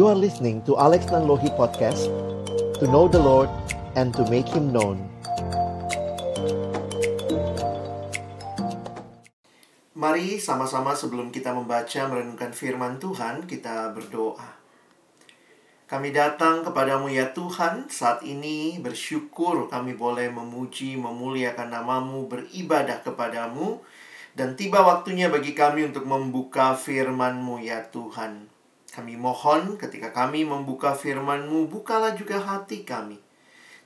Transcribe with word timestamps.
You 0.00 0.08
are 0.08 0.16
listening 0.16 0.64
to 0.64 0.80
Alex 0.80 1.12
Nanlohi 1.12 1.52
Podcast 1.60 2.08
To 2.80 2.88
know 2.88 3.04
the 3.04 3.20
Lord 3.20 3.52
and 4.00 4.16
to 4.16 4.24
make 4.32 4.48
Him 4.48 4.72
known 4.72 4.96
Mari 9.92 10.40
sama-sama 10.40 10.96
sebelum 10.96 11.28
kita 11.28 11.52
membaca 11.52 12.08
merenungkan 12.08 12.56
firman 12.56 12.96
Tuhan, 12.96 13.44
kita 13.44 13.92
berdoa. 13.92 14.48
Kami 15.84 16.16
datang 16.16 16.64
kepadamu 16.64 17.12
ya 17.12 17.36
Tuhan, 17.36 17.92
saat 17.92 18.24
ini 18.24 18.80
bersyukur 18.80 19.68
kami 19.68 20.00
boleh 20.00 20.32
memuji, 20.32 20.96
memuliakan 20.96 21.76
namamu, 21.76 22.24
beribadah 22.24 23.04
kepadamu. 23.04 23.84
Dan 24.32 24.56
tiba 24.56 24.80
waktunya 24.80 25.28
bagi 25.28 25.52
kami 25.52 25.92
untuk 25.92 26.08
membuka 26.08 26.72
firman-Mu 26.72 27.60
ya 27.60 27.84
Tuhan. 27.92 28.49
Kami 29.00 29.16
mohon 29.16 29.80
ketika 29.80 30.12
kami 30.12 30.44
membuka 30.44 30.92
firman-Mu, 30.92 31.72
bukalah 31.72 32.12
juga 32.12 32.36
hati 32.36 32.84
kami. 32.84 33.16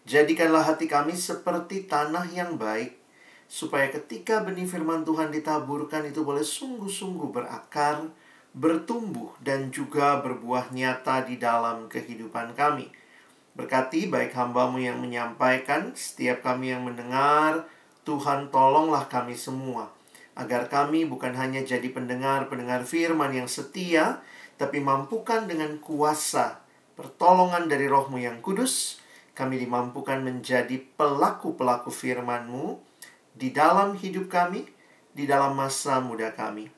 Jadikanlah 0.02 0.66
hati 0.66 0.90
kami 0.90 1.14
seperti 1.14 1.86
tanah 1.86 2.26
yang 2.34 2.58
baik, 2.58 2.98
supaya 3.46 3.94
ketika 3.94 4.42
benih 4.42 4.66
firman 4.66 5.06
Tuhan 5.06 5.30
ditaburkan 5.30 6.02
itu 6.10 6.26
boleh 6.26 6.42
sungguh-sungguh 6.42 7.30
berakar, 7.30 8.10
bertumbuh, 8.58 9.30
dan 9.38 9.70
juga 9.70 10.18
berbuah 10.18 10.74
nyata 10.74 11.22
di 11.22 11.38
dalam 11.38 11.86
kehidupan 11.86 12.58
kami. 12.58 12.90
Berkati 13.54 14.10
baik 14.10 14.34
hambamu 14.34 14.82
yang 14.82 14.98
menyampaikan, 14.98 15.94
setiap 15.94 16.42
kami 16.42 16.74
yang 16.74 16.82
mendengar, 16.82 17.70
Tuhan 18.02 18.50
tolonglah 18.50 19.06
kami 19.06 19.38
semua 19.38 19.94
agar 20.34 20.66
kami 20.66 21.06
bukan 21.06 21.30
hanya 21.38 21.62
jadi 21.62 21.86
pendengar-pendengar 21.94 22.82
firman 22.82 23.30
yang 23.30 23.46
setia, 23.46 24.18
tapi 24.60 24.82
mampukan 24.82 25.46
dengan 25.46 25.78
kuasa 25.82 26.62
pertolongan 26.94 27.66
dari 27.66 27.90
rohmu 27.90 28.20
yang 28.22 28.38
kudus, 28.38 29.02
kami 29.34 29.58
dimampukan 29.58 30.22
menjadi 30.22 30.78
pelaku-pelaku 30.94 31.90
firman-Mu 31.90 32.78
di 33.34 33.50
dalam 33.50 33.98
hidup 33.98 34.30
kami, 34.30 34.66
di 35.10 35.26
dalam 35.26 35.58
masa 35.58 35.98
muda 35.98 36.30
kami. 36.30 36.70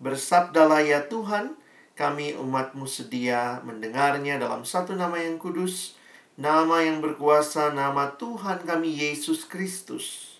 Bersabdalah 0.00 0.84
ya 0.84 1.08
Tuhan, 1.08 1.56
kami 1.96 2.36
umat-Mu 2.36 2.84
sedia 2.84 3.64
mendengarnya 3.64 4.36
dalam 4.36 4.68
satu 4.68 4.92
nama 4.92 5.16
yang 5.16 5.40
kudus, 5.40 5.96
nama 6.36 6.84
yang 6.84 7.00
berkuasa, 7.00 7.72
nama 7.72 8.12
Tuhan 8.20 8.68
kami 8.68 8.92
Yesus 8.92 9.48
Kristus 9.48 10.34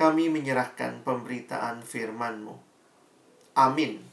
kami 0.00 0.32
menyerahkan 0.32 1.04
pemberitaan 1.04 1.84
firman-Mu. 1.84 2.56
Amin. 3.52 4.09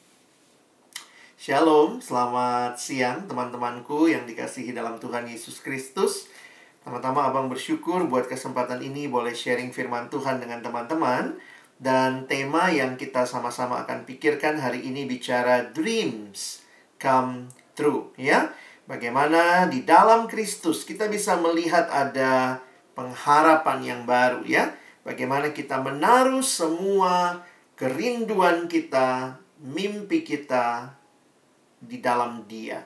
Shalom, 1.47 2.03
selamat 2.03 2.75
siang 2.75 3.23
teman-temanku 3.23 4.11
yang 4.11 4.27
dikasihi 4.27 4.75
dalam 4.75 4.99
Tuhan 4.99 5.31
Yesus 5.31 5.63
Kristus. 5.63 6.27
Pertama-tama 6.83 7.23
abang 7.23 7.47
bersyukur 7.47 8.03
buat 8.03 8.27
kesempatan 8.27 8.83
ini 8.83 9.07
boleh 9.07 9.31
sharing 9.31 9.71
firman 9.71 10.11
Tuhan 10.11 10.43
dengan 10.43 10.59
teman-teman. 10.59 11.39
Dan 11.79 12.27
tema 12.27 12.67
yang 12.67 12.99
kita 12.99 13.23
sama-sama 13.23 13.79
akan 13.87 14.03
pikirkan 14.03 14.59
hari 14.59 14.91
ini 14.91 15.07
bicara 15.07 15.71
dreams 15.71 16.67
come 16.99 17.47
true 17.79 18.11
ya. 18.19 18.51
Bagaimana 18.83 19.71
di 19.71 19.87
dalam 19.87 20.27
Kristus 20.27 20.83
kita 20.83 21.07
bisa 21.07 21.39
melihat 21.39 21.87
ada 21.87 22.59
pengharapan 22.91 23.79
yang 23.87 24.01
baru 24.03 24.43
ya 24.43 24.75
Bagaimana 25.07 25.55
kita 25.55 25.79
menaruh 25.79 26.43
semua 26.43 27.39
kerinduan 27.79 28.67
kita, 28.67 29.39
mimpi 29.63 30.27
kita 30.27 30.96
di 31.81 32.01
dalam 32.01 32.45
Dia. 32.49 32.81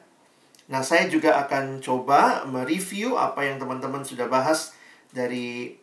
Nah, 0.72 0.80
saya 0.86 1.11
juga 1.11 1.36
akan 1.44 1.84
coba 1.84 2.47
mereview 2.47 3.20
apa 3.20 3.43
yang 3.43 3.60
teman-teman 3.60 4.08
sudah 4.08 4.32
bahas 4.32 4.71
dari 5.11 5.76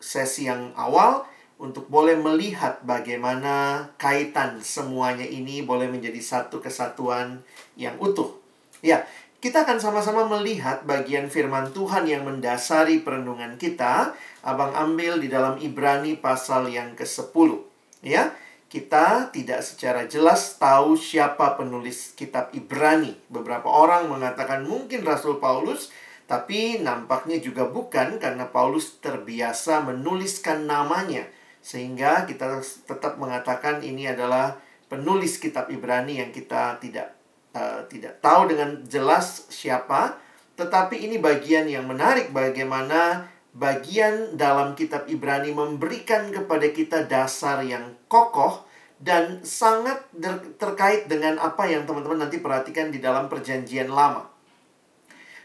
sesi 0.00 0.48
yang 0.48 0.72
awal 0.72 1.28
untuk 1.56 1.88
boleh 1.88 2.16
melihat 2.20 2.84
bagaimana 2.84 3.88
kaitan 3.96 4.60
semuanya 4.60 5.24
ini 5.24 5.64
boleh 5.64 5.88
menjadi 5.88 6.20
satu 6.20 6.60
kesatuan 6.60 7.40
yang 7.76 7.96
utuh. 7.96 8.36
Ya, 8.84 9.08
kita 9.40 9.64
akan 9.64 9.80
sama-sama 9.80 10.24
melihat 10.28 10.84
bagian 10.84 11.28
firman 11.32 11.72
Tuhan 11.72 12.08
yang 12.08 12.24
mendasari 12.28 13.00
perenungan 13.04 13.56
kita. 13.56 14.16
Abang 14.44 14.72
ambil 14.76 15.20
di 15.20 15.28
dalam 15.28 15.56
Ibrani 15.60 16.16
pasal 16.16 16.72
yang 16.72 16.92
ke-10. 16.96 17.56
Ya, 18.04 18.32
kita 18.76 19.32
tidak 19.32 19.64
secara 19.64 20.04
jelas 20.04 20.60
tahu 20.60 21.00
siapa 21.00 21.56
penulis 21.56 22.12
kitab 22.12 22.52
Ibrani. 22.52 23.16
Beberapa 23.32 23.72
orang 23.72 24.12
mengatakan 24.12 24.68
mungkin 24.68 25.00
Rasul 25.00 25.40
Paulus, 25.40 25.88
tapi 26.28 26.84
nampaknya 26.84 27.40
juga 27.40 27.64
bukan 27.64 28.20
karena 28.20 28.44
Paulus 28.52 29.00
terbiasa 29.00 29.80
menuliskan 29.80 30.68
namanya. 30.68 31.24
Sehingga 31.64 32.28
kita 32.28 32.60
tetap 32.60 33.16
mengatakan 33.16 33.80
ini 33.80 34.12
adalah 34.12 34.60
penulis 34.92 35.40
kitab 35.40 35.72
Ibrani 35.72 36.20
yang 36.20 36.28
kita 36.28 36.76
tidak 36.76 37.16
uh, 37.56 37.80
tidak 37.88 38.20
tahu 38.20 38.52
dengan 38.52 38.84
jelas 38.84 39.48
siapa, 39.48 40.20
tetapi 40.60 41.00
ini 41.00 41.16
bagian 41.16 41.64
yang 41.64 41.88
menarik 41.88 42.28
bagaimana 42.28 43.24
bagian 43.56 44.36
dalam 44.36 44.76
kitab 44.76 45.08
Ibrani 45.08 45.56
memberikan 45.56 46.28
kepada 46.28 46.68
kita 46.68 47.08
dasar 47.08 47.64
yang 47.64 47.96
kokoh 48.04 48.65
dan 48.96 49.44
sangat 49.44 50.08
terkait 50.56 51.04
dengan 51.04 51.36
apa 51.36 51.68
yang 51.68 51.84
teman-teman 51.84 52.26
nanti 52.26 52.40
perhatikan 52.40 52.88
di 52.88 52.98
dalam 52.98 53.28
perjanjian 53.28 53.92
lama. 53.92 54.24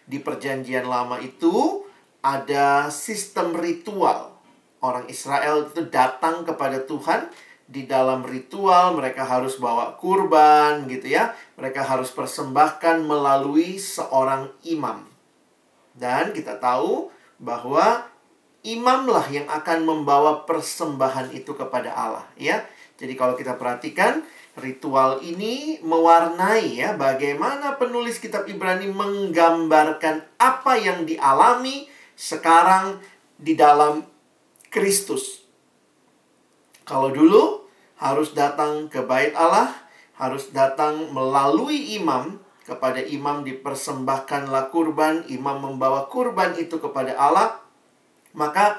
Di 0.07 0.23
perjanjian 0.23 0.87
lama 0.87 1.19
itu 1.19 1.83
ada 2.23 2.87
sistem 2.87 3.51
ritual. 3.57 4.31
Orang 4.81 5.05
Israel 5.11 5.69
itu 5.69 5.85
datang 5.91 6.41
kepada 6.47 6.81
Tuhan 6.81 7.29
di 7.71 7.87
dalam 7.87 8.27
ritual 8.27 8.99
mereka 8.99 9.23
harus 9.23 9.55
bawa 9.55 9.95
kurban 9.95 10.87
gitu 10.91 11.11
ya. 11.11 11.35
Mereka 11.55 11.85
harus 11.85 12.09
persembahkan 12.11 13.03
melalui 13.03 13.77
seorang 13.77 14.51
imam. 14.67 15.07
Dan 15.95 16.31
kita 16.31 16.57
tahu 16.57 17.11
bahwa 17.39 18.07
imamlah 18.63 19.25
yang 19.31 19.47
akan 19.49 19.85
membawa 19.85 20.43
persembahan 20.47 21.31
itu 21.35 21.51
kepada 21.55 21.91
Allah 21.93 22.25
ya. 22.39 22.63
Jadi 23.01 23.17
kalau 23.17 23.33
kita 23.33 23.57
perhatikan 23.57 24.21
ritual 24.61 25.25
ini 25.25 25.81
mewarnai 25.81 26.77
ya 26.77 26.93
bagaimana 26.93 27.81
penulis 27.81 28.21
kitab 28.21 28.45
Ibrani 28.45 28.93
menggambarkan 28.93 30.37
apa 30.37 30.77
yang 30.77 31.09
dialami 31.09 31.89
sekarang 32.13 33.01
di 33.41 33.57
dalam 33.57 34.05
Kristus. 34.69 35.41
Kalau 36.85 37.09
dulu 37.09 37.65
harus 37.97 38.37
datang 38.37 38.85
ke 38.85 39.01
bait 39.01 39.33
Allah, 39.33 39.73
harus 40.21 40.53
datang 40.53 41.09
melalui 41.09 41.97
imam, 41.97 42.37
kepada 42.61 43.01
imam 43.01 43.41
dipersembahkanlah 43.41 44.69
kurban, 44.69 45.25
imam 45.25 45.57
membawa 45.57 46.05
kurban 46.05 46.53
itu 46.61 46.77
kepada 46.77 47.17
Allah, 47.17 47.57
maka 48.37 48.77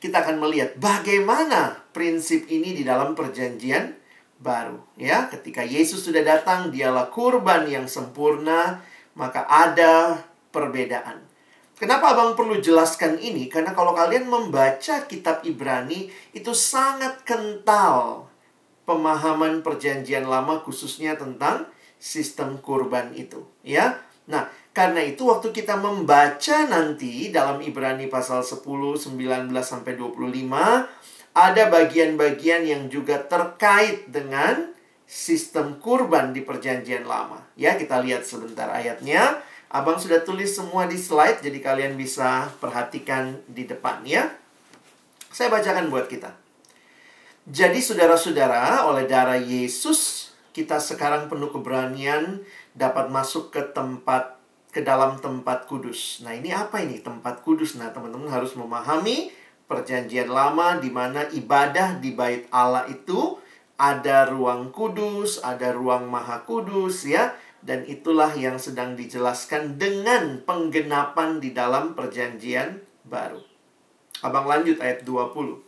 kita 0.00 0.24
akan 0.24 0.40
melihat 0.40 0.74
bagaimana 0.80 1.84
prinsip 1.92 2.48
ini 2.48 2.72
di 2.72 2.82
dalam 2.82 3.12
perjanjian 3.12 3.94
baru 4.40 4.80
ya 4.96 5.28
ketika 5.28 5.60
Yesus 5.60 6.00
sudah 6.00 6.24
datang 6.24 6.72
dialah 6.72 7.12
kurban 7.12 7.68
yang 7.68 7.84
sempurna 7.84 8.80
maka 9.12 9.44
ada 9.44 10.24
perbedaan 10.48 11.30
Kenapa 11.80 12.12
Abang 12.12 12.36
perlu 12.36 12.60
jelaskan 12.60 13.16
ini? 13.16 13.48
Karena 13.48 13.72
kalau 13.72 13.96
kalian 13.96 14.28
membaca 14.28 15.08
kitab 15.08 15.40
Ibrani 15.48 16.12
itu 16.36 16.52
sangat 16.52 17.24
kental 17.24 18.28
pemahaman 18.84 19.64
perjanjian 19.64 20.28
lama 20.28 20.60
khususnya 20.60 21.16
tentang 21.16 21.64
sistem 21.96 22.60
kurban 22.60 23.16
itu, 23.16 23.48
ya. 23.64 23.96
Nah, 24.28 24.52
karena 24.70 25.02
itu 25.02 25.26
waktu 25.26 25.50
kita 25.50 25.74
membaca 25.74 26.56
nanti 26.70 27.34
dalam 27.34 27.58
Ibrani 27.58 28.06
pasal 28.06 28.46
10, 28.46 28.62
19 28.62 29.50
sampai 29.66 29.98
25 29.98 31.34
ada 31.34 31.62
bagian-bagian 31.70 32.62
yang 32.66 32.82
juga 32.86 33.18
terkait 33.18 34.06
dengan 34.10 34.70
sistem 35.10 35.82
kurban 35.82 36.30
di 36.30 36.46
perjanjian 36.46 37.02
lama. 37.02 37.42
Ya, 37.58 37.74
kita 37.74 37.98
lihat 37.98 38.22
sebentar 38.22 38.70
ayatnya. 38.70 39.42
Abang 39.70 39.98
sudah 39.98 40.22
tulis 40.22 40.50
semua 40.50 40.90
di 40.90 40.98
slide 40.98 41.42
jadi 41.42 41.58
kalian 41.62 41.94
bisa 41.94 42.50
perhatikan 42.58 43.38
di 43.46 43.66
depan 43.66 44.02
ya. 44.02 44.30
Saya 45.30 45.50
bacakan 45.50 45.90
buat 45.94 46.10
kita. 46.10 46.34
Jadi 47.46 47.78
saudara-saudara, 47.78 48.86
oleh 48.86 49.06
darah 49.06 49.38
Yesus, 49.38 50.30
kita 50.50 50.82
sekarang 50.82 51.30
penuh 51.30 51.54
keberanian 51.54 52.42
dapat 52.74 53.10
masuk 53.14 53.54
ke 53.54 53.62
tempat 53.70 54.39
ke 54.70 54.80
dalam 54.86 55.18
tempat 55.18 55.66
kudus. 55.66 56.22
Nah, 56.22 56.34
ini 56.34 56.54
apa 56.54 56.78
ini 56.82 57.02
tempat 57.02 57.42
kudus? 57.42 57.74
Nah, 57.78 57.90
teman-teman 57.90 58.30
harus 58.30 58.54
memahami 58.54 59.34
perjanjian 59.66 60.30
lama 60.30 60.78
di 60.78 60.90
mana 60.90 61.26
ibadah 61.30 61.98
di 61.98 62.14
bait 62.14 62.46
Allah 62.50 62.86
itu 62.90 63.38
ada 63.78 64.26
ruang 64.30 64.70
kudus, 64.70 65.42
ada 65.42 65.70
ruang 65.74 66.10
maha 66.10 66.42
kudus 66.46 67.06
ya. 67.06 67.34
dan 67.60 67.84
itulah 67.84 68.32
yang 68.40 68.56
sedang 68.56 68.96
dijelaskan 68.96 69.76
dengan 69.76 70.40
penggenapan 70.48 71.44
di 71.44 71.52
dalam 71.52 71.92
perjanjian 71.92 72.80
baru. 73.04 73.44
Abang 74.24 74.48
lanjut 74.48 74.80
ayat 74.80 75.04
20. 75.04 75.60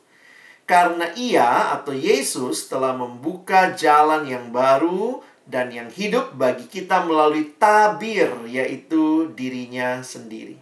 Karena 0.64 1.12
ia 1.12 1.76
atau 1.76 1.92
Yesus 1.92 2.72
telah 2.72 2.96
membuka 2.96 3.76
jalan 3.76 4.24
yang 4.24 4.48
baru 4.56 5.20
dan 5.52 5.68
yang 5.68 5.92
hidup 5.92 6.32
bagi 6.32 6.64
kita 6.64 7.04
melalui 7.04 7.52
tabir 7.60 8.32
yaitu 8.48 9.28
dirinya 9.36 10.00
sendiri. 10.00 10.56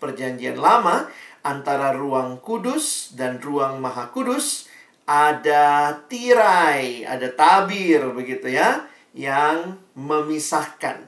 Perjanjian 0.00 0.56
lama 0.56 1.12
antara 1.44 1.92
ruang 1.92 2.40
kudus 2.40 3.12
dan 3.12 3.36
ruang 3.44 3.84
maha 3.84 4.08
kudus 4.08 4.72
ada 5.04 5.92
tirai, 6.08 7.04
ada 7.04 7.28
tabir 7.28 8.00
begitu 8.16 8.48
ya 8.48 8.88
yang 9.12 9.76
memisahkan. 9.92 11.04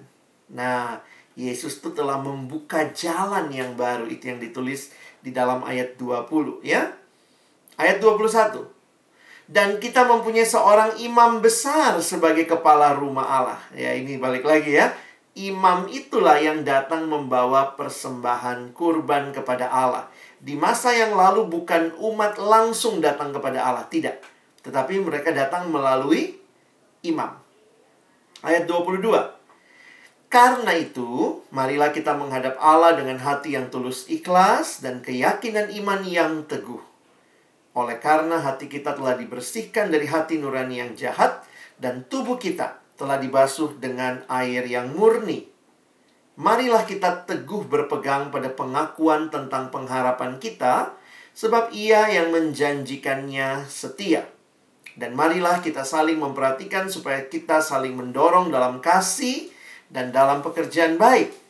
Nah, 0.52 1.00
Yesus 1.32 1.80
itu 1.80 1.96
telah 1.96 2.20
membuka 2.20 2.92
jalan 2.92 3.48
yang 3.48 3.72
baru 3.72 4.04
itu 4.04 4.28
yang 4.28 4.40
ditulis 4.40 4.92
di 5.24 5.32
dalam 5.32 5.64
ayat 5.64 5.96
20 5.96 6.60
ya. 6.60 6.92
Ayat 7.80 8.04
21. 8.04 8.75
Dan 9.46 9.78
kita 9.78 10.02
mempunyai 10.02 10.42
seorang 10.42 10.98
imam 10.98 11.38
besar 11.38 12.02
sebagai 12.02 12.50
kepala 12.50 12.98
rumah 12.98 13.26
Allah. 13.30 13.60
Ya, 13.70 13.94
ini 13.94 14.18
balik 14.18 14.42
lagi 14.42 14.74
ya. 14.74 14.90
Imam 15.38 15.86
itulah 15.86 16.34
yang 16.40 16.66
datang 16.66 17.06
membawa 17.06 17.78
persembahan 17.78 18.74
kurban 18.74 19.30
kepada 19.30 19.70
Allah. 19.70 20.10
Di 20.42 20.58
masa 20.58 20.90
yang 20.90 21.14
lalu 21.14 21.46
bukan 21.46 21.94
umat 21.94 22.42
langsung 22.42 22.98
datang 22.98 23.30
kepada 23.30 23.62
Allah, 23.62 23.86
tidak. 23.86 24.18
Tetapi 24.66 24.98
mereka 24.98 25.30
datang 25.30 25.70
melalui 25.70 26.34
imam. 27.06 27.38
Ayat 28.42 28.66
22. 28.66 29.36
Karena 30.26 30.74
itu, 30.74 31.38
marilah 31.54 31.94
kita 31.94 32.18
menghadap 32.18 32.58
Allah 32.58 32.98
dengan 32.98 33.22
hati 33.22 33.54
yang 33.54 33.70
tulus 33.70 34.10
ikhlas 34.10 34.82
dan 34.82 34.98
keyakinan 34.98 35.70
iman 35.70 36.02
yang 36.02 36.32
teguh. 36.50 36.95
Oleh 37.76 38.00
karena 38.00 38.40
hati 38.40 38.72
kita 38.72 38.96
telah 38.96 39.20
dibersihkan 39.20 39.92
dari 39.92 40.08
hati 40.08 40.40
nurani 40.40 40.80
yang 40.80 40.96
jahat 40.96 41.44
dan 41.76 42.08
tubuh 42.08 42.40
kita 42.40 42.80
telah 42.96 43.20
dibasuh 43.20 43.76
dengan 43.76 44.24
air 44.32 44.64
yang 44.64 44.96
murni. 44.96 45.44
Marilah 46.40 46.88
kita 46.88 47.28
teguh 47.28 47.68
berpegang 47.68 48.32
pada 48.32 48.48
pengakuan 48.52 49.28
tentang 49.28 49.68
pengharapan 49.68 50.40
kita, 50.40 50.96
sebab 51.36 51.72
Ia 51.72 52.12
yang 52.12 52.32
menjanjikannya 52.32 53.68
setia. 53.68 54.24
Dan 54.96 55.12
marilah 55.12 55.60
kita 55.60 55.84
saling 55.84 56.16
memperhatikan 56.16 56.88
supaya 56.88 57.28
kita 57.28 57.60
saling 57.60 57.92
mendorong 57.92 58.48
dalam 58.48 58.80
kasih 58.80 59.52
dan 59.92 60.08
dalam 60.12 60.40
pekerjaan 60.40 60.96
baik. 60.96 61.45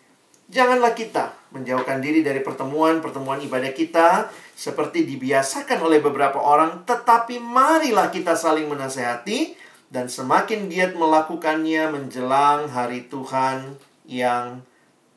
Janganlah 0.46 0.94
kita 0.94 1.34
menjauhkan 1.50 1.98
diri 1.98 2.22
dari 2.22 2.38
pertemuan-pertemuan 2.38 3.42
ibadah 3.42 3.74
kita 3.74 4.30
seperti 4.54 5.02
dibiasakan 5.02 5.82
oleh 5.82 5.98
beberapa 5.98 6.38
orang, 6.38 6.86
tetapi 6.86 7.42
marilah 7.42 8.14
kita 8.14 8.38
saling 8.38 8.70
menasehati 8.70 9.58
dan 9.90 10.06
semakin 10.06 10.70
giat 10.70 10.94
melakukannya 10.94 11.90
menjelang 11.90 12.70
hari 12.70 13.10
Tuhan 13.10 13.74
yang 14.06 14.62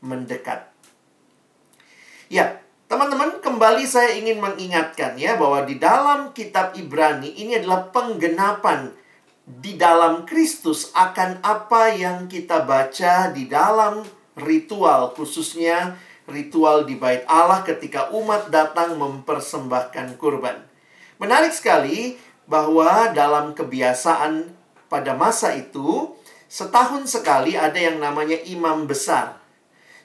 mendekat. 0.02 0.66
Ya, 2.30 2.58
Teman-teman, 2.90 3.38
kembali 3.38 3.86
saya 3.86 4.18
ingin 4.18 4.42
mengingatkan 4.42 5.14
ya 5.14 5.38
bahwa 5.38 5.62
di 5.62 5.78
dalam 5.78 6.34
kitab 6.34 6.74
Ibrani 6.74 7.38
ini 7.38 7.62
adalah 7.62 7.94
penggenapan 7.94 8.90
di 9.46 9.78
dalam 9.78 10.26
Kristus 10.26 10.90
akan 10.98 11.38
apa 11.46 11.94
yang 11.94 12.26
kita 12.26 12.66
baca 12.66 13.30
di 13.30 13.46
dalam 13.46 14.02
ritual 14.42 15.14
khususnya 15.14 16.00
ritual 16.30 16.86
di 16.86 16.96
bait 16.96 17.26
Allah 17.26 17.66
ketika 17.66 18.14
umat 18.14 18.54
datang 18.54 18.96
mempersembahkan 18.96 20.16
kurban. 20.22 20.62
Menarik 21.20 21.52
sekali 21.52 22.16
bahwa 22.48 23.12
dalam 23.12 23.54
kebiasaan 23.54 24.50
pada 24.88 25.14
masa 25.14 25.54
itu 25.54 26.16
setahun 26.50 27.06
sekali 27.12 27.54
ada 27.60 27.78
yang 27.78 28.02
namanya 28.02 28.40
imam 28.48 28.90
besar. 28.90 29.38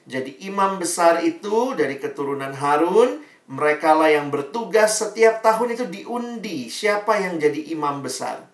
Jadi 0.05 0.37
imam 0.45 0.77
besar 0.77 1.25
itu 1.25 1.73
dari 1.73 1.97
keturunan 1.97 2.53
Harun, 2.53 3.25
mereka 3.49 3.97
lah 3.97 4.13
yang 4.13 4.29
bertugas 4.29 5.01
setiap 5.01 5.41
tahun 5.41 5.73
itu 5.73 5.85
diundi 5.89 6.69
siapa 6.69 7.17
yang 7.17 7.41
jadi 7.41 7.73
imam 7.73 8.05
besar. 8.05 8.45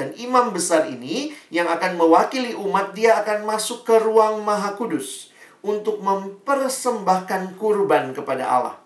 Dan 0.00 0.16
imam 0.16 0.56
besar 0.56 0.88
ini 0.88 1.36
yang 1.52 1.68
akan 1.68 2.00
mewakili 2.00 2.56
umat, 2.56 2.96
dia 2.96 3.20
akan 3.20 3.44
masuk 3.44 3.84
ke 3.84 4.00
ruang 4.00 4.40
maha 4.40 4.72
kudus 4.72 5.28
untuk 5.60 6.00
mempersembahkan 6.00 7.60
kurban 7.60 8.16
kepada 8.16 8.48
Allah. 8.48 8.80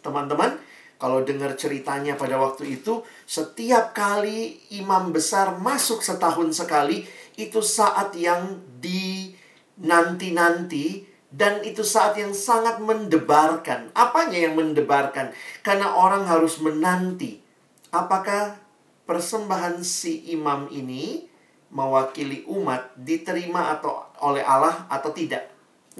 Teman-teman, 0.00 0.56
kalau 0.96 1.20
dengar 1.20 1.52
ceritanya 1.60 2.16
pada 2.16 2.40
waktu 2.40 2.80
itu, 2.80 3.04
setiap 3.28 3.92
kali 3.92 4.64
imam 4.72 5.12
besar 5.12 5.60
masuk 5.60 6.00
setahun 6.00 6.56
sekali, 6.56 7.04
itu 7.36 7.60
saat 7.60 8.16
yang 8.16 8.64
dinanti-nanti 8.80 11.04
dan 11.28 11.60
itu 11.68 11.84
saat 11.84 12.16
yang 12.16 12.32
sangat 12.32 12.80
mendebarkan. 12.80 13.92
Apanya 13.92 14.40
yang 14.40 14.56
mendebarkan? 14.56 15.36
Karena 15.60 15.92
orang 15.92 16.24
harus 16.24 16.64
menanti. 16.64 17.44
Apakah 17.92 18.63
persembahan 19.04 19.84
si 19.84 20.32
imam 20.32 20.68
ini 20.72 21.28
mewakili 21.74 22.44
umat 22.48 22.92
diterima 22.98 23.76
atau 23.76 24.08
oleh 24.24 24.44
Allah 24.44 24.88
atau 24.88 25.12
tidak? 25.12 25.48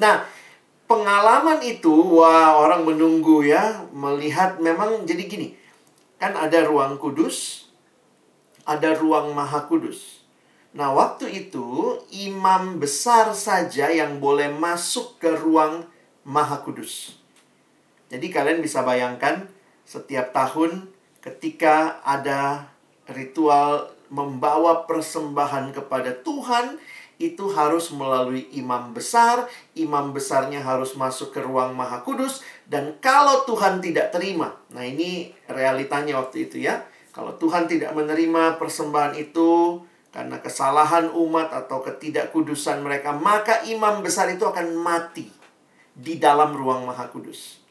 Nah, 0.00 0.24
pengalaman 0.88 1.60
itu 1.64 1.92
wah 1.92 2.58
orang 2.58 2.84
menunggu 2.88 3.44
ya, 3.46 3.84
melihat 3.94 4.58
memang 4.58 5.04
jadi 5.04 5.24
gini. 5.28 5.54
Kan 6.18 6.34
ada 6.34 6.64
ruang 6.64 6.96
kudus, 6.96 7.68
ada 8.64 8.96
ruang 8.96 9.36
maha 9.36 9.66
kudus. 9.68 10.24
Nah, 10.74 10.90
waktu 10.90 11.46
itu 11.46 12.02
imam 12.10 12.82
besar 12.82 13.30
saja 13.30 13.94
yang 13.94 14.18
boleh 14.18 14.50
masuk 14.50 15.22
ke 15.22 15.30
ruang 15.30 15.86
Maha 16.24 16.64
Kudus. 16.64 17.20
Jadi 18.08 18.32
kalian 18.32 18.64
bisa 18.64 18.80
bayangkan 18.80 19.46
setiap 19.84 20.32
tahun 20.32 20.88
ketika 21.20 22.00
ada 22.02 22.72
ritual 23.10 23.92
membawa 24.08 24.86
persembahan 24.86 25.74
kepada 25.74 26.14
Tuhan 26.22 26.78
itu 27.18 27.46
harus 27.54 27.94
melalui 27.94 28.50
imam 28.52 28.90
besar, 28.90 29.46
imam 29.78 30.10
besarnya 30.10 30.58
harus 30.58 30.98
masuk 30.98 31.30
ke 31.30 31.38
ruang 31.38 31.72
Maha 31.72 32.02
Kudus 32.02 32.42
dan 32.66 32.98
kalau 32.98 33.46
Tuhan 33.46 33.78
tidak 33.78 34.10
terima. 34.10 34.58
Nah, 34.74 34.82
ini 34.82 35.30
realitanya 35.46 36.18
waktu 36.18 36.50
itu 36.50 36.66
ya. 36.66 36.82
Kalau 37.14 37.38
Tuhan 37.38 37.70
tidak 37.70 37.94
menerima 37.94 38.58
persembahan 38.58 39.14
itu, 39.14 39.78
karena 40.10 40.42
kesalahan 40.42 41.14
umat 41.14 41.54
atau 41.54 41.78
ketidakkudusan 41.82 42.82
mereka, 42.82 43.14
maka 43.14 43.62
imam 43.62 44.02
besar 44.02 44.30
itu 44.34 44.42
akan 44.42 44.74
mati 44.74 45.30
di 45.94 46.18
dalam 46.18 46.50
ruang 46.50 46.90
maha 46.90 47.06
kudus. 47.06 47.62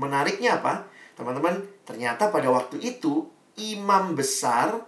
Menariknya 0.00 0.64
apa? 0.64 0.88
Teman-teman, 1.12 1.60
ternyata 1.84 2.32
pada 2.32 2.48
waktu 2.48 2.80
itu 2.80 3.28
imam 3.60 4.16
besar 4.16 4.82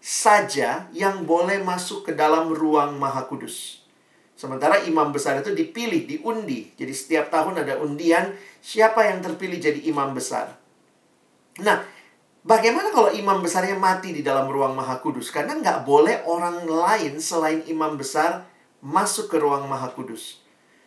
saja 0.00 0.88
yang 0.96 1.28
boleh 1.28 1.60
masuk 1.60 2.08
ke 2.08 2.12
dalam 2.16 2.50
ruang 2.50 2.96
maha 2.96 3.28
kudus. 3.28 3.84
Sementara 4.38 4.80
imam 4.88 5.12
besar 5.12 5.44
itu 5.44 5.52
dipilih, 5.52 6.08
diundi. 6.08 6.72
Jadi 6.72 6.92
setiap 6.96 7.28
tahun 7.28 7.60
ada 7.60 7.76
undian 7.76 8.32
siapa 8.64 9.04
yang 9.04 9.20
terpilih 9.20 9.60
jadi 9.60 9.80
imam 9.84 10.16
besar. 10.16 10.56
Nah, 11.60 11.84
Bagaimana 12.40 12.88
kalau 12.88 13.12
imam 13.12 13.44
besarnya 13.44 13.76
mati 13.76 14.16
di 14.16 14.24
dalam 14.24 14.48
ruang 14.48 14.72
maha 14.72 14.96
kudus? 14.96 15.28
Karena 15.28 15.60
nggak 15.60 15.84
boleh 15.84 16.24
orang 16.24 16.64
lain 16.64 17.20
selain 17.20 17.60
imam 17.68 18.00
besar 18.00 18.48
masuk 18.80 19.28
ke 19.28 19.36
ruang 19.36 19.68
maha 19.68 19.92
kudus. 19.92 20.40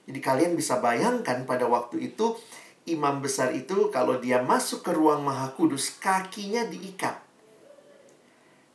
Jadi 0.10 0.18
kalian 0.18 0.58
bisa 0.58 0.82
bayangkan 0.82 1.46
pada 1.46 1.70
waktu 1.70 2.10
itu 2.10 2.34
imam 2.84 3.24
besar 3.24 3.56
itu 3.56 3.88
kalau 3.88 4.20
dia 4.20 4.44
masuk 4.44 4.84
ke 4.84 4.92
ruang 4.92 5.24
maha 5.24 5.52
kudus 5.56 5.96
kakinya 6.00 6.68
diikat. 6.68 7.16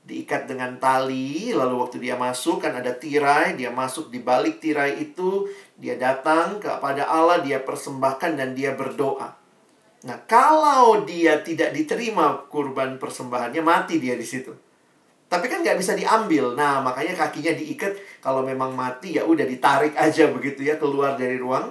Diikat 0.09 0.49
dengan 0.49 0.81
tali, 0.81 1.53
lalu 1.53 1.85
waktu 1.85 2.01
dia 2.01 2.17
masuk 2.17 2.65
kan 2.65 2.73
ada 2.73 2.97
tirai, 2.97 3.61
dia 3.61 3.69
masuk 3.69 4.09
di 4.09 4.25
balik 4.25 4.57
tirai 4.57 4.97
itu, 5.05 5.45
dia 5.77 6.01
datang 6.01 6.57
kepada 6.57 7.05
Allah, 7.05 7.45
dia 7.45 7.61
persembahkan 7.61 8.41
dan 8.41 8.57
dia 8.57 8.73
berdoa. 8.73 9.37
Nah, 10.09 10.19
kalau 10.25 11.05
dia 11.05 11.45
tidak 11.45 11.77
diterima 11.77 12.49
kurban 12.49 12.97
persembahannya, 12.97 13.61
mati 13.61 14.01
dia 14.01 14.17
di 14.17 14.25
situ. 14.25 14.57
Tapi 15.29 15.45
kan 15.45 15.61
nggak 15.61 15.77
bisa 15.77 15.93
diambil. 15.93 16.57
Nah, 16.57 16.81
makanya 16.81 17.13
kakinya 17.13 17.53
diikat. 17.53 18.25
Kalau 18.25 18.41
memang 18.41 18.73
mati, 18.73 19.21
ya 19.21 19.29
udah 19.29 19.45
ditarik 19.45 19.93
aja 19.93 20.33
begitu 20.33 20.65
ya 20.65 20.81
keluar 20.81 21.21
dari 21.21 21.37
ruang 21.37 21.69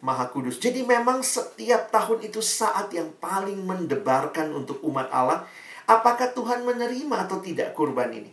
Maha 0.00 0.32
Kudus. 0.32 0.56
Jadi 0.56 0.80
memang 0.80 1.20
setiap 1.20 1.92
tahun 1.92 2.24
itu 2.24 2.40
saat 2.40 2.88
yang 2.96 3.12
paling 3.20 3.60
mendebarkan 3.60 4.48
untuk 4.56 4.80
umat 4.88 5.12
Allah. 5.12 5.44
Apakah 5.84 6.32
Tuhan 6.32 6.64
menerima 6.64 7.28
atau 7.28 7.42
tidak 7.44 7.76
kurban 7.76 8.08
ini? 8.14 8.32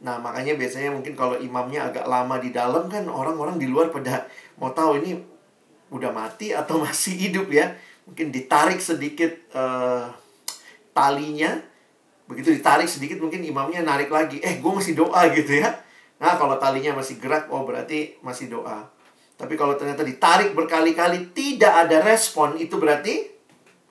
Nah, 0.00 0.16
makanya 0.16 0.56
biasanya 0.56 0.96
mungkin 0.96 1.12
kalau 1.12 1.36
imamnya 1.36 1.92
agak 1.92 2.08
lama 2.08 2.40
di 2.40 2.48
dalam 2.48 2.88
kan 2.88 3.04
orang-orang 3.04 3.60
di 3.60 3.68
luar 3.68 3.92
pada 3.92 4.24
mau 4.56 4.72
tahu 4.72 5.04
ini 5.04 5.20
udah 5.92 6.08
mati 6.08 6.56
atau 6.56 6.80
masih 6.84 7.28
hidup 7.28 7.52
ya. 7.52 7.76
Mungkin 8.08 8.32
ditarik 8.32 8.80
sedikit 8.80 9.36
uh, 9.52 10.08
talinya. 10.96 11.60
Begitu 12.24 12.56
ditarik 12.56 12.88
sedikit 12.88 13.20
mungkin 13.20 13.44
imamnya 13.44 13.84
narik 13.84 14.08
lagi. 14.08 14.40
Eh, 14.40 14.62
gue 14.62 14.72
masih 14.72 14.96
doa 14.96 15.28
gitu 15.36 15.60
ya. 15.60 15.76
Nah, 16.16 16.40
kalau 16.40 16.56
talinya 16.56 16.96
masih 16.96 17.20
gerak, 17.20 17.52
oh 17.52 17.68
berarti 17.68 18.16
masih 18.24 18.48
doa. 18.48 18.88
Tapi 19.40 19.56
kalau 19.56 19.72
ternyata 19.80 20.04
ditarik 20.04 20.52
berkali-kali 20.52 21.32
tidak 21.32 21.88
ada 21.88 22.04
respon, 22.04 22.60
itu 22.60 22.76
berarti 22.76 23.24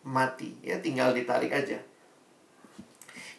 mati. 0.05 0.53
Ya, 0.61 0.77
tinggal 0.77 1.09
ditarik 1.17 1.49
aja. 1.49 1.81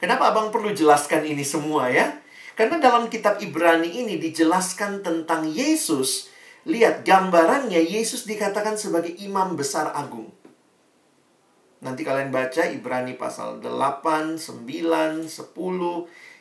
Kenapa 0.02 0.34
abang 0.34 0.50
perlu 0.50 0.74
jelaskan 0.74 1.22
ini 1.22 1.46
semua 1.46 1.86
ya? 1.86 2.18
Karena 2.58 2.82
dalam 2.82 3.06
kitab 3.06 3.38
Ibrani 3.38 4.02
ini 4.02 4.18
dijelaskan 4.18 5.06
tentang 5.06 5.46
Yesus. 5.46 6.26
Lihat 6.66 7.06
gambarannya 7.06 7.78
Yesus 7.78 8.26
dikatakan 8.26 8.74
sebagai 8.74 9.14
imam 9.22 9.54
besar 9.54 9.94
agung. 9.94 10.34
Nanti 11.80 12.04
kalian 12.04 12.28
baca 12.28 12.68
Ibrani 12.68 13.16
pasal 13.16 13.62
8, 13.62 14.36
9, 14.36 15.30
10. 15.30 15.30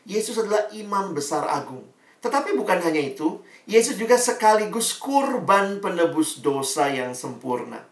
Yesus 0.10 0.36
adalah 0.42 0.68
imam 0.76 1.16
besar 1.16 1.48
agung. 1.48 1.88
Tetapi 2.20 2.56
bukan 2.60 2.84
hanya 2.84 3.00
itu, 3.00 3.40
Yesus 3.64 3.96
juga 3.96 4.20
sekaligus 4.20 4.92
kurban 4.98 5.80
penebus 5.80 6.44
dosa 6.44 6.92
yang 6.92 7.16
sempurna. 7.16 7.88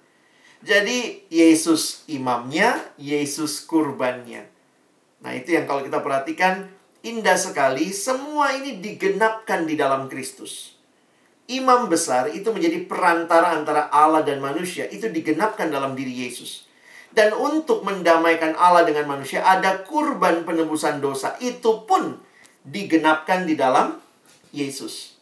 Jadi 0.65 1.29
Yesus 1.31 2.03
imamnya, 2.11 2.75
Yesus 2.99 3.63
kurbannya. 3.63 4.49
Nah, 5.23 5.31
itu 5.31 5.55
yang 5.55 5.63
kalau 5.69 5.85
kita 5.85 6.03
perhatikan 6.03 6.67
indah 7.05 7.39
sekali, 7.39 7.93
semua 7.95 8.51
ini 8.57 8.83
digenapkan 8.83 9.63
di 9.63 9.79
dalam 9.79 10.11
Kristus. 10.11 10.75
Imam 11.47 11.87
besar 11.87 12.27
itu 12.35 12.51
menjadi 12.51 12.83
perantara 12.83 13.55
antara 13.55 13.87
Allah 13.87 14.25
dan 14.27 14.43
manusia, 14.43 14.83
itu 14.91 15.07
digenapkan 15.07 15.71
dalam 15.71 15.95
diri 15.95 16.27
Yesus. 16.27 16.67
Dan 17.15 17.31
untuk 17.31 17.87
mendamaikan 17.87 18.51
Allah 18.59 18.83
dengan 18.83 19.07
manusia, 19.07 19.39
ada 19.47 19.79
kurban 19.87 20.43
penebusan 20.43 20.99
dosa. 20.99 21.39
Itu 21.39 21.87
pun 21.87 22.19
digenapkan 22.67 23.47
di 23.47 23.55
dalam 23.55 24.06
Yesus. 24.57 25.13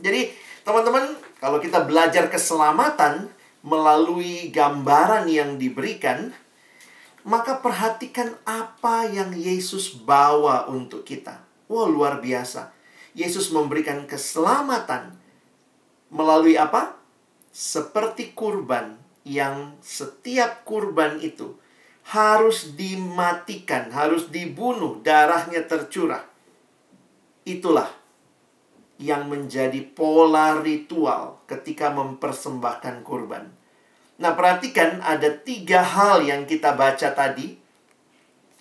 Jadi, 0.00 0.32
teman-teman, 0.64 1.18
kalau 1.36 1.60
kita 1.60 1.84
belajar 1.84 2.32
keselamatan 2.32 3.28
melalui 3.60 4.48
gambaran 4.48 5.28
yang 5.28 5.60
diberikan, 5.60 6.32
maka 7.28 7.60
perhatikan 7.60 8.32
apa 8.48 9.04
yang 9.10 9.36
Yesus 9.36 9.92
bawa 9.92 10.64
untuk 10.70 11.04
kita. 11.04 11.44
Wah, 11.68 11.84
luar 11.84 12.24
biasa. 12.24 12.72
Yesus 13.12 13.52
memberikan 13.52 14.08
keselamatan 14.08 15.12
melalui 16.08 16.56
apa? 16.56 16.96
Seperti 17.52 18.32
kurban 18.32 18.96
yang 19.26 19.76
setiap 19.84 20.64
kurban 20.64 21.20
itu 21.20 21.58
harus 22.08 22.72
dimatikan, 22.72 23.92
harus 23.92 24.32
dibunuh, 24.32 25.04
darahnya 25.04 25.60
tercurah. 25.68 26.24
Itulah 27.44 27.97
yang 28.98 29.30
menjadi 29.30 29.78
pola 29.94 30.58
ritual 30.58 31.38
ketika 31.46 31.94
mempersembahkan 31.94 33.06
kurban. 33.06 33.46
Nah, 34.18 34.34
perhatikan 34.34 34.98
ada 34.98 35.30
tiga 35.30 35.86
hal 35.86 36.26
yang 36.26 36.42
kita 36.42 36.74
baca 36.74 37.14
tadi 37.14 37.54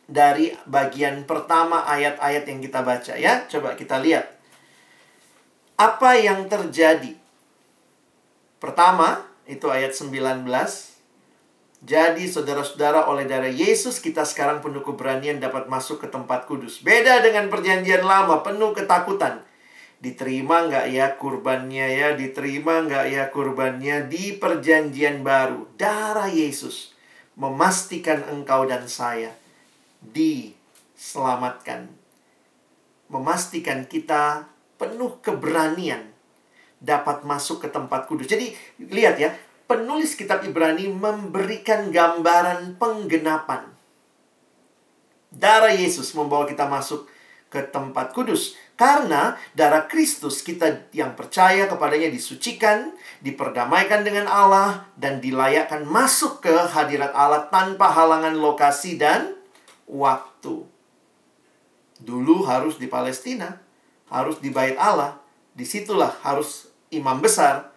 dari 0.06 0.53
bagian 0.70 1.25
pertama 1.25 1.84
ayat-ayat 1.89 2.46
yang 2.46 2.62
kita 2.62 2.86
baca 2.86 3.13
ya. 3.17 3.50
Coba 3.50 3.74
kita 3.74 3.98
lihat. 3.98 4.29
Apa 5.77 6.17
yang 6.17 6.46
terjadi? 6.46 7.17
Pertama, 8.62 9.25
itu 9.50 9.65
ayat 9.70 9.98
19. 9.98 10.46
Jadi 11.77 12.25
saudara-saudara 12.25 13.06
oleh 13.06 13.29
darah 13.29 13.50
Yesus 13.50 14.01
kita 14.01 14.25
sekarang 14.25 14.65
penuh 14.65 14.82
keberanian 14.82 15.38
dapat 15.38 15.70
masuk 15.70 16.01
ke 16.01 16.08
tempat 16.10 16.50
kudus. 16.50 16.82
Beda 16.82 17.22
dengan 17.22 17.50
perjanjian 17.53 18.01
lama 18.01 18.41
penuh 18.41 18.74
ketakutan. 18.74 19.46
Diterima 19.98 20.70
nggak 20.70 20.94
ya 20.94 21.18
kurbannya 21.18 21.88
ya? 21.89 22.13
Diterima 22.13 22.86
nggak 22.86 23.06
ya 23.10 23.24
kurbannya 23.34 24.06
di 24.06 24.38
perjanjian 24.38 25.25
baru? 25.25 25.66
Darah 25.74 26.30
Yesus 26.30 26.94
memastikan 27.38 28.22
engkau 28.30 28.70
dan 28.70 28.86
saya 28.86 29.34
diselamatkan. 30.01 31.89
Memastikan 33.10 33.89
kita 33.89 34.46
penuh 34.77 35.18
keberanian 35.25 36.13
dapat 36.77 37.25
masuk 37.25 37.66
ke 37.66 37.68
tempat 37.74 38.06
kudus. 38.06 38.30
Jadi 38.30 38.54
lihat 38.77 39.18
ya, 39.18 39.34
penulis 39.66 40.13
kitab 40.13 40.46
Ibrani 40.46 40.89
memberikan 40.94 41.89
gambaran 41.89 42.77
penggenapan. 42.77 43.66
Darah 45.34 45.74
Yesus 45.74 46.13
membawa 46.13 46.46
kita 46.46 46.70
masuk 46.70 47.10
ke 47.48 47.63
tempat 47.68 48.12
kudus. 48.12 48.56
Karena 48.77 49.34
darah 49.58 49.89
Kristus 49.89 50.46
kita 50.46 50.92
yang 50.94 51.18
percaya 51.18 51.66
kepadanya 51.66 52.13
disucikan, 52.13 52.94
diperdamaikan 53.25 54.06
dengan 54.06 54.30
Allah, 54.30 54.86
dan 54.94 55.18
dilayakkan 55.18 55.82
masuk 55.88 56.46
ke 56.46 56.54
hadirat 56.54 57.16
Allah 57.18 57.50
tanpa 57.50 57.89
halangan 57.89 58.38
lokasi 58.38 59.01
dan 59.01 59.34
waktu. 59.89 60.62
Dulu 61.98 62.46
harus 62.46 62.77
di 62.77 62.86
Palestina, 62.86 63.58
harus 64.13 64.38
di 64.38 64.54
bait 64.54 64.77
Allah, 64.77 65.18
di 65.58 65.66
situlah 65.66 66.13
harus 66.22 66.70
imam 66.94 67.18
besar, 67.18 67.74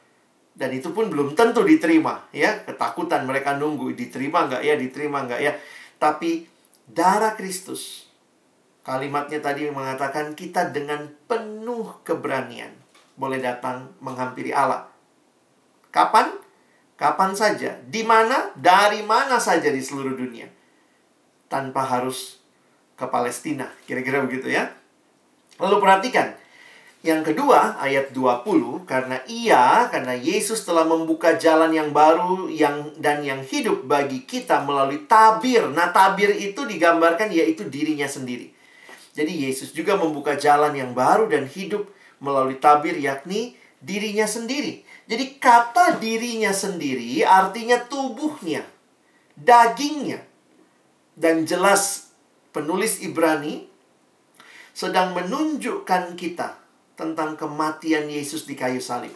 dan 0.60 0.76
itu 0.76 0.92
pun 0.92 1.08
belum 1.08 1.32
tentu 1.32 1.64
diterima 1.64 2.28
ya 2.36 2.60
ketakutan 2.68 3.24
mereka 3.24 3.56
nunggu 3.56 3.96
diterima 3.96 4.44
nggak 4.44 4.60
ya 4.60 4.74
diterima 4.76 5.24
nggak 5.24 5.40
ya 5.40 5.56
tapi 5.96 6.44
darah 6.84 7.32
Kristus 7.32 8.09
Kalimatnya 8.80 9.44
tadi 9.44 9.68
mengatakan 9.68 10.32
kita 10.32 10.72
dengan 10.72 11.04
penuh 11.28 12.00
keberanian 12.00 12.72
boleh 13.20 13.36
datang 13.36 13.92
menghampiri 14.00 14.56
Allah. 14.56 14.88
Kapan? 15.92 16.32
Kapan 16.96 17.32
saja, 17.36 17.80
di 17.88 18.04
mana, 18.04 18.52
dari 18.56 19.00
mana 19.04 19.40
saja 19.40 19.68
di 19.72 19.80
seluruh 19.80 20.16
dunia. 20.16 20.48
Tanpa 21.48 21.84
harus 21.84 22.40
ke 22.96 23.08
Palestina, 23.08 23.72
kira-kira 23.88 24.20
begitu 24.20 24.52
ya. 24.52 24.68
Lalu 25.56 25.80
perhatikan, 25.80 26.36
yang 27.00 27.24
kedua, 27.24 27.80
ayat 27.80 28.12
20, 28.12 28.84
karena 28.84 29.16
ia, 29.24 29.88
karena 29.88 30.12
Yesus 30.12 30.68
telah 30.68 30.84
membuka 30.84 31.40
jalan 31.40 31.72
yang 31.72 31.96
baru 31.96 32.52
yang 32.52 32.92
dan 33.00 33.24
yang 33.24 33.40
hidup 33.40 33.88
bagi 33.88 34.28
kita 34.28 34.60
melalui 34.68 35.08
tabir. 35.08 35.64
Nah, 35.72 35.88
tabir 35.96 36.28
itu 36.36 36.68
digambarkan 36.68 37.32
yaitu 37.32 37.64
dirinya 37.72 38.04
sendiri. 38.04 38.59
Jadi 39.10 39.46
Yesus 39.46 39.74
juga 39.74 39.98
membuka 39.98 40.38
jalan 40.38 40.74
yang 40.74 40.94
baru 40.94 41.26
dan 41.26 41.50
hidup 41.50 41.90
melalui 42.22 42.60
tabir 42.62 42.94
yakni 42.94 43.58
dirinya 43.82 44.28
sendiri. 44.28 44.86
Jadi 45.10 45.40
kata 45.42 45.98
dirinya 45.98 46.54
sendiri 46.54 47.26
artinya 47.26 47.82
tubuhnya, 47.82 48.62
dagingnya. 49.34 50.22
Dan 51.18 51.44
jelas 51.44 52.14
penulis 52.54 53.02
Ibrani 53.02 53.66
sedang 54.70 55.12
menunjukkan 55.12 56.14
kita 56.14 56.56
tentang 56.94 57.34
kematian 57.34 58.06
Yesus 58.06 58.46
di 58.46 58.54
kayu 58.54 58.78
salib. 58.78 59.12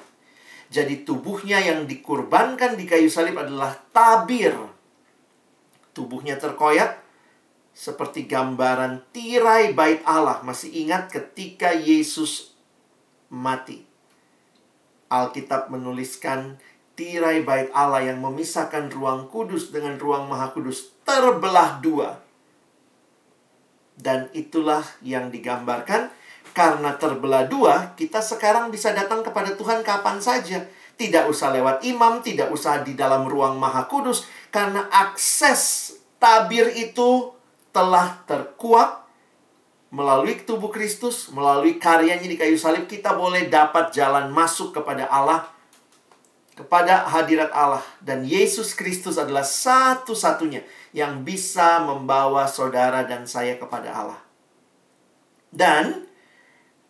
Jadi 0.73 1.07
tubuhnya 1.07 1.63
yang 1.63 1.87
dikurbankan 1.87 2.75
di 2.75 2.89
kayu 2.89 3.07
salib 3.07 3.39
adalah 3.39 3.79
tabir. 3.95 4.57
Tubuhnya 5.95 6.35
terkoyak, 6.41 7.04
seperti 7.75 8.31
gambaran 8.31 9.03
tirai 9.11 9.75
bait 9.75 10.01
Allah. 10.07 10.41
Masih 10.47 10.71
ingat 10.71 11.11
ketika 11.11 11.75
Yesus 11.75 12.55
mati. 13.29 13.83
Alkitab 15.11 15.69
menuliskan 15.69 16.57
tirai 16.95 17.43
bait 17.43 17.69
Allah 17.75 18.07
yang 18.07 18.23
memisahkan 18.23 18.89
ruang 18.95 19.27
kudus 19.29 19.75
dengan 19.75 19.99
ruang 19.99 20.31
maha 20.31 20.55
kudus 20.55 20.95
terbelah 21.03 21.83
dua. 21.83 22.23
Dan 23.95 24.31
itulah 24.35 24.83
yang 25.03 25.31
digambarkan 25.31 26.11
karena 26.55 26.95
terbelah 26.95 27.51
dua, 27.51 27.99
kita 27.99 28.23
sekarang 28.23 28.71
bisa 28.71 28.95
datang 28.95 29.27
kepada 29.27 29.59
Tuhan 29.59 29.83
kapan 29.83 30.23
saja. 30.23 30.63
Tidak 30.95 31.27
usah 31.27 31.51
lewat 31.51 31.83
imam, 31.83 32.23
tidak 32.23 32.55
usah 32.55 32.87
di 32.87 32.95
dalam 32.95 33.27
ruang 33.27 33.59
maha 33.59 33.91
kudus. 33.91 34.31
Karena 34.55 34.87
akses 34.87 35.95
tabir 36.23 36.71
itu 36.71 37.34
telah 37.75 38.23
terkuak 38.31 39.03
melalui 39.91 40.39
tubuh 40.43 40.71
Kristus, 40.71 41.31
melalui 41.35 41.83
karyanya 41.83 42.27
di 42.27 42.39
kayu 42.39 42.55
salib, 42.55 42.87
kita 42.87 43.15
boleh 43.15 43.51
dapat 43.51 43.91
jalan 43.91 44.31
masuk 44.31 44.75
kepada 44.75 45.11
Allah, 45.11 45.51
kepada 46.55 47.07
hadirat 47.11 47.51
Allah. 47.51 47.83
Dan 47.99 48.23
Yesus 48.23 48.75
Kristus 48.75 49.19
adalah 49.19 49.43
satu-satunya 49.43 50.63
yang 50.95 51.27
bisa 51.27 51.83
membawa 51.83 52.47
saudara 52.47 53.03
dan 53.07 53.27
saya 53.27 53.59
kepada 53.59 53.91
Allah. 53.91 54.21
Dan 55.51 56.07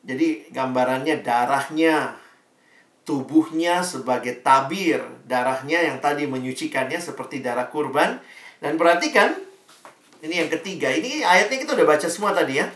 Jadi 0.04 0.52
gambarannya 0.52 1.24
darahnya, 1.24 2.20
tubuhnya 3.08 3.80
sebagai 3.80 4.44
tabir, 4.44 5.00
darahnya 5.24 5.80
yang 5.80 5.96
tadi 5.96 6.28
menyucikannya 6.28 7.00
seperti 7.00 7.40
darah 7.40 7.72
kurban. 7.72 8.20
Dan 8.60 8.76
perhatikan, 8.76 9.32
ini 10.24 10.40
yang 10.40 10.48
ketiga. 10.48 10.88
Ini 10.88 11.20
ayatnya 11.20 11.60
kita 11.60 11.76
udah 11.76 11.84
baca 11.84 12.08
semua 12.08 12.32
tadi 12.32 12.56
ya. 12.56 12.72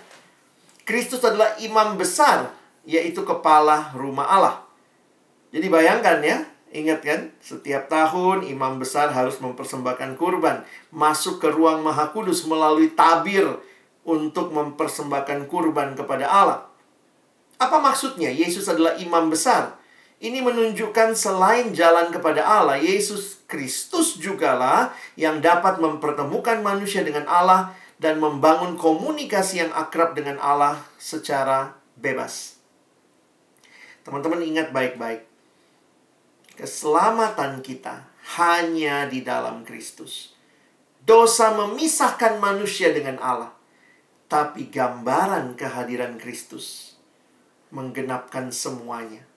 Kristus 0.84 1.24
adalah 1.24 1.56
imam 1.56 1.96
besar, 1.96 2.52
yaitu 2.84 3.24
kepala 3.24 3.92
rumah 3.96 4.28
Allah. 4.28 4.56
Jadi 5.48 5.64
bayangkan 5.72 6.20
ya, 6.20 6.44
ingat 6.76 7.00
kan? 7.00 7.20
Setiap 7.40 7.88
tahun 7.88 8.44
imam 8.44 8.76
besar 8.76 9.08
harus 9.16 9.40
mempersembahkan 9.40 10.20
kurban. 10.20 10.64
Masuk 10.92 11.40
ke 11.40 11.48
ruang 11.48 11.80
maha 11.80 12.12
kudus 12.12 12.44
melalui 12.44 12.92
tabir 12.92 13.48
untuk 14.04 14.52
mempersembahkan 14.52 15.48
kurban 15.48 15.96
kepada 15.96 16.28
Allah. 16.28 16.68
Apa 17.56 17.80
maksudnya? 17.80 18.28
Yesus 18.28 18.68
adalah 18.68 19.00
imam 19.00 19.32
besar. 19.32 19.77
Ini 20.18 20.42
menunjukkan 20.42 21.14
selain 21.14 21.70
jalan 21.70 22.10
kepada 22.10 22.42
Allah, 22.42 22.74
Yesus 22.74 23.38
Kristus 23.46 24.18
jugalah 24.18 24.90
yang 25.14 25.38
dapat 25.38 25.78
mempertemukan 25.78 26.58
manusia 26.58 27.06
dengan 27.06 27.22
Allah 27.30 27.70
dan 28.02 28.18
membangun 28.18 28.74
komunikasi 28.74 29.62
yang 29.62 29.70
akrab 29.70 30.18
dengan 30.18 30.42
Allah 30.42 30.82
secara 30.98 31.78
bebas. 31.94 32.58
Teman-teman 34.02 34.42
ingat 34.42 34.74
baik-baik. 34.74 35.22
Keselamatan 36.58 37.62
kita 37.62 38.10
hanya 38.34 39.06
di 39.06 39.22
dalam 39.22 39.62
Kristus. 39.62 40.34
Dosa 41.06 41.54
memisahkan 41.54 42.42
manusia 42.42 42.90
dengan 42.90 43.22
Allah. 43.22 43.54
Tapi 44.26 44.66
gambaran 44.66 45.54
kehadiran 45.54 46.18
Kristus 46.18 46.98
menggenapkan 47.70 48.50
semuanya 48.50 49.28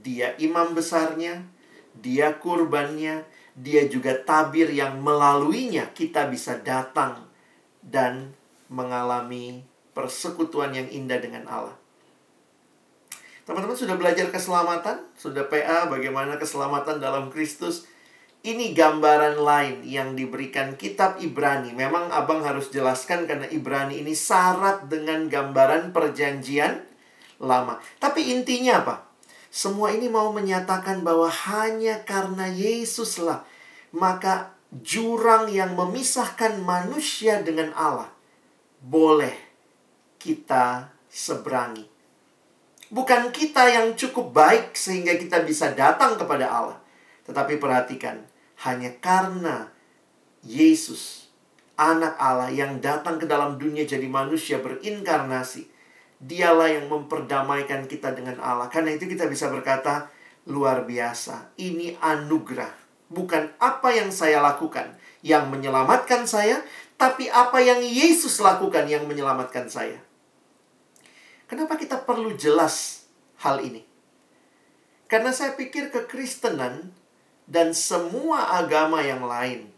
dia 0.00 0.32
imam 0.40 0.72
besarnya, 0.72 1.44
dia 1.92 2.40
kurbannya, 2.40 3.28
dia 3.52 3.84
juga 3.84 4.16
tabir 4.16 4.72
yang 4.72 5.04
melaluinya 5.04 5.92
kita 5.92 6.32
bisa 6.32 6.56
datang 6.64 7.28
dan 7.84 8.32
mengalami 8.72 9.60
persekutuan 9.92 10.72
yang 10.72 10.88
indah 10.88 11.20
dengan 11.20 11.44
Allah. 11.44 11.76
Teman-teman 13.44 13.76
sudah 13.76 13.98
belajar 14.00 14.32
keselamatan? 14.32 15.04
Sudah 15.12 15.44
PA 15.44 15.90
bagaimana 15.92 16.40
keselamatan 16.40 17.02
dalam 17.02 17.28
Kristus? 17.28 17.84
Ini 18.42 18.74
gambaran 18.74 19.38
lain 19.38 19.76
yang 19.86 20.18
diberikan 20.18 20.74
kitab 20.74 21.20
Ibrani. 21.22 21.76
Memang 21.76 22.10
abang 22.10 22.42
harus 22.42 22.72
jelaskan 22.74 23.28
karena 23.28 23.46
Ibrani 23.50 24.02
ini 24.02 24.18
syarat 24.18 24.90
dengan 24.90 25.30
gambaran 25.30 25.94
perjanjian 25.94 26.82
lama. 27.38 27.78
Tapi 28.02 28.34
intinya 28.34 28.82
apa? 28.82 29.11
Semua 29.52 29.92
ini 29.92 30.08
mau 30.08 30.32
menyatakan 30.32 31.04
bahwa 31.04 31.28
hanya 31.28 32.00
karena 32.08 32.48
Yesuslah 32.48 33.44
maka 33.92 34.56
jurang 34.72 35.52
yang 35.52 35.76
memisahkan 35.76 36.56
manusia 36.64 37.44
dengan 37.44 37.76
Allah 37.76 38.08
boleh 38.80 39.36
kita 40.16 40.88
seberangi. 41.12 41.84
Bukan 42.88 43.28
kita 43.28 43.68
yang 43.68 43.92
cukup 43.92 44.32
baik 44.32 44.72
sehingga 44.72 45.20
kita 45.20 45.44
bisa 45.44 45.72
datang 45.76 46.16
kepada 46.16 46.48
Allah. 46.48 46.78
Tetapi 47.28 47.56
perhatikan, 47.60 48.20
hanya 48.64 48.92
karena 49.00 49.68
Yesus, 50.44 51.28
anak 51.76 52.16
Allah 52.20 52.52
yang 52.52 52.80
datang 52.84 53.16
ke 53.16 53.24
dalam 53.24 53.56
dunia 53.56 53.88
jadi 53.88 54.04
manusia 54.04 54.60
berinkarnasi, 54.60 55.71
Dialah 56.22 56.70
yang 56.70 56.86
memperdamaikan 56.86 57.90
kita 57.90 58.14
dengan 58.14 58.38
Allah. 58.38 58.70
Karena 58.70 58.94
itu 58.94 59.10
kita 59.10 59.26
bisa 59.26 59.50
berkata, 59.50 60.06
luar 60.46 60.86
biasa. 60.86 61.54
Ini 61.58 61.98
anugerah. 61.98 62.70
Bukan 63.12 63.58
apa 63.58 63.92
yang 63.92 64.08
saya 64.14 64.40
lakukan 64.40 64.96
yang 65.20 65.50
menyelamatkan 65.50 66.24
saya, 66.24 66.62
tapi 66.96 67.26
apa 67.30 67.58
yang 67.62 67.82
Yesus 67.82 68.38
lakukan 68.38 68.86
yang 68.86 69.04
menyelamatkan 69.06 69.66
saya. 69.66 70.00
Kenapa 71.50 71.76
kita 71.76 72.00
perlu 72.00 72.32
jelas 72.38 73.04
hal 73.44 73.60
ini? 73.60 73.84
Karena 75.10 75.28
saya 75.28 75.52
pikir 75.52 75.92
kekristenan 75.92 76.96
dan 77.44 77.76
semua 77.76 78.56
agama 78.56 79.04
yang 79.04 79.20
lain 79.28 79.68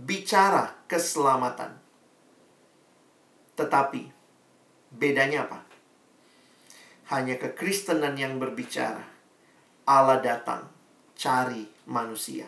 bicara 0.00 0.72
keselamatan. 0.88 1.76
Tetapi 3.60 4.08
bedanya 4.88 5.44
apa? 5.44 5.69
Hanya 7.10 7.34
kekristenan 7.36 8.14
yang 8.14 8.38
berbicara. 8.38 9.02
Allah 9.86 10.22
datang 10.22 10.70
cari 11.18 11.66
manusia. 11.90 12.46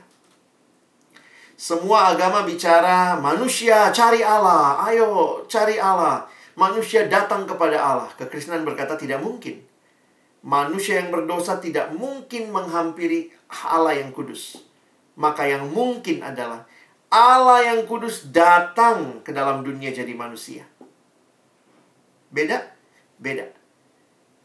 Semua 1.59 2.15
agama 2.15 2.43
bicara 2.47 3.19
manusia 3.19 3.91
cari 3.95 4.23
Allah, 4.23 4.83
ayo 4.89 5.43
cari 5.51 5.79
Allah. 5.79 6.27
Manusia 6.55 7.09
datang 7.09 7.49
kepada 7.49 7.81
Allah. 7.81 8.11
Kekristenan 8.15 8.63
berkata 8.63 8.95
tidak 8.95 9.25
mungkin. 9.25 9.65
Manusia 10.43 11.01
yang 11.01 11.15
berdosa 11.15 11.63
tidak 11.63 11.95
mungkin 11.95 12.51
menghampiri 12.51 13.31
Allah 13.49 13.97
yang 13.97 14.11
kudus. 14.11 14.61
Maka 15.17 15.49
yang 15.49 15.71
mungkin 15.71 16.21
adalah 16.21 16.67
Allah 17.09 17.73
yang 17.73 17.89
kudus 17.89 18.29
datang 18.33 19.25
ke 19.25 19.33
dalam 19.33 19.65
dunia 19.65 19.95
jadi 19.95 20.13
manusia. 20.13 20.67
Beda? 22.33 22.75
Beda. 23.17 23.62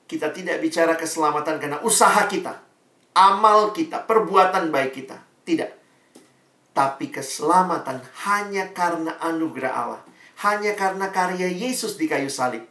Kita 0.07 0.31
tidak 0.31 0.63
bicara 0.63 0.95
keselamatan 0.95 1.59
karena 1.59 1.83
usaha 1.83 2.23
kita, 2.31 2.63
amal 3.11 3.75
kita, 3.75 4.07
perbuatan 4.07 4.71
baik 4.71 5.03
kita. 5.03 5.19
Tidak. 5.43 5.71
Tapi 6.71 7.11
keselamatan 7.11 7.99
hanya 8.23 8.71
karena 8.71 9.19
anugerah 9.19 9.73
Allah. 9.73 10.01
Hanya 10.47 10.77
karena 10.77 11.09
karya 11.09 11.49
Yesus 11.49 11.97
di 11.97 12.05
kayu 12.07 12.29
salib. 12.29 12.63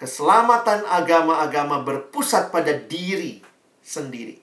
Keselamatan 0.00 0.86
agama-agama 0.88 1.84
berpusat 1.84 2.48
pada 2.48 2.72
diri 2.72 3.42
sendiri. 3.84 4.40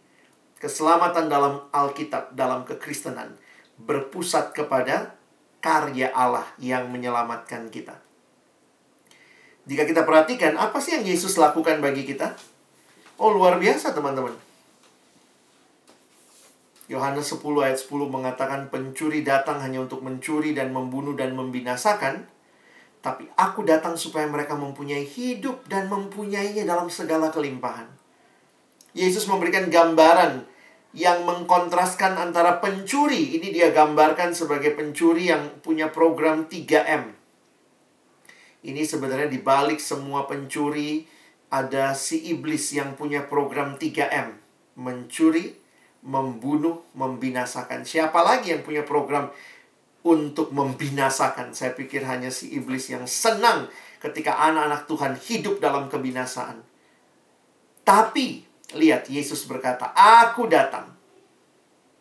Keselamatan 0.61 1.31
dalam 1.31 1.65
Alkitab, 1.71 2.35
dalam 2.35 2.67
kekristenan, 2.67 3.33
berpusat 3.81 4.53
kepada 4.53 5.17
karya 5.63 6.11
Allah 6.13 6.45
yang 6.61 6.91
menyelamatkan 6.91 7.71
kita. 7.73 8.06
Jika 9.67 9.83
kita 9.83 10.07
perhatikan, 10.07 10.55
apa 10.55 10.79
sih 10.79 10.95
yang 10.95 11.03
Yesus 11.03 11.35
lakukan 11.35 11.83
bagi 11.83 12.07
kita? 12.07 12.31
Oh, 13.19 13.35
luar 13.35 13.59
biasa, 13.59 13.91
teman-teman. 13.91 14.31
Yohanes 16.87 17.27
10 17.35 17.43
ayat 17.59 17.75
10 17.75 18.07
mengatakan 18.07 18.71
pencuri 18.71 19.27
datang 19.27 19.59
hanya 19.59 19.83
untuk 19.83 19.99
mencuri 19.99 20.55
dan 20.55 20.71
membunuh 20.71 21.19
dan 21.19 21.35
membinasakan. 21.35 22.23
Tapi 23.03 23.27
aku 23.35 23.67
datang 23.67 23.99
supaya 23.99 24.23
mereka 24.23 24.55
mempunyai 24.55 25.03
hidup 25.03 25.67
dan 25.67 25.91
mempunyainya 25.91 26.63
dalam 26.63 26.87
segala 26.87 27.27
kelimpahan. 27.27 27.91
Yesus 28.95 29.27
memberikan 29.27 29.67
gambaran 29.67 30.47
yang 30.95 31.27
mengkontraskan 31.27 32.15
antara 32.15 32.63
pencuri. 32.63 33.35
Ini 33.35 33.51
dia 33.51 33.67
gambarkan 33.75 34.31
sebagai 34.31 34.71
pencuri 34.71 35.27
yang 35.27 35.59
punya 35.59 35.91
program 35.91 36.47
3M. 36.47 37.16
Ini 38.65 38.81
sebenarnya 38.81 39.29
di 39.29 39.37
balik 39.37 39.77
semua 39.77 40.25
pencuri 40.25 41.05
ada 41.53 41.93
si 41.93 42.33
iblis 42.33 42.73
yang 42.73 42.97
punya 42.97 43.23
program 43.29 43.77
3M. 43.77 44.33
Mencuri, 44.77 45.53
membunuh, 46.05 46.85
membinasakan. 46.93 47.85
Siapa 47.85 48.21
lagi 48.21 48.53
yang 48.53 48.61
punya 48.65 48.81
program 48.81 49.29
untuk 50.05 50.53
membinasakan? 50.53 51.53
Saya 51.53 51.73
pikir 51.73 52.05
hanya 52.05 52.33
si 52.33 52.53
iblis 52.53 52.89
yang 52.89 53.05
senang 53.05 53.69
ketika 54.01 54.37
anak-anak 54.37 54.85
Tuhan 54.85 55.13
hidup 55.17 55.57
dalam 55.57 55.89
kebinasaan. 55.89 56.61
Tapi, 57.81 58.45
lihat 58.77 59.09
Yesus 59.09 59.47
berkata, 59.47 59.93
Aku 59.95 60.45
datang. 60.45 60.93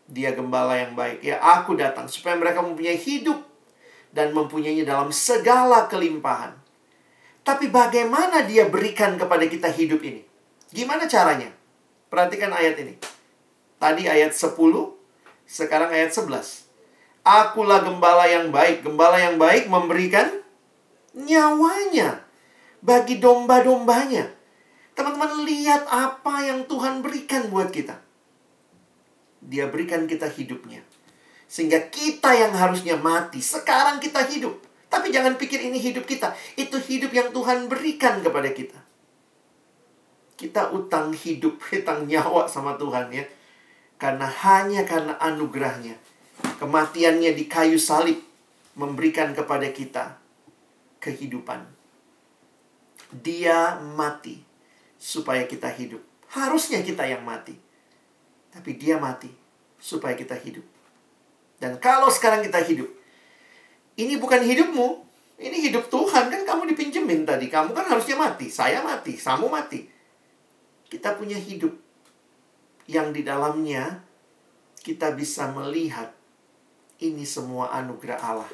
Dia 0.07 0.35
gembala 0.37 0.79
yang 0.79 0.95
baik. 0.95 1.23
Ya, 1.23 1.41
aku 1.43 1.75
datang 1.75 2.07
supaya 2.07 2.39
mereka 2.39 2.63
mempunyai 2.63 2.99
hidup 2.99 3.56
dan 4.17 4.33
mempunyainya 4.33 4.89
dalam 4.89 5.13
segala 5.13 5.85
kelimpahan. 5.93 6.57
Tapi 7.45 7.69
bagaimana 7.69 8.49
dia 8.49 8.65
berikan 8.65 9.21
kepada 9.21 9.45
kita 9.45 9.69
hidup 9.69 10.01
ini? 10.01 10.25
Gimana 10.73 11.05
caranya? 11.05 11.53
Perhatikan 12.09 12.51
ayat 12.57 12.81
ini. 12.81 12.97
Tadi 13.77 14.09
ayat 14.09 14.33
10, 14.33 14.57
sekarang 15.45 15.93
ayat 15.93 16.17
11. 16.17 16.65
Akulah 17.23 17.85
gembala 17.85 18.25
yang 18.25 18.49
baik. 18.49 18.83
Gembala 18.83 19.21
yang 19.21 19.37
baik 19.37 19.69
memberikan 19.69 20.33
nyawanya 21.13 22.25
bagi 22.81 23.21
domba-dombanya. 23.21 24.33
Teman-teman 24.97 25.45
lihat 25.45 25.85
apa 25.93 26.41
yang 26.41 26.65
Tuhan 26.65 27.05
berikan 27.05 27.53
buat 27.53 27.69
kita. 27.69 28.01
Dia 29.45 29.69
berikan 29.69 30.09
kita 30.09 30.27
hidupnya. 30.27 30.81
Sehingga 31.47 31.79
kita 31.89 32.35
yang 32.35 32.53
harusnya 32.53 32.99
mati, 32.99 33.39
sekarang 33.39 34.03
kita 34.03 34.27
hidup. 34.27 34.59
Tapi 34.91 35.15
jangan 35.15 35.39
pikir 35.39 35.63
ini 35.63 35.79
hidup 35.79 36.07
kita. 36.07 36.35
Itu 36.59 36.79
hidup 36.79 37.15
yang 37.15 37.31
Tuhan 37.31 37.71
berikan 37.71 38.23
kepada 38.23 38.51
kita. 38.51 38.79
Kita 40.37 40.75
utang 40.75 41.15
hidup, 41.15 41.59
utang 41.63 42.05
nyawa 42.07 42.51
sama 42.51 42.77
Tuhan 42.77 43.09
ya. 43.15 43.25
Karena 43.97 44.29
hanya 44.29 44.85
karena 44.85 45.17
anugerahnya. 45.17 45.97
Kematiannya 46.61 47.33
di 47.33 47.45
kayu 47.49 47.81
salib 47.81 48.21
memberikan 48.77 49.33
kepada 49.33 49.73
kita 49.73 50.21
kehidupan. 51.01 51.65
Dia 53.25 53.81
mati 53.81 54.43
supaya 55.01 55.49
kita 55.49 55.73
hidup. 55.73 56.03
Harusnya 56.29 56.85
kita 56.85 57.09
yang 57.09 57.25
mati. 57.25 57.57
Tapi 58.53 58.77
dia 58.77 59.01
mati 59.01 59.33
supaya 59.81 60.13
kita 60.13 60.37
hidup. 60.37 60.76
Dan 61.57 61.81
kalau 61.81 62.13
sekarang 62.13 62.45
kita 62.45 62.61
hidup, 62.65 62.89
ini 63.97 64.21
bukan 64.21 64.45
hidupmu, 64.45 64.89
ini 65.41 65.69
hidup 65.69 65.89
Tuhan 65.89 66.29
kan 66.29 66.43
kamu 66.45 66.73
dipinjemin 66.77 67.25
tadi. 67.25 67.49
Kamu 67.49 67.73
kan 67.73 67.89
harusnya 67.89 68.17
mati, 68.17 68.53
saya 68.53 68.85
mati, 68.85 69.17
kamu 69.17 69.49
mati. 69.49 69.89
Kita 70.87 71.17
punya 71.17 71.37
hidup 71.37 71.73
yang 72.87 73.11
di 73.11 73.27
dalamnya 73.27 74.05
kita 74.81 75.13
bisa 75.19 75.51
melihat 75.51 76.15
ini 77.03 77.27
semua 77.27 77.75
anugerah 77.75 78.21
Allah. 78.23 78.51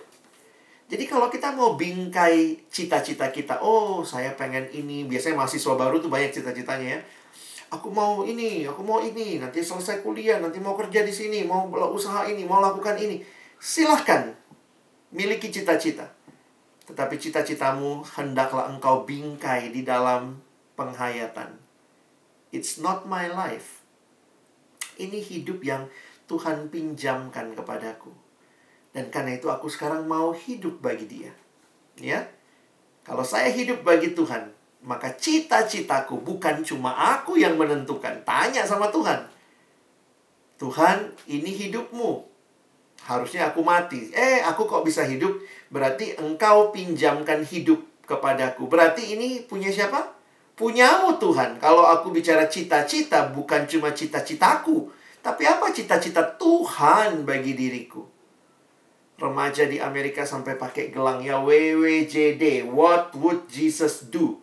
Jadi 0.93 1.09
kalau 1.09 1.33
kita 1.33 1.57
mau 1.57 1.77
bingkai 1.77 2.69
cita-cita 2.69 3.33
kita, 3.33 3.65
oh 3.65 4.05
saya 4.05 4.37
pengen 4.37 4.69
ini, 4.77 5.09
biasanya 5.09 5.41
mahasiswa 5.41 5.73
baru 5.73 6.01
tuh 6.03 6.13
banyak 6.13 6.37
cita-citanya 6.37 6.89
ya. 6.97 7.01
Aku 7.73 7.89
mau 7.89 8.21
ini, 8.21 8.69
aku 8.69 8.85
mau 8.85 9.01
ini, 9.01 9.41
nanti 9.41 9.65
selesai 9.65 10.05
kuliah, 10.05 10.37
nanti 10.37 10.61
mau 10.61 10.77
kerja 10.77 11.01
di 11.01 11.09
sini, 11.09 11.41
mau 11.49 11.73
usaha 11.89 12.29
ini, 12.29 12.45
mau 12.45 12.61
lakukan 12.61 13.01
ini. 13.01 13.25
Silahkan, 13.57 14.29
miliki 15.09 15.49
cita-cita. 15.49 16.05
Tetapi 16.85 17.17
cita-citamu 17.17 18.05
hendaklah 18.05 18.69
engkau 18.69 19.09
bingkai 19.09 19.73
di 19.73 19.89
dalam 19.89 20.45
penghayatan. 20.77 21.57
It's 22.53 22.77
not 22.77 23.09
my 23.09 23.33
life. 23.33 23.81
Ini 25.01 25.25
hidup 25.25 25.65
yang 25.65 25.89
Tuhan 26.29 26.69
pinjamkan 26.69 27.57
kepadaku. 27.57 28.13
Dan 28.93 29.09
karena 29.09 29.41
itu 29.41 29.49
aku 29.49 29.73
sekarang 29.73 30.05
mau 30.05 30.37
hidup 30.37 30.85
bagi 30.85 31.09
dia. 31.09 31.33
Ya. 31.97 32.29
Kalau 33.09 33.25
saya 33.25 33.49
hidup 33.49 33.81
bagi 33.81 34.13
Tuhan, 34.13 34.53
maka 34.83 35.15
cita-citaku 35.15 36.19
bukan 36.19 36.67
cuma 36.67 36.91
aku 36.91 37.39
yang 37.39 37.55
menentukan. 37.55 38.27
Tanya 38.27 38.67
sama 38.67 38.91
Tuhan. 38.91 39.31
Tuhan, 40.59 41.11
ini 41.31 41.51
hidupmu. 41.51 42.27
Harusnya 43.03 43.51
aku 43.51 43.67
mati. 43.67 44.11
Eh, 44.15 44.43
aku 44.43 44.67
kok 44.67 44.87
bisa 44.87 45.03
hidup? 45.07 45.35
Berarti 45.71 46.15
engkau 46.19 46.71
pinjamkan 46.71 47.43
hidup 47.43 47.83
kepadaku. 48.07 48.71
Berarti 48.71 49.15
ini 49.15 49.43
punya 49.43 49.71
siapa? 49.71 50.15
Punyamu 50.55 51.19
Tuhan. 51.19 51.59
Kalau 51.59 51.87
aku 51.87 52.15
bicara 52.15 52.47
cita-cita, 52.47 53.31
bukan 53.31 53.67
cuma 53.67 53.91
cita-citaku. 53.91 54.91
Tapi 55.23 55.43
apa 55.47 55.71
cita-cita 55.71 56.35
Tuhan 56.39 57.23
bagi 57.23 57.55
diriku? 57.55 58.03
Remaja 59.19 59.71
di 59.71 59.79
Amerika 59.79 60.27
sampai 60.27 60.59
pakai 60.59 60.91
gelang 60.91 61.23
ya 61.23 61.39
WWJD. 61.39 62.67
What 62.67 63.15
would 63.15 63.47
Jesus 63.47 64.11
do? 64.11 64.42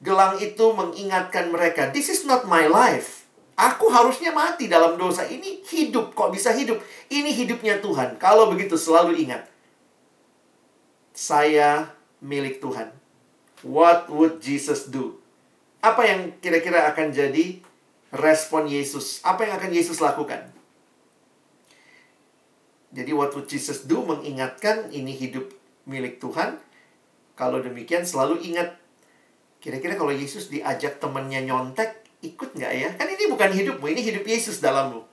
Gelang 0.00 0.40
itu 0.40 0.72
mengingatkan 0.72 1.52
mereka, 1.52 1.92
this 1.92 2.08
is 2.08 2.24
not 2.24 2.48
my 2.48 2.64
life. 2.64 3.28
Aku 3.60 3.92
harusnya 3.92 4.32
mati 4.32 4.64
dalam 4.64 4.96
dosa. 4.96 5.28
Ini 5.28 5.60
hidup, 5.68 6.16
kok 6.16 6.32
bisa 6.32 6.56
hidup? 6.56 6.80
Ini 7.12 7.28
hidupnya 7.28 7.76
Tuhan. 7.84 8.16
Kalau 8.16 8.48
begitu 8.48 8.80
selalu 8.80 9.20
ingat. 9.20 9.44
Saya 11.12 11.92
milik 12.24 12.64
Tuhan. 12.64 12.88
What 13.60 14.08
would 14.08 14.40
Jesus 14.40 14.88
do? 14.88 15.20
Apa 15.84 16.08
yang 16.08 16.32
kira-kira 16.40 16.88
akan 16.88 17.12
jadi 17.12 17.60
respon 18.08 18.64
Yesus? 18.64 19.20
Apa 19.20 19.44
yang 19.44 19.60
akan 19.60 19.68
Yesus 19.68 20.00
lakukan? 20.00 20.48
Jadi 22.96 23.12
what 23.12 23.36
would 23.36 23.52
Jesus 23.52 23.84
do 23.84 24.00
mengingatkan 24.00 24.88
ini 24.88 25.12
hidup 25.12 25.52
milik 25.84 26.16
Tuhan. 26.16 26.56
Kalau 27.36 27.60
demikian 27.60 28.08
selalu 28.08 28.40
ingat 28.40 28.79
kira-kira 29.60 29.94
kalau 29.94 30.10
Yesus 30.10 30.48
diajak 30.48 30.98
temannya 30.98 31.44
nyontek 31.44 32.02
ikut 32.24 32.56
nggak 32.56 32.72
ya? 32.72 32.88
Kan 32.96 33.08
ini 33.12 33.28
bukan 33.28 33.52
hidupmu, 33.52 33.86
ini 33.92 34.00
hidup 34.00 34.24
Yesus 34.24 34.58
dalammu. 34.64 35.04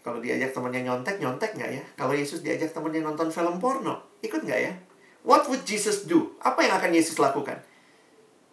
Kalau 0.00 0.20
diajak 0.22 0.54
temannya 0.54 0.86
nyontek, 0.86 1.18
nyontek 1.18 1.58
nggak 1.58 1.70
ya? 1.74 1.82
Kalau 1.98 2.14
Yesus 2.14 2.40
diajak 2.40 2.70
temannya 2.70 3.02
nonton 3.02 3.28
film 3.34 3.58
porno, 3.58 4.18
ikut 4.22 4.46
nggak 4.46 4.60
ya? 4.60 4.72
What 5.24 5.48
would 5.48 5.66
Jesus 5.66 6.04
do? 6.04 6.36
Apa 6.44 6.62
yang 6.64 6.76
akan 6.76 6.92
Yesus 6.92 7.16
lakukan? 7.16 7.58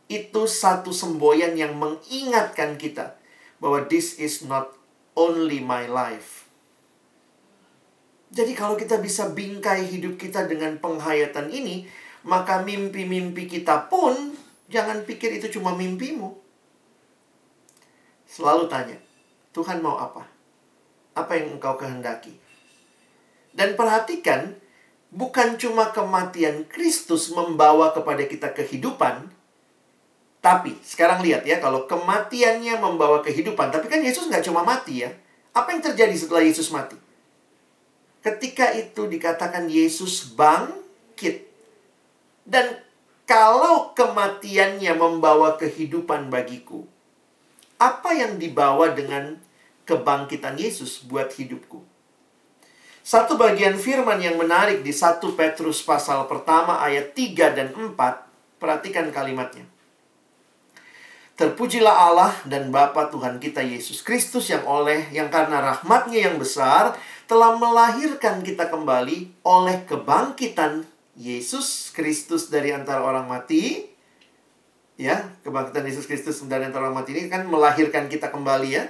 Itu 0.07 0.47
satu 0.47 0.91
semboyan 0.95 1.55
yang 1.55 1.75
mengingatkan 1.75 2.79
kita 2.79 3.19
bahwa 3.59 3.85
this 3.87 4.15
is 4.19 4.43
not 4.47 4.71
only 5.15 5.59
my 5.59 5.85
life, 5.91 6.41
jadi 8.31 8.55
kalau 8.55 8.79
kita 8.79 8.95
bisa 9.03 9.27
bingkai 9.35 9.83
hidup 9.91 10.15
kita 10.15 10.47
dengan 10.47 10.79
penghayatan 10.79 11.51
ini, 11.51 11.83
maka 12.23 12.63
mimpi-mimpi 12.63 13.43
kita 13.43 13.91
pun 13.91 14.31
jangan 14.71 15.03
pikir 15.03 15.35
itu 15.35 15.59
cuma 15.59 15.75
mimpimu. 15.75 16.39
Selalu 18.25 18.71
tanya, 18.71 18.97
Tuhan 19.51 19.83
mau 19.83 19.99
apa? 19.99 20.23
Apa 21.11 21.35
yang 21.35 21.59
engkau 21.59 21.75
kehendaki? 21.75 22.31
Dan 23.51 23.75
perhatikan, 23.75 24.55
bukan 25.11 25.59
cuma 25.59 25.91
kematian 25.91 26.63
Kristus 26.71 27.35
membawa 27.35 27.91
kepada 27.91 28.23
kita 28.23 28.55
kehidupan, 28.55 29.27
tapi 30.41 30.73
sekarang 30.81 31.21
lihat 31.21 31.45
ya, 31.45 31.59
kalau 31.59 31.85
kematiannya 31.85 32.79
membawa 32.81 33.21
kehidupan, 33.21 33.69
tapi 33.69 33.91
kan 33.91 34.01
Yesus 34.01 34.25
nggak 34.25 34.47
cuma 34.47 34.65
mati 34.65 35.05
ya. 35.05 35.13
Apa 35.53 35.75
yang 35.75 35.83
terjadi 35.85 36.15
setelah 36.17 36.41
Yesus 36.41 36.73
mati? 36.73 36.95
Ketika 38.25 38.73
itu 38.73 39.05
dikatakan 39.05 39.69
Yesus 39.69 40.33
bangkit. 40.33 41.51
Dan 42.41 42.73
kalau 43.25 43.95
kematiannya 43.95 44.93
membawa 44.97 45.55
kehidupan 45.55 46.27
bagiku, 46.27 46.83
apa 47.81 48.13
yang 48.13 48.37
dibawa 48.37 48.93
dengan 48.93 49.41
kebangkitan 49.89 50.57
Yesus 50.59 51.05
buat 51.05 51.33
hidupku? 51.33 51.81
Satu 53.01 53.33
bagian 53.33 53.81
firman 53.81 54.21
yang 54.21 54.37
menarik 54.37 54.85
di 54.85 54.93
1 54.93 55.17
Petrus 55.33 55.81
pasal 55.81 56.29
pertama 56.29 56.77
ayat 56.85 57.17
3 57.17 57.57
dan 57.57 57.73
4, 57.73 57.97
perhatikan 58.61 59.09
kalimatnya. 59.09 59.65
Terpujilah 61.33 61.95
Allah 62.11 62.37
dan 62.45 62.69
Bapa 62.69 63.09
Tuhan 63.09 63.41
kita 63.41 63.65
Yesus 63.65 64.05
Kristus 64.05 64.53
yang 64.53 64.61
oleh 64.69 65.09
yang 65.09 65.33
karena 65.33 65.57
rahmatnya 65.57 66.29
yang 66.29 66.37
besar 66.37 66.93
telah 67.25 67.57
melahirkan 67.57 68.45
kita 68.45 68.69
kembali 68.69 69.41
oleh 69.41 69.81
kebangkitan 69.89 70.85
Yesus 71.21 71.93
Kristus 71.93 72.49
dari 72.49 72.73
antara 72.73 73.05
orang 73.05 73.29
mati. 73.29 73.85
Ya, 74.97 75.29
kebangkitan 75.45 75.85
Yesus 75.85 76.09
Kristus 76.09 76.41
dari 76.49 76.65
antara 76.65 76.89
orang 76.89 77.05
mati 77.05 77.13
ini 77.13 77.29
kan 77.29 77.45
melahirkan 77.45 78.09
kita 78.09 78.33
kembali 78.33 78.69
ya. 78.73 78.89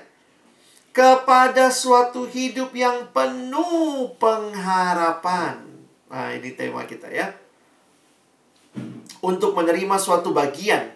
Kepada 0.95 1.71
suatu 1.71 2.27
hidup 2.27 2.71
yang 2.71 3.11
penuh 3.11 4.15
pengharapan. 4.15 5.59
Nah, 6.07 6.31
ini 6.35 6.55
tema 6.55 6.87
kita 6.87 7.11
ya. 7.11 7.35
Untuk 9.23 9.55
menerima 9.55 9.95
suatu 9.99 10.31
bagian 10.31 10.91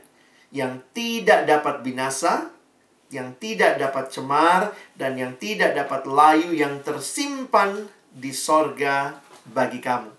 yang 0.56 0.84
tidak 0.96 1.48
dapat 1.48 1.84
binasa, 1.84 2.52
yang 3.12 3.36
tidak 3.40 3.76
dapat 3.76 4.08
cemar 4.12 4.72
dan 4.96 5.20
yang 5.20 5.36
tidak 5.36 5.76
dapat 5.76 6.08
layu 6.08 6.56
yang 6.56 6.80
tersimpan 6.80 7.88
di 8.12 8.32
sorga 8.32 9.20
bagi 9.48 9.84
kamu. 9.84 10.15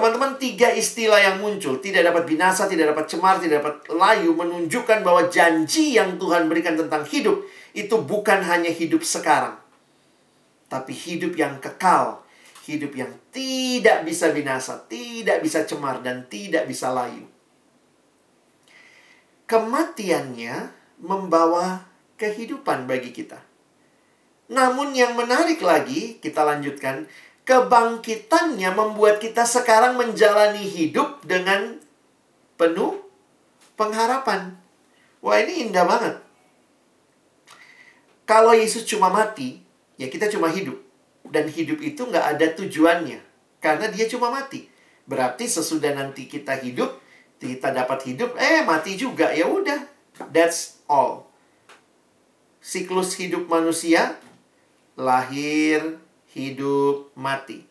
Teman-teman, 0.00 0.40
tiga 0.40 0.72
istilah 0.72 1.20
yang 1.20 1.44
muncul, 1.44 1.76
tidak 1.76 2.08
dapat 2.08 2.24
binasa, 2.24 2.64
tidak 2.64 2.96
dapat 2.96 3.04
cemar, 3.04 3.36
tidak 3.36 3.60
dapat 3.60 3.84
layu, 3.92 4.32
menunjukkan 4.32 5.04
bahwa 5.04 5.28
janji 5.28 6.00
yang 6.00 6.16
Tuhan 6.16 6.48
berikan 6.48 6.72
tentang 6.72 7.04
hidup 7.04 7.44
itu 7.76 8.00
bukan 8.00 8.40
hanya 8.40 8.72
hidup 8.72 9.04
sekarang, 9.04 9.60
tapi 10.72 10.96
hidup 10.96 11.36
yang 11.36 11.60
kekal, 11.60 12.24
hidup 12.64 12.96
yang 12.96 13.12
tidak 13.28 14.08
bisa 14.08 14.32
binasa, 14.32 14.80
tidak 14.88 15.44
bisa 15.44 15.68
cemar, 15.68 16.00
dan 16.00 16.24
tidak 16.32 16.64
bisa 16.64 16.88
layu. 16.88 17.28
Kematiannya 19.44 20.72
membawa 20.96 21.84
kehidupan 22.16 22.88
bagi 22.88 23.12
kita. 23.12 23.36
Namun 24.48 24.96
yang 24.96 25.12
menarik 25.12 25.60
lagi, 25.60 26.16
kita 26.24 26.40
lanjutkan, 26.40 27.04
kebangkitannya 27.50 28.70
membuat 28.70 29.18
kita 29.18 29.42
sekarang 29.42 29.98
menjalani 29.98 30.62
hidup 30.62 31.26
dengan 31.26 31.82
penuh 32.54 33.02
pengharapan. 33.74 34.54
Wah 35.18 35.42
ini 35.42 35.66
indah 35.66 35.82
banget. 35.82 36.14
Kalau 38.22 38.54
Yesus 38.54 38.86
cuma 38.86 39.10
mati, 39.10 39.58
ya 39.98 40.06
kita 40.06 40.30
cuma 40.30 40.46
hidup. 40.46 40.78
Dan 41.26 41.50
hidup 41.50 41.82
itu 41.82 42.06
nggak 42.06 42.38
ada 42.38 42.46
tujuannya. 42.54 43.18
Karena 43.58 43.90
dia 43.90 44.06
cuma 44.06 44.30
mati. 44.30 44.70
Berarti 45.10 45.50
sesudah 45.50 45.90
nanti 45.90 46.30
kita 46.30 46.54
hidup, 46.62 47.02
kita 47.42 47.74
dapat 47.74 48.14
hidup, 48.14 48.38
eh 48.38 48.62
mati 48.62 48.94
juga. 48.94 49.34
Ya 49.34 49.50
udah, 49.50 49.90
That's 50.28 50.84
all. 50.84 51.32
Siklus 52.60 53.16
hidup 53.16 53.48
manusia 53.48 54.20
lahir, 55.00 55.96
hidup, 56.34 57.10
mati. 57.18 57.66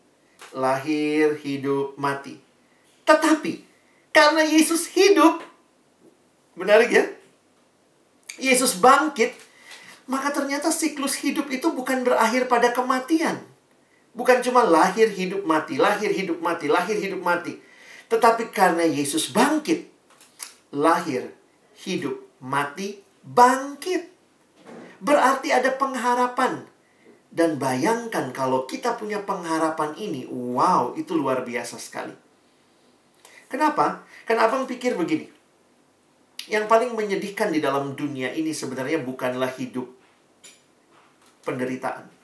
Lahir, 0.56 1.38
hidup, 1.40 1.94
mati. 2.00 2.40
Tetapi 3.06 3.62
karena 4.10 4.42
Yesus 4.42 4.90
hidup, 4.90 5.42
menarik 6.58 6.90
ya? 6.90 7.04
Yesus 8.40 8.80
bangkit, 8.80 9.36
maka 10.10 10.34
ternyata 10.34 10.72
siklus 10.74 11.14
hidup 11.22 11.46
itu 11.52 11.70
bukan 11.70 12.02
berakhir 12.02 12.50
pada 12.50 12.74
kematian. 12.74 13.38
Bukan 14.10 14.42
cuma 14.42 14.66
lahir, 14.66 15.06
hidup, 15.06 15.46
mati, 15.46 15.78
lahir, 15.78 16.10
hidup, 16.10 16.42
mati, 16.42 16.66
lahir, 16.66 16.98
hidup, 16.98 17.22
mati. 17.22 17.62
Tetapi 18.10 18.50
karena 18.50 18.82
Yesus 18.82 19.30
bangkit, 19.30 19.86
lahir, 20.74 21.30
hidup, 21.86 22.18
mati, 22.42 22.98
bangkit. 23.22 24.10
Berarti 24.98 25.54
ada 25.54 25.70
pengharapan. 25.78 26.66
Dan 27.30 27.62
bayangkan 27.62 28.34
kalau 28.34 28.66
kita 28.66 28.98
punya 28.98 29.22
pengharapan 29.22 29.94
ini, 29.94 30.26
wow, 30.26 30.98
itu 30.98 31.14
luar 31.14 31.46
biasa 31.46 31.78
sekali. 31.78 32.12
Kenapa? 33.46 34.02
Karena 34.26 34.50
abang 34.50 34.66
pikir 34.66 34.98
begini. 34.98 35.30
Yang 36.50 36.66
paling 36.66 36.90
menyedihkan 36.98 37.54
di 37.54 37.62
dalam 37.62 37.94
dunia 37.94 38.34
ini 38.34 38.50
sebenarnya 38.50 38.98
bukanlah 39.06 39.54
hidup 39.54 39.86
penderitaan 41.46 42.20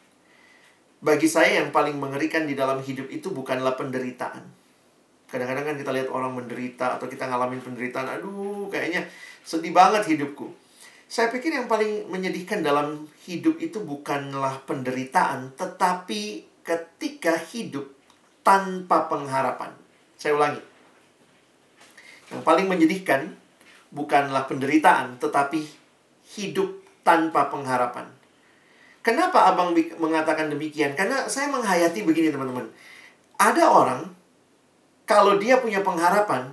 bagi 1.06 1.28
saya 1.28 1.60
yang 1.62 1.70
paling 1.70 2.00
mengerikan 2.00 2.48
di 2.48 2.56
dalam 2.56 2.80
hidup 2.80 3.06
itu 3.12 3.28
bukanlah 3.30 3.76
penderitaan. 3.76 4.42
Kadang-kadang 5.26 5.74
kan 5.74 5.76
kita 5.76 5.90
lihat 5.92 6.08
orang 6.08 6.32
menderita 6.32 6.96
atau 6.96 7.06
kita 7.10 7.30
ngalamin 7.30 7.60
penderitaan, 7.60 8.18
aduh 8.18 8.70
kayaknya 8.72 9.04
sedih 9.44 9.74
banget 9.74 10.06
hidupku. 10.16 10.48
Saya 11.06 11.30
pikir 11.30 11.54
yang 11.54 11.70
paling 11.70 12.10
menyedihkan 12.10 12.66
dalam 12.66 13.06
hidup 13.22 13.62
itu 13.62 13.78
bukanlah 13.78 14.58
penderitaan, 14.66 15.54
tetapi 15.54 16.42
ketika 16.66 17.38
hidup 17.54 17.86
tanpa 18.42 19.06
pengharapan. 19.06 19.70
Saya 20.18 20.34
ulangi. 20.34 20.62
Yang 22.34 22.42
paling 22.42 22.66
menyedihkan 22.66 23.38
bukanlah 23.94 24.50
penderitaan, 24.50 25.22
tetapi 25.22 25.62
hidup 26.34 26.82
tanpa 27.06 27.46
pengharapan. 27.54 28.10
Kenapa 29.06 29.54
abang 29.54 29.70
mengatakan 30.02 30.50
demikian? 30.50 30.98
Karena 30.98 31.30
saya 31.30 31.46
menghayati 31.46 32.02
begini 32.02 32.34
teman-teman. 32.34 32.66
Ada 33.38 33.70
orang, 33.70 34.10
kalau 35.06 35.38
dia 35.38 35.62
punya 35.62 35.86
pengharapan, 35.86 36.50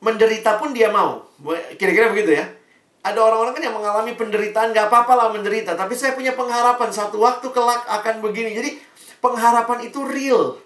menderita 0.00 0.56
pun 0.56 0.72
dia 0.72 0.88
mau. 0.88 1.28
Kira-kira 1.76 2.08
begitu 2.08 2.40
ya. 2.40 2.61
Ada 3.02 3.18
orang-orang 3.18 3.58
kan 3.58 3.64
yang 3.66 3.74
mengalami 3.74 4.14
penderitaan, 4.14 4.70
gak 4.70 4.86
apa-apa 4.86 5.12
lah 5.18 5.28
menderita. 5.34 5.74
Tapi 5.74 5.98
saya 5.98 6.14
punya 6.14 6.38
pengharapan, 6.38 6.86
satu 6.94 7.18
waktu 7.18 7.50
kelak 7.50 7.82
akan 7.90 8.22
begini. 8.22 8.54
Jadi 8.54 8.70
pengharapan 9.18 9.82
itu 9.82 10.06
real. 10.06 10.62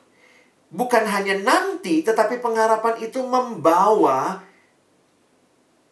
Bukan 0.68 1.08
hanya 1.08 1.40
nanti, 1.40 2.04
tetapi 2.04 2.44
pengharapan 2.44 3.00
itu 3.00 3.24
membawa 3.24 4.44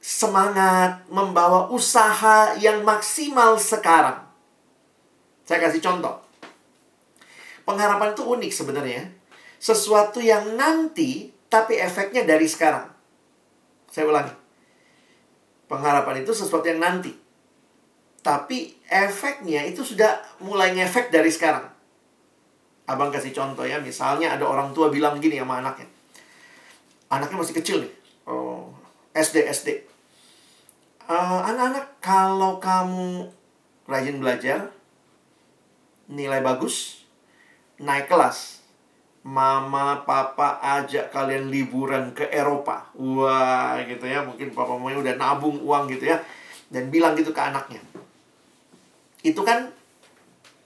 semangat, 0.05 1.09
membawa 1.09 1.73
usaha 1.73 2.53
yang 2.61 2.85
maksimal 2.85 3.57
sekarang. 3.57 4.21
Saya 5.49 5.65
kasih 5.65 5.81
contoh. 5.81 6.21
Pengharapan 7.65 8.13
itu 8.13 8.21
unik 8.21 8.53
sebenarnya. 8.53 9.09
Sesuatu 9.57 10.21
yang 10.21 10.61
nanti, 10.61 11.33
tapi 11.49 11.81
efeknya 11.81 12.21
dari 12.29 12.45
sekarang. 12.45 12.93
Saya 13.89 14.05
ulangi. 14.13 14.44
Pengharapan 15.75 16.23
itu 16.23 16.31
sesuatu 16.31 16.63
yang 16.71 16.79
nanti. 16.79 17.11
Tapi 18.23 18.79
efeknya 18.87 19.67
itu 19.67 19.83
sudah 19.83 20.23
mulai 20.39 20.71
ngefek 20.71 21.11
dari 21.11 21.35
sekarang. 21.35 21.67
Abang 22.87 23.11
kasih 23.11 23.35
contoh 23.35 23.67
ya. 23.67 23.83
Misalnya 23.83 24.39
ada 24.39 24.47
orang 24.47 24.71
tua 24.71 24.87
bilang 24.87 25.19
gini 25.19 25.43
sama 25.43 25.59
anaknya. 25.59 25.91
Anaknya 27.11 27.43
masih 27.43 27.59
kecil 27.59 27.77
nih. 27.83 27.93
Oh, 28.31 28.71
SD, 29.11 29.51
SD. 29.51 29.69
Uh, 31.05 31.43
anak-anak, 31.43 32.01
kalau 32.01 32.57
kamu 32.63 33.29
rajin 33.85 34.17
belajar, 34.23 34.73
nilai 36.09 36.41
bagus, 36.41 37.05
naik 37.77 38.09
kelas. 38.09 38.64
Mama, 39.25 40.05
papa 40.05 40.61
ajak 40.61 41.09
kalian 41.09 41.49
liburan 41.49 42.13
ke 42.13 42.29
Eropa. 42.29 42.93
Wah, 42.93 43.81
gitu 43.89 44.05
ya. 44.05 44.21
Mungkin 44.21 44.53
papa 44.53 44.77
mamanya 44.77 45.01
udah 45.01 45.15
nabung 45.17 45.57
uang 45.65 45.89
gitu 45.89 46.13
ya. 46.13 46.21
Dan 46.69 46.93
bilang 46.93 47.17
gitu 47.17 47.33
ke 47.33 47.41
anaknya. 47.41 47.81
Itu 49.25 49.41
kan 49.41 49.73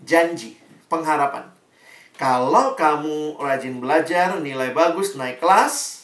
janji, 0.02 0.58
pengharapan. 0.90 1.46
Kalau 2.18 2.74
kamu 2.74 3.38
rajin 3.38 3.78
belajar, 3.78 4.42
nilai 4.42 4.74
bagus, 4.74 5.14
naik 5.14 5.38
kelas, 5.38 6.02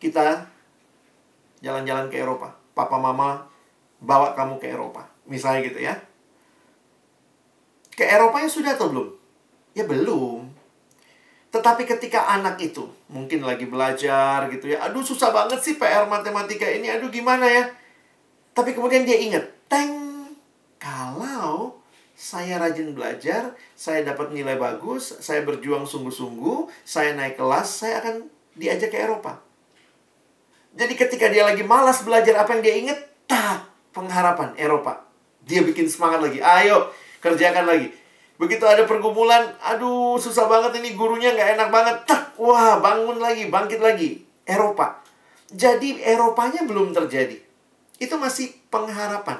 kita 0.00 0.48
jalan-jalan 1.60 2.08
ke 2.08 2.16
Eropa. 2.16 2.56
Papa 2.72 2.96
mama 2.96 3.44
bawa 4.00 4.32
kamu 4.32 4.56
ke 4.56 4.72
Eropa. 4.72 5.04
Misalnya 5.28 5.68
gitu 5.68 5.84
ya. 5.84 6.00
Ke 7.92 8.08
Eropa 8.08 8.40
ya 8.40 8.48
sudah 8.48 8.72
atau 8.72 8.88
belum? 8.88 9.08
Ya 9.76 9.84
belum. 9.84 10.41
Tetapi 11.52 11.84
ketika 11.84 12.32
anak 12.32 12.56
itu 12.64 12.88
mungkin 13.12 13.44
lagi 13.44 13.68
belajar 13.68 14.48
gitu 14.48 14.72
ya, 14.72 14.88
aduh 14.88 15.04
susah 15.04 15.28
banget 15.28 15.60
sih 15.60 15.76
PR 15.76 16.08
matematika 16.08 16.64
ini, 16.64 16.88
aduh 16.88 17.12
gimana 17.12 17.44
ya? 17.44 17.68
Tapi 18.56 18.72
kemudian 18.72 19.04
dia 19.04 19.20
ingat, 19.20 19.44
teng, 19.68 20.32
kalau 20.80 21.76
saya 22.16 22.56
rajin 22.56 22.96
belajar, 22.96 23.52
saya 23.76 24.00
dapat 24.00 24.32
nilai 24.32 24.56
bagus, 24.56 25.20
saya 25.20 25.44
berjuang 25.44 25.84
sungguh-sungguh, 25.84 26.72
saya 26.88 27.12
naik 27.12 27.36
kelas, 27.36 27.84
saya 27.84 28.00
akan 28.00 28.32
diajak 28.56 28.88
ke 28.88 28.98
Eropa. 29.00 29.44
Jadi 30.72 30.96
ketika 30.96 31.28
dia 31.28 31.44
lagi 31.44 31.60
malas 31.60 32.00
belajar 32.00 32.32
apa 32.40 32.56
yang 32.56 32.62
dia 32.64 32.74
ingat, 32.80 32.98
tak, 33.28 33.68
pengharapan 33.92 34.56
Eropa. 34.56 35.04
Dia 35.44 35.60
bikin 35.60 35.84
semangat 35.84 36.24
lagi, 36.24 36.40
ayo 36.40 36.88
kerjakan 37.20 37.68
lagi. 37.68 37.92
Begitu 38.42 38.66
ada 38.66 38.82
pergumulan, 38.90 39.54
aduh 39.62 40.18
susah 40.18 40.50
banget 40.50 40.82
ini 40.82 40.98
gurunya 40.98 41.30
nggak 41.30 41.54
enak 41.54 41.68
banget. 41.70 41.96
Tak, 42.10 42.34
wah 42.42 42.82
bangun 42.82 43.22
lagi, 43.22 43.46
bangkit 43.46 43.78
lagi. 43.78 44.26
Eropa. 44.42 44.98
Jadi 45.46 46.02
Eropanya 46.02 46.66
belum 46.66 46.90
terjadi. 46.90 47.38
Itu 48.02 48.18
masih 48.18 48.50
pengharapan. 48.66 49.38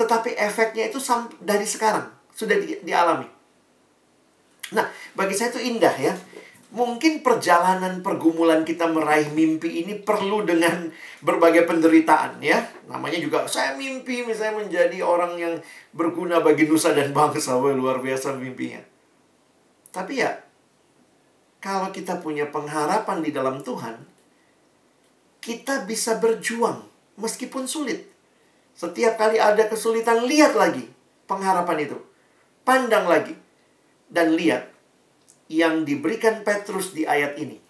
Tetapi 0.00 0.32
efeknya 0.32 0.88
itu 0.88 0.96
dari 1.44 1.68
sekarang. 1.68 2.08
Sudah 2.32 2.56
di, 2.56 2.80
dialami. 2.80 3.28
Nah, 4.72 4.88
bagi 5.12 5.36
saya 5.36 5.52
itu 5.52 5.60
indah 5.60 5.92
ya 6.00 6.16
mungkin 6.72 7.20
perjalanan 7.20 8.00
pergumulan 8.00 8.64
kita 8.64 8.88
meraih 8.88 9.28
mimpi 9.36 9.84
ini 9.84 10.00
perlu 10.00 10.40
dengan 10.40 10.88
berbagai 11.20 11.68
penderitaan 11.68 12.40
ya. 12.40 12.64
Namanya 12.88 13.20
juga 13.20 13.44
saya 13.44 13.76
mimpi 13.76 14.24
misalnya 14.24 14.64
menjadi 14.64 15.04
orang 15.04 15.36
yang 15.36 15.54
berguna 15.92 16.40
bagi 16.40 16.64
nusa 16.64 16.96
dan 16.96 17.12
bangsa. 17.12 17.60
Wah, 17.60 17.76
luar 17.76 18.00
biasa 18.00 18.32
mimpinya. 18.40 18.80
Tapi 19.92 20.24
ya 20.24 20.32
kalau 21.60 21.92
kita 21.92 22.18
punya 22.24 22.48
pengharapan 22.48 23.20
di 23.20 23.30
dalam 23.30 23.60
Tuhan, 23.60 24.08
kita 25.44 25.84
bisa 25.84 26.16
berjuang 26.16 26.88
meskipun 27.20 27.68
sulit. 27.68 28.08
Setiap 28.72 29.20
kali 29.20 29.36
ada 29.36 29.68
kesulitan, 29.68 30.24
lihat 30.24 30.56
lagi 30.56 30.88
pengharapan 31.28 31.84
itu. 31.84 32.00
Pandang 32.64 33.04
lagi 33.04 33.36
dan 34.08 34.32
lihat 34.32 34.71
yang 35.52 35.84
diberikan 35.84 36.40
Petrus 36.40 36.96
di 36.96 37.04
ayat 37.04 37.36
ini. 37.36 37.60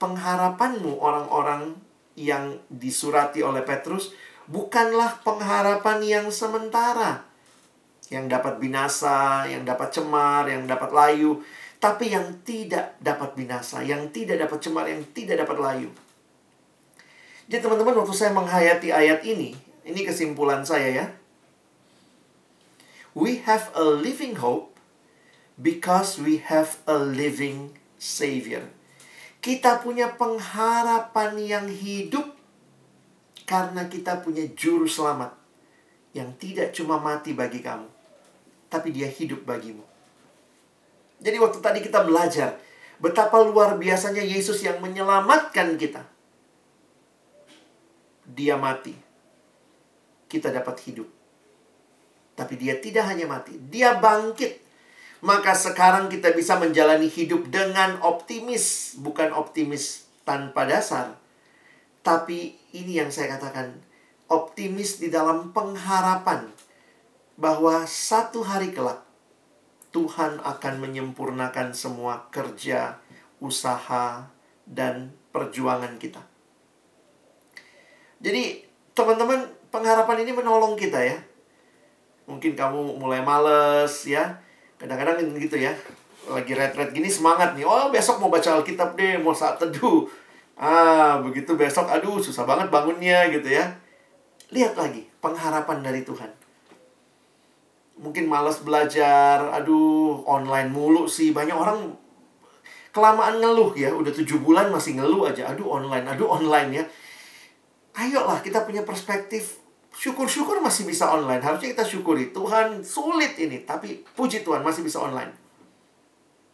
Pengharapanmu 0.00 0.96
orang-orang 1.04 1.76
yang 2.16 2.56
disurati 2.72 3.44
oleh 3.44 3.60
Petrus 3.60 4.16
bukanlah 4.48 5.20
pengharapan 5.20 6.00
yang 6.00 6.26
sementara. 6.32 7.28
Yang 8.08 8.32
dapat 8.32 8.54
binasa, 8.56 9.44
yang 9.52 9.68
dapat 9.68 9.92
cemar, 9.92 10.48
yang 10.48 10.64
dapat 10.64 10.96
layu. 10.96 11.44
Tapi 11.76 12.16
yang 12.16 12.40
tidak 12.48 12.96
dapat 13.04 13.36
binasa, 13.36 13.84
yang 13.84 14.08
tidak 14.08 14.40
dapat 14.40 14.58
cemar, 14.64 14.88
yang 14.88 15.04
tidak 15.12 15.44
dapat 15.44 15.60
layu. 15.60 15.92
Jadi 17.44 17.60
teman-teman 17.60 18.00
waktu 18.00 18.14
saya 18.16 18.32
menghayati 18.32 18.88
ayat 18.88 19.20
ini, 19.20 19.52
ini 19.84 20.00
kesimpulan 20.08 20.64
saya 20.64 20.88
ya. 20.88 21.06
We 23.12 23.44
have 23.44 23.68
a 23.76 23.84
living 23.84 24.40
hope 24.40 24.73
because 25.58 26.18
we 26.18 26.42
have 26.42 26.82
a 26.86 26.98
living 26.98 27.74
Savior. 27.98 28.66
Kita 29.38 29.84
punya 29.84 30.16
pengharapan 30.16 31.36
yang 31.36 31.66
hidup 31.68 32.32
karena 33.44 33.84
kita 33.86 34.24
punya 34.24 34.48
juru 34.56 34.88
selamat 34.88 35.36
yang 36.16 36.32
tidak 36.40 36.72
cuma 36.72 36.96
mati 36.96 37.36
bagi 37.36 37.60
kamu, 37.60 37.90
tapi 38.72 38.88
dia 38.94 39.10
hidup 39.10 39.44
bagimu. 39.44 39.84
Jadi 41.20 41.36
waktu 41.36 41.58
tadi 41.60 41.78
kita 41.84 42.00
belajar 42.06 42.56
betapa 42.96 43.36
luar 43.44 43.76
biasanya 43.76 44.24
Yesus 44.24 44.64
yang 44.64 44.80
menyelamatkan 44.80 45.76
kita. 45.76 46.08
Dia 48.24 48.56
mati 48.56 48.96
kita 50.34 50.48
dapat 50.50 50.76
hidup. 50.88 51.08
Tapi 52.34 52.54
dia 52.58 52.74
tidak 52.82 53.06
hanya 53.06 53.30
mati, 53.30 53.54
dia 53.70 53.94
bangkit. 53.94 54.63
Maka 55.24 55.56
sekarang 55.56 56.12
kita 56.12 56.36
bisa 56.36 56.60
menjalani 56.60 57.08
hidup 57.08 57.48
dengan 57.48 57.96
optimis, 58.04 58.92
bukan 59.00 59.32
optimis 59.32 60.04
tanpa 60.28 60.68
dasar. 60.68 61.16
Tapi 62.04 62.52
ini 62.76 63.00
yang 63.00 63.08
saya 63.08 63.40
katakan, 63.40 63.80
optimis 64.28 65.00
di 65.00 65.08
dalam 65.08 65.56
pengharapan 65.56 66.52
bahwa 67.40 67.88
satu 67.88 68.44
hari 68.44 68.76
kelak 68.76 69.00
Tuhan 69.96 70.44
akan 70.44 70.74
menyempurnakan 70.84 71.72
semua 71.72 72.28
kerja, 72.28 73.00
usaha, 73.40 74.28
dan 74.68 75.16
perjuangan 75.32 75.96
kita. 75.96 76.20
Jadi, 78.20 78.60
teman-teman, 78.92 79.48
pengharapan 79.72 80.28
ini 80.28 80.36
menolong 80.36 80.76
kita 80.76 81.00
ya. 81.00 81.16
Mungkin 82.28 82.52
kamu 82.52 83.00
mulai 83.00 83.24
males 83.24 84.04
ya. 84.04 84.43
Kadang-kadang 84.80 85.20
gitu 85.36 85.56
ya. 85.56 85.72
Lagi 86.24 86.52
red-red 86.56 86.90
gini 86.96 87.10
semangat 87.10 87.52
nih. 87.54 87.68
Oh, 87.68 87.92
besok 87.92 88.20
mau 88.20 88.32
baca 88.32 88.60
Alkitab 88.60 88.96
deh, 88.96 89.20
mau 89.20 89.36
saat 89.36 89.60
teduh. 89.60 90.08
Ah, 90.54 91.18
begitu 91.18 91.58
besok 91.58 91.90
aduh 91.90 92.22
susah 92.22 92.46
banget 92.46 92.70
bangunnya 92.70 93.26
gitu 93.28 93.50
ya. 93.50 93.74
Lihat 94.54 94.78
lagi 94.78 95.10
pengharapan 95.18 95.82
dari 95.82 96.06
Tuhan 96.06 96.44
mungkin 97.98 98.26
malas 98.26 98.62
belajar, 98.62 99.38
aduh 99.54 100.26
online 100.26 100.70
mulu 100.70 101.06
sih. 101.06 101.30
Banyak 101.30 101.54
orang 101.54 101.94
kelamaan 102.90 103.38
ngeluh 103.42 103.74
ya, 103.74 103.90
udah 103.94 104.10
tujuh 104.10 104.42
bulan 104.42 104.70
masih 104.70 104.98
ngeluh 104.98 105.26
aja, 105.26 105.50
aduh 105.50 105.66
online, 105.66 106.06
aduh 106.06 106.30
online 106.30 106.70
ya. 106.82 106.84
Ayolah 107.94 108.42
kita 108.42 108.66
punya 108.66 108.82
perspektif, 108.82 109.62
syukur-syukur 109.94 110.58
masih 110.60 110.84
bisa 110.84 111.08
online. 111.08 111.40
Harusnya 111.40 111.72
kita 111.72 111.86
syukuri, 111.86 112.34
Tuhan 112.34 112.82
sulit 112.82 113.38
ini, 113.38 113.62
tapi 113.62 114.02
puji 114.14 114.42
Tuhan 114.42 114.60
masih 114.60 114.82
bisa 114.82 115.00
online. 115.00 115.30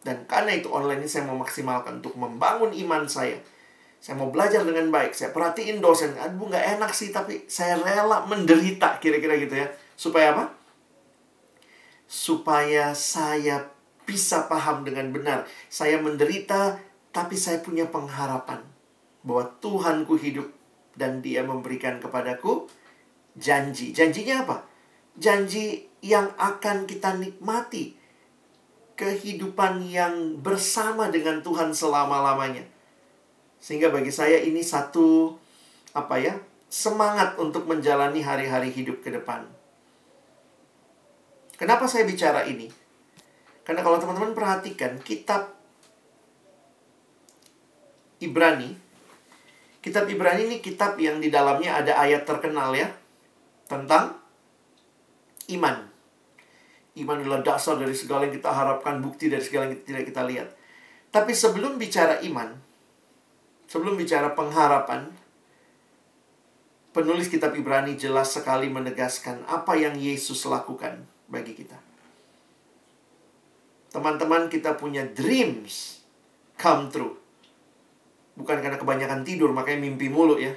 Dan 0.01 0.25
karena 0.25 0.57
itu 0.57 0.69
online 0.69 1.05
ini 1.05 1.09
saya 1.09 1.29
mau 1.29 1.37
maksimalkan 1.37 2.01
untuk 2.01 2.17
membangun 2.17 2.73
iman 2.73 3.05
saya. 3.05 3.37
Saya 4.01 4.17
mau 4.17 4.33
belajar 4.33 4.65
dengan 4.65 4.89
baik, 4.89 5.13
saya 5.13 5.29
perhatiin 5.29 5.77
dosen, 5.77 6.17
aduh 6.17 6.49
nggak 6.49 6.81
enak 6.81 6.89
sih, 6.89 7.13
tapi 7.13 7.45
saya 7.45 7.77
rela 7.77 8.25
menderita, 8.25 8.97
kira-kira 8.97 9.37
gitu 9.37 9.61
ya. 9.61 9.69
Supaya 9.93 10.33
apa? 10.33 10.61
supaya 12.11 12.91
saya 12.91 13.71
bisa 14.03 14.51
paham 14.51 14.83
dengan 14.83 15.15
benar. 15.15 15.47
Saya 15.71 15.95
menderita, 16.03 16.75
tapi 17.15 17.39
saya 17.39 17.63
punya 17.63 17.87
pengharapan 17.87 18.59
bahwa 19.23 19.47
Tuhanku 19.63 20.19
hidup 20.19 20.51
dan 20.99 21.23
Dia 21.23 21.47
memberikan 21.47 22.03
kepadaku 22.03 22.67
janji. 23.35 23.95
Janjinya 23.95 24.43
apa? 24.47 24.65
Janji 25.15 25.87
yang 26.03 26.31
akan 26.35 26.87
kita 26.87 27.15
nikmati. 27.15 27.95
Kehidupan 28.97 29.89
yang 29.89 30.37
bersama 30.37 31.09
dengan 31.09 31.41
Tuhan 31.41 31.73
selama-lamanya. 31.73 32.61
Sehingga 33.57 33.89
bagi 33.89 34.13
saya 34.13 34.41
ini 34.41 34.61
satu 34.61 35.37
apa 35.97 36.21
ya? 36.21 36.37
Semangat 36.71 37.35
untuk 37.35 37.67
menjalani 37.67 38.23
hari-hari 38.23 38.71
hidup 38.71 39.03
ke 39.03 39.11
depan. 39.11 39.43
Kenapa 41.57 41.85
saya 41.85 42.07
bicara 42.07 42.47
ini? 42.47 42.71
Karena 43.61 43.85
kalau 43.85 44.01
teman-teman 44.01 44.33
perhatikan 44.33 44.97
kitab 45.03 45.53
Ibrani, 48.21 48.77
kitab 49.81 50.09
Ibrani 50.09 50.49
ini 50.49 50.57
kitab 50.61 50.97
yang 50.97 51.21
di 51.21 51.29
dalamnya 51.29 51.81
ada 51.81 51.97
ayat 52.01 52.25
terkenal 52.25 52.73
ya 52.73 52.89
tentang 53.71 54.19
iman. 55.55 55.87
Iman 56.99 57.23
adalah 57.23 57.39
dasar 57.39 57.79
dari 57.79 57.95
segala 57.95 58.27
yang 58.27 58.35
kita 58.35 58.51
harapkan, 58.51 58.99
bukti 58.99 59.31
dari 59.31 59.39
segala 59.39 59.71
yang 59.71 59.79
tidak 59.87 60.03
kita 60.11 60.27
lihat. 60.27 60.51
Tapi 61.07 61.31
sebelum 61.31 61.79
bicara 61.79 62.19
iman, 62.27 62.51
sebelum 63.71 63.95
bicara 63.95 64.35
pengharapan, 64.35 65.07
penulis 66.91 67.31
kitab 67.31 67.55
Ibrani 67.55 67.95
jelas 67.95 68.35
sekali 68.35 68.67
menegaskan 68.67 69.47
apa 69.47 69.79
yang 69.79 69.95
Yesus 69.95 70.43
lakukan 70.43 71.07
bagi 71.31 71.55
kita. 71.55 71.79
Teman-teman, 73.91 74.51
kita 74.51 74.75
punya 74.75 75.07
dreams 75.07 76.03
come 76.59 76.91
true. 76.91 77.15
Bukan 78.35 78.59
karena 78.63 78.79
kebanyakan 78.79 79.23
tidur, 79.27 79.51
makanya 79.51 79.83
mimpi 79.83 80.07
mulu 80.07 80.39
ya. 80.39 80.55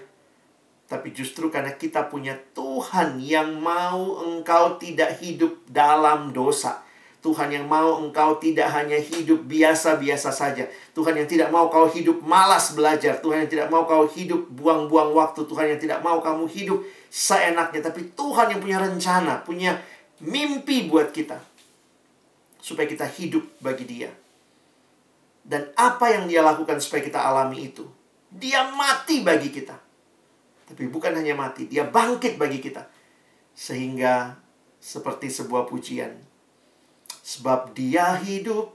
Tapi 0.85 1.17
justru 1.17 1.49
karena 1.49 1.73
kita 1.75 2.13
punya 2.13 2.37
Tuhan 2.53 3.17
yang 3.19 3.57
mau 3.57 4.21
engkau 4.21 4.77
tidak 4.77 5.17
hidup 5.19 5.65
dalam 5.65 6.37
dosa. 6.37 6.85
Tuhan 7.25 7.49
yang 7.49 7.65
mau 7.65 8.05
engkau 8.05 8.37
tidak 8.37 8.69
hanya 8.77 9.01
hidup 9.01 9.49
biasa-biasa 9.49 10.29
saja. 10.29 10.69
Tuhan 10.93 11.17
yang 11.17 11.25
tidak 11.25 11.49
mau 11.49 11.73
kau 11.73 11.89
hidup 11.89 12.21
malas 12.21 12.77
belajar. 12.77 13.17
Tuhan 13.25 13.49
yang 13.49 13.51
tidak 13.51 13.73
mau 13.73 13.89
kau 13.89 14.05
hidup 14.05 14.45
buang-buang 14.53 15.17
waktu. 15.17 15.41
Tuhan 15.49 15.73
yang 15.73 15.81
tidak 15.81 16.05
mau 16.05 16.21
kamu 16.21 16.45
hidup 16.53 16.85
seenaknya. 17.09 17.81
Tapi 17.81 18.13
Tuhan 18.13 18.53
yang 18.53 18.61
punya 18.61 18.77
rencana, 18.77 19.41
punya 19.41 19.81
mimpi 20.21 20.85
buat 20.85 21.17
kita. 21.17 21.41
Supaya 22.61 22.85
kita 22.85 23.09
hidup 23.09 23.41
bagi 23.57 23.89
dia. 23.89 24.13
Dan 25.41 25.73
apa 25.81 26.13
yang 26.13 26.29
dia 26.29 26.45
lakukan 26.45 26.77
supaya 26.77 27.01
kita 27.01 27.25
alami 27.25 27.73
itu? 27.73 27.89
Dia 28.29 28.69
mati 28.69 29.25
bagi 29.25 29.49
kita. 29.49 29.84
Tapi 30.65 30.89
bukan 30.89 31.13
hanya 31.13 31.37
mati, 31.37 31.69
dia 31.69 31.85
bangkit 31.85 32.41
bagi 32.41 32.59
kita. 32.59 32.89
Sehingga 33.53 34.41
seperti 34.81 35.33
sebuah 35.33 35.69
pujian. 35.69 36.13
Sebab 37.25 37.73
dia 37.73 38.17
hidup, 38.21 38.75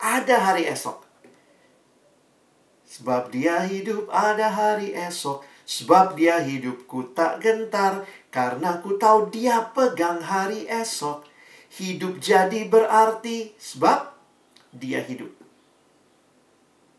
ada 0.00 0.42
hari 0.42 0.66
esok. 0.66 1.06
Sebab 2.86 3.28
dia 3.28 3.60
hidup, 3.66 4.08
ada 4.08 4.48
hari 4.48 4.96
esok. 4.96 5.44
Sebab 5.66 6.14
dia 6.14 6.40
hidupku 6.40 7.10
tak 7.12 7.42
gentar 7.42 8.06
karena 8.30 8.78
ku 8.78 8.94
tahu 8.96 9.28
dia 9.28 9.66
pegang 9.74 10.22
hari 10.22 10.64
esok. 10.70 11.26
Hidup 11.76 12.22
jadi 12.22 12.64
berarti 12.70 13.52
sebab 13.58 14.14
dia 14.72 15.02
hidup. 15.02 15.35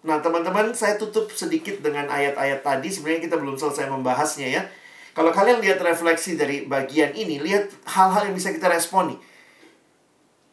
Nah, 0.08 0.24
teman-teman, 0.24 0.72
saya 0.72 0.96
tutup 0.96 1.28
sedikit 1.36 1.84
dengan 1.84 2.08
ayat-ayat 2.08 2.64
tadi. 2.64 2.88
Sebenarnya 2.88 3.28
kita 3.28 3.36
belum 3.36 3.60
selesai 3.60 3.92
membahasnya 3.92 4.48
ya. 4.48 4.64
Kalau 5.12 5.36
kalian 5.36 5.60
lihat 5.60 5.84
refleksi 5.84 6.40
dari 6.40 6.64
bagian 6.64 7.12
ini, 7.12 7.44
lihat 7.44 7.68
hal-hal 7.92 8.32
yang 8.32 8.36
bisa 8.38 8.56
kita 8.56 8.72
responi. 8.72 9.20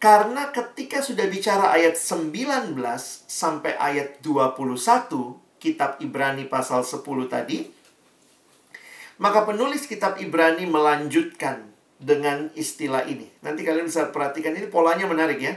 Karena 0.03 0.51
ketika 0.51 0.99
sudah 0.99 1.31
bicara 1.31 1.71
ayat 1.71 1.95
19 1.95 2.75
sampai 3.31 3.79
ayat 3.79 4.19
21, 4.27 5.38
kitab 5.62 6.03
Ibrani 6.03 6.51
pasal 6.51 6.83
10 6.83 7.31
tadi, 7.31 7.71
maka 9.23 9.47
penulis 9.47 9.87
kitab 9.87 10.19
Ibrani 10.19 10.67
melanjutkan 10.67 11.71
dengan 12.03 12.51
istilah 12.59 13.07
ini. 13.07 13.31
Nanti 13.47 13.62
kalian 13.62 13.87
bisa 13.87 14.11
perhatikan 14.11 14.51
ini 14.59 14.67
polanya 14.67 15.07
menarik 15.07 15.38
ya. 15.38 15.55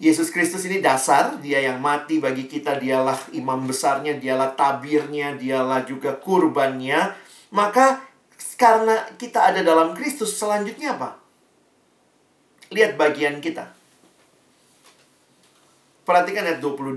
Yesus 0.00 0.32
Kristus 0.32 0.64
ini 0.64 0.80
dasar, 0.80 1.36
dia 1.44 1.60
yang 1.60 1.76
mati 1.76 2.24
bagi 2.24 2.48
kita, 2.48 2.80
dialah 2.80 3.20
imam 3.36 3.68
besarnya, 3.68 4.16
dialah 4.16 4.56
tabirnya, 4.56 5.36
dialah 5.36 5.84
juga 5.84 6.16
kurbannya. 6.16 7.12
Maka 7.52 8.00
karena 8.56 9.04
kita 9.20 9.52
ada 9.52 9.60
dalam 9.60 9.92
Kristus, 9.92 10.40
selanjutnya 10.40 10.96
apa? 10.96 11.20
Lihat 12.72 12.96
bagian 12.96 13.44
kita. 13.44 13.76
Perhatikan 16.08 16.48
ayat 16.48 16.64
22, 16.64 16.96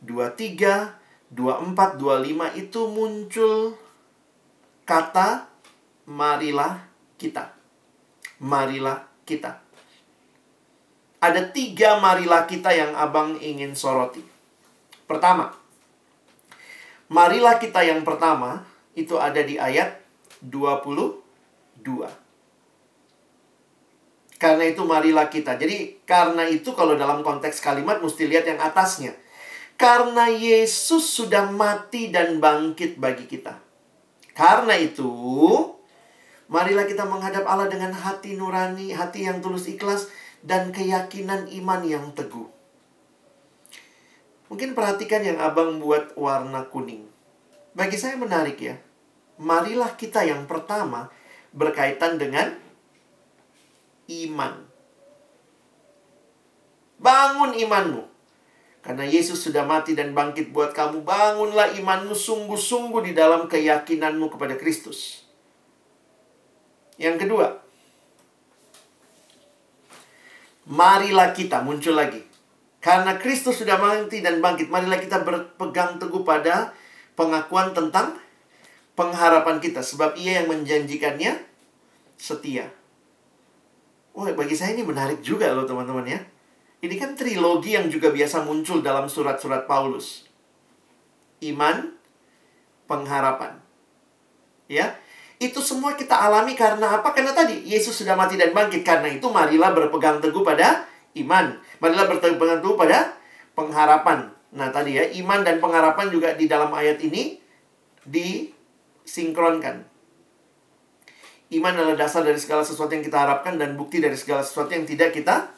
23, 0.00 0.96
24, 1.36 2.00
25 2.00 2.64
itu 2.64 2.80
muncul 2.88 3.76
kata 4.88 5.52
marilah 6.08 6.80
kita. 7.20 7.52
Marilah 8.40 9.04
kita. 9.28 9.69
Ada 11.20 11.52
tiga 11.52 12.00
marilah 12.00 12.48
kita 12.48 12.72
yang 12.72 12.96
abang 12.96 13.36
ingin 13.36 13.76
soroti. 13.76 14.24
Pertama, 15.04 15.52
marilah 17.12 17.60
kita 17.60 17.84
yang 17.84 18.00
pertama 18.00 18.64
itu 18.96 19.20
ada 19.20 19.44
di 19.44 19.60
ayat 19.60 20.00
22. 20.40 21.20
Karena 24.40 24.64
itu 24.64 24.82
marilah 24.88 25.28
kita. 25.28 25.60
Jadi 25.60 26.00
karena 26.08 26.48
itu 26.48 26.72
kalau 26.72 26.96
dalam 26.96 27.20
konteks 27.20 27.60
kalimat 27.60 28.00
mesti 28.00 28.24
lihat 28.24 28.48
yang 28.48 28.56
atasnya 28.56 29.12
karena 29.80 30.28
Yesus 30.28 31.08
sudah 31.08 31.48
mati 31.48 32.12
dan 32.12 32.36
bangkit 32.36 33.00
bagi 33.00 33.24
kita. 33.24 33.56
Karena 34.36 34.76
itu, 34.76 35.08
marilah 36.52 36.84
kita 36.84 37.08
menghadap 37.08 37.48
Allah 37.48 37.72
dengan 37.72 37.96
hati 37.96 38.36
nurani, 38.36 38.92
hati 38.92 39.24
yang 39.24 39.40
tulus 39.40 39.64
ikhlas, 39.72 40.12
dan 40.40 40.72
keyakinan 40.72 41.48
iman 41.48 41.80
yang 41.84 42.06
teguh. 42.16 42.48
Mungkin 44.50 44.74
perhatikan 44.74 45.22
yang 45.22 45.38
abang 45.38 45.78
buat 45.78 46.16
warna 46.18 46.66
kuning. 46.66 47.06
Bagi 47.70 47.94
saya 47.94 48.18
menarik 48.18 48.58
ya. 48.58 48.76
marilah 49.40 49.96
kita 49.96 50.20
yang 50.20 50.44
pertama 50.44 51.08
berkaitan 51.56 52.20
dengan 52.20 52.52
iman. 54.10 54.68
Bangun 57.00 57.56
imanmu. 57.56 58.04
Karena 58.80 59.04
Yesus 59.04 59.40
sudah 59.44 59.64
mati 59.64 59.92
dan 59.96 60.12
bangkit 60.16 60.52
buat 60.52 60.72
kamu, 60.72 61.04
bangunlah 61.04 61.76
imanmu 61.76 62.12
sungguh-sungguh 62.12 63.00
di 63.08 63.12
dalam 63.16 63.48
keyakinanmu 63.48 64.28
kepada 64.32 64.56
Kristus. 64.56 65.24
Yang 67.00 67.24
kedua, 67.24 67.59
marilah 70.70 71.34
kita 71.34 71.66
muncul 71.66 71.98
lagi. 71.98 72.22
Karena 72.80 73.18
Kristus 73.20 73.60
sudah 73.60 73.76
mati 73.76 74.24
dan 74.24 74.40
bangkit, 74.40 74.72
marilah 74.72 74.96
kita 74.96 75.20
berpegang 75.20 76.00
teguh 76.00 76.24
pada 76.24 76.72
pengakuan 77.18 77.76
tentang 77.76 78.16
pengharapan 78.96 79.60
kita. 79.60 79.84
Sebab 79.84 80.16
ia 80.16 80.40
yang 80.40 80.48
menjanjikannya 80.48 81.36
setia. 82.16 82.72
Wah, 84.16 84.32
bagi 84.32 84.56
saya 84.56 84.72
ini 84.72 84.86
menarik 84.86 85.20
juga 85.20 85.52
loh 85.52 85.68
teman-teman 85.68 86.08
ya. 86.08 86.20
Ini 86.80 86.94
kan 86.96 87.12
trilogi 87.12 87.76
yang 87.76 87.92
juga 87.92 88.08
biasa 88.08 88.48
muncul 88.48 88.80
dalam 88.80 89.04
surat-surat 89.04 89.68
Paulus. 89.68 90.24
Iman, 91.44 91.92
pengharapan. 92.88 93.60
Ya, 94.70 94.96
itu 95.40 95.64
semua 95.64 95.96
kita 95.96 96.12
alami 96.12 96.52
karena 96.52 97.00
apa? 97.00 97.16
Karena 97.16 97.32
tadi 97.32 97.64
Yesus 97.64 97.96
sudah 97.96 98.12
mati 98.12 98.36
dan 98.36 98.52
bangkit. 98.52 98.84
Karena 98.84 99.08
itu 99.08 99.24
marilah 99.32 99.72
berpegang 99.72 100.20
teguh 100.20 100.44
pada 100.44 100.84
iman. 101.16 101.56
Marilah 101.80 102.04
berpegang 102.12 102.36
teguh 102.36 102.76
pada 102.76 103.16
pengharapan. 103.56 104.28
Nah, 104.52 104.68
tadi 104.68 105.00
ya, 105.00 105.08
iman 105.24 105.40
dan 105.40 105.56
pengharapan 105.56 106.12
juga 106.12 106.36
di 106.36 106.44
dalam 106.44 106.68
ayat 106.76 107.00
ini 107.00 107.40
disinkronkan. 108.04 109.88
Iman 111.50 111.74
adalah 111.74 112.06
dasar 112.06 112.22
dari 112.22 112.38
segala 112.38 112.62
sesuatu 112.62 112.92
yang 112.94 113.02
kita 113.02 113.18
harapkan 113.24 113.56
dan 113.56 113.74
bukti 113.74 113.98
dari 113.98 114.14
segala 114.20 114.44
sesuatu 114.44 114.70
yang 114.76 114.84
tidak 114.84 115.16
kita 115.16 115.50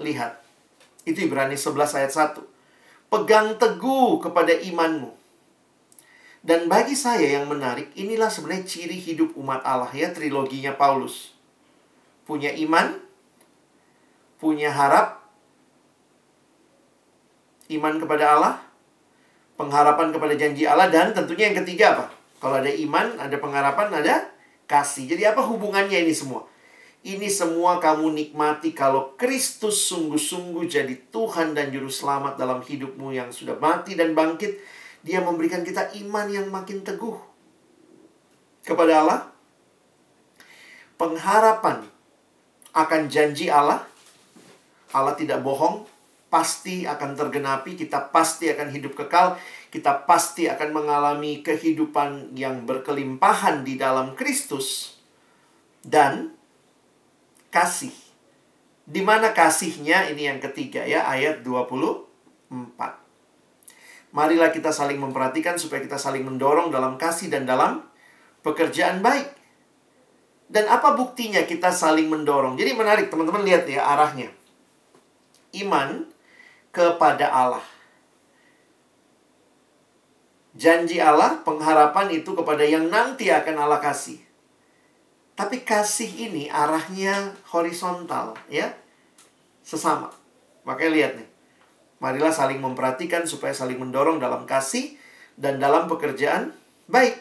lihat. 0.00 0.42
Itu 1.06 1.22
Ibrani 1.22 1.54
11 1.54 1.98
ayat 2.02 2.12
1. 2.40 2.40
Pegang 3.12 3.54
teguh 3.60 4.18
kepada 4.18 4.50
imanmu. 4.50 5.15
Dan 6.46 6.70
bagi 6.70 6.94
saya 6.94 7.42
yang 7.42 7.50
menarik, 7.50 7.90
inilah 7.98 8.30
sebenarnya 8.30 8.70
ciri 8.70 8.94
hidup 8.94 9.34
umat 9.34 9.66
Allah 9.66 9.90
ya, 9.90 10.14
triloginya 10.14 10.78
Paulus. 10.78 11.34
Punya 12.22 12.54
iman, 12.54 13.02
punya 14.38 14.70
harap, 14.70 15.26
iman 17.66 17.98
kepada 17.98 18.38
Allah, 18.38 18.54
pengharapan 19.58 20.14
kepada 20.14 20.38
janji 20.38 20.70
Allah, 20.70 20.86
dan 20.86 21.10
tentunya 21.10 21.50
yang 21.50 21.58
ketiga 21.66 21.98
apa? 21.98 22.14
Kalau 22.38 22.62
ada 22.62 22.70
iman, 22.70 23.18
ada 23.18 23.36
pengharapan, 23.42 23.88
ada 23.98 24.30
kasih. 24.70 25.18
Jadi 25.18 25.26
apa 25.26 25.42
hubungannya 25.42 25.98
ini 25.98 26.14
semua? 26.14 26.46
Ini 27.02 27.26
semua 27.26 27.82
kamu 27.82 28.14
nikmati 28.14 28.70
kalau 28.70 29.18
Kristus 29.18 29.90
sungguh-sungguh 29.90 30.62
jadi 30.70 30.94
Tuhan 31.10 31.58
dan 31.58 31.74
Juru 31.74 31.90
Selamat 31.90 32.38
dalam 32.38 32.62
hidupmu 32.62 33.10
yang 33.10 33.34
sudah 33.34 33.58
mati 33.58 33.98
dan 33.98 34.14
bangkit 34.14 34.58
dia 35.06 35.22
memberikan 35.22 35.62
kita 35.62 35.94
iman 36.02 36.26
yang 36.26 36.50
makin 36.50 36.82
teguh 36.82 37.14
kepada 38.66 39.06
Allah. 39.06 39.20
Pengharapan 40.98 41.86
akan 42.74 43.02
janji 43.06 43.46
Allah. 43.46 43.86
Allah 44.90 45.14
tidak 45.14 45.46
bohong, 45.46 45.86
pasti 46.26 46.82
akan 46.82 47.14
tergenapi, 47.14 47.78
kita 47.78 48.10
pasti 48.10 48.50
akan 48.50 48.74
hidup 48.74 48.98
kekal, 48.98 49.38
kita 49.70 50.02
pasti 50.08 50.50
akan 50.50 50.74
mengalami 50.74 51.44
kehidupan 51.46 52.34
yang 52.34 52.66
berkelimpahan 52.66 53.62
di 53.62 53.78
dalam 53.78 54.18
Kristus 54.18 54.98
dan 55.86 56.34
kasih. 57.54 57.94
Di 58.86 59.02
mana 59.02 59.30
kasihnya 59.30 60.10
ini 60.10 60.26
yang 60.26 60.42
ketiga 60.42 60.82
ya 60.82 61.06
ayat 61.06 61.46
24. 61.46 63.05
Marilah 64.16 64.48
kita 64.48 64.72
saling 64.72 64.96
memperhatikan 64.96 65.60
supaya 65.60 65.84
kita 65.84 66.00
saling 66.00 66.24
mendorong 66.24 66.72
dalam 66.72 66.96
kasih 66.96 67.28
dan 67.28 67.44
dalam 67.44 67.84
pekerjaan 68.40 69.04
baik. 69.04 69.28
Dan 70.48 70.72
apa 70.72 70.96
buktinya 70.96 71.44
kita 71.44 71.68
saling 71.68 72.08
mendorong? 72.08 72.56
Jadi 72.56 72.72
menarik 72.72 73.12
teman-teman 73.12 73.44
lihat 73.44 73.68
ya 73.68 73.84
arahnya. 73.84 74.32
Iman 75.52 76.08
kepada 76.72 77.28
Allah. 77.28 77.66
Janji 80.56 80.96
Allah, 80.96 81.44
pengharapan 81.44 82.16
itu 82.16 82.32
kepada 82.32 82.64
yang 82.64 82.88
nanti 82.88 83.28
akan 83.28 83.68
Allah 83.68 83.84
kasih. 83.84 84.16
Tapi 85.36 85.60
kasih 85.60 86.32
ini 86.32 86.48
arahnya 86.48 87.36
horizontal 87.52 88.32
ya. 88.48 88.72
Sesama. 89.60 90.08
Makanya 90.64 90.92
lihat 90.96 91.12
nih. 91.20 91.35
Marilah 91.96 92.32
saling 92.32 92.60
memperhatikan 92.60 93.24
supaya 93.24 93.56
saling 93.56 93.80
mendorong 93.80 94.20
dalam 94.20 94.44
kasih 94.44 94.96
dan 95.36 95.56
dalam 95.56 95.88
pekerjaan 95.88 96.52
baik. 96.88 97.16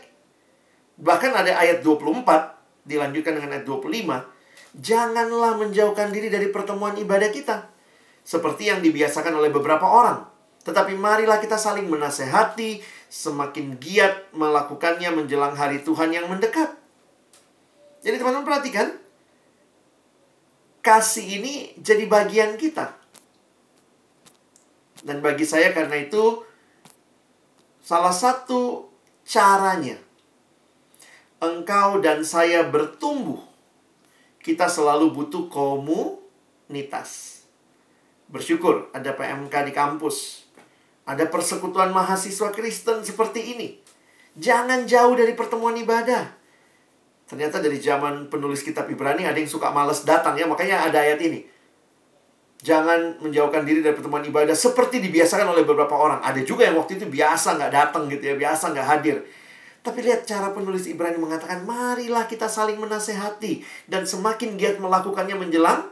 Bahkan 0.99 1.32
ada 1.32 1.59
ayat 1.59 1.84
24 1.84 2.88
dilanjutkan 2.88 3.39
dengan 3.39 3.59
ayat 3.59 3.65
25. 3.67 4.36
Janganlah 4.76 5.55
menjauhkan 5.55 6.11
diri 6.11 6.28
dari 6.28 6.51
pertemuan 6.51 6.95
ibadah 6.99 7.32
kita. 7.32 7.71
Seperti 8.26 8.67
yang 8.67 8.84
dibiasakan 8.84 9.38
oleh 9.39 9.51
beberapa 9.53 9.86
orang. 9.88 10.28
Tetapi 10.65 10.97
marilah 10.97 11.38
kita 11.38 11.61
saling 11.61 11.86
menasehati, 11.86 12.82
semakin 13.05 13.78
giat 13.78 14.34
melakukannya 14.34 15.13
menjelang 15.13 15.53
hari 15.53 15.86
Tuhan 15.86 16.09
yang 16.09 16.26
mendekat. 16.26 16.73
Jadi 18.01 18.17
teman-teman 18.17 18.49
perhatikan, 18.49 18.88
kasih 20.82 21.41
ini 21.41 21.53
jadi 21.78 22.09
bagian 22.09 22.57
kita. 22.57 23.05
Dan 25.06 25.22
bagi 25.22 25.45
saya 25.45 25.70
karena 25.70 26.01
itu 26.01 26.41
salah 27.86 28.10
satu 28.10 28.89
caranya 29.22 30.01
engkau 31.38 32.01
dan 32.01 32.26
saya 32.26 32.66
bertumbuh 32.66 33.38
kita 34.41 34.70
selalu 34.70 35.14
butuh 35.14 35.45
komunitas. 35.49 37.41
Bersyukur 38.30 38.89
ada 38.93 39.14
PMK 39.14 39.53
di 39.70 39.74
kampus. 39.74 40.45
Ada 41.06 41.30
persekutuan 41.30 41.93
mahasiswa 41.93 42.49
Kristen 42.49 43.06
seperti 43.06 43.53
ini. 43.53 43.78
Jangan 44.38 44.89
jauh 44.89 45.14
dari 45.14 45.38
pertemuan 45.38 45.78
ibadah. 45.78 46.34
Ternyata 47.26 47.62
dari 47.62 47.78
zaman 47.82 48.30
penulis 48.30 48.62
kitab 48.62 48.89
Ibrani 48.89 49.26
ada 49.26 49.38
yang 49.38 49.49
suka 49.49 49.70
males 49.70 50.06
datang 50.06 50.38
ya, 50.38 50.45
makanya 50.45 50.86
ada 50.86 51.01
ayat 51.01 51.22
ini. 51.22 51.45
Jangan 52.66 53.22
menjauhkan 53.22 53.61
diri 53.61 53.86
dari 53.86 53.93
pertemuan 53.93 54.26
ibadah 54.26 54.57
seperti 54.57 54.97
dibiasakan 54.97 55.53
oleh 55.53 55.61
beberapa 55.61 55.93
orang. 55.93 56.26
Ada 56.26 56.41
juga 56.41 56.66
yang 56.66 56.82
waktu 56.82 56.97
itu 56.97 57.05
biasa 57.05 57.61
nggak 57.61 57.70
datang 57.70 58.09
gitu 58.09 58.34
ya, 58.34 58.34
biasa 58.34 58.74
nggak 58.74 58.88
hadir. 58.89 59.22
Tapi 59.86 60.01
lihat 60.01 60.26
cara 60.26 60.49
penulis 60.49 60.89
Ibrani 60.89 61.22
mengatakan, 61.22 61.61
marilah 61.61 62.26
kita 62.26 62.49
saling 62.49 62.82
menasehati 62.82 63.61
dan 63.86 64.09
semakin 64.09 64.57
giat 64.57 64.82
melakukannya 64.82 65.38
menjelang 65.38 65.86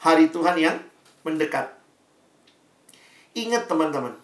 hari 0.00 0.32
Tuhan 0.32 0.56
yang 0.56 0.80
mendekat. 1.20 1.76
Ingat 3.36 3.68
teman-teman, 3.68 4.16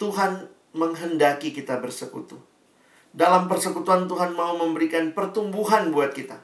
Tuhan 0.00 0.48
menghendaki 0.72 1.52
kita 1.52 1.76
bersekutu. 1.76 2.40
Dalam 3.12 3.52
persekutuan 3.52 4.08
Tuhan 4.08 4.32
mau 4.32 4.56
memberikan 4.56 5.12
pertumbuhan 5.12 5.92
buat 5.92 6.16
kita. 6.16 6.40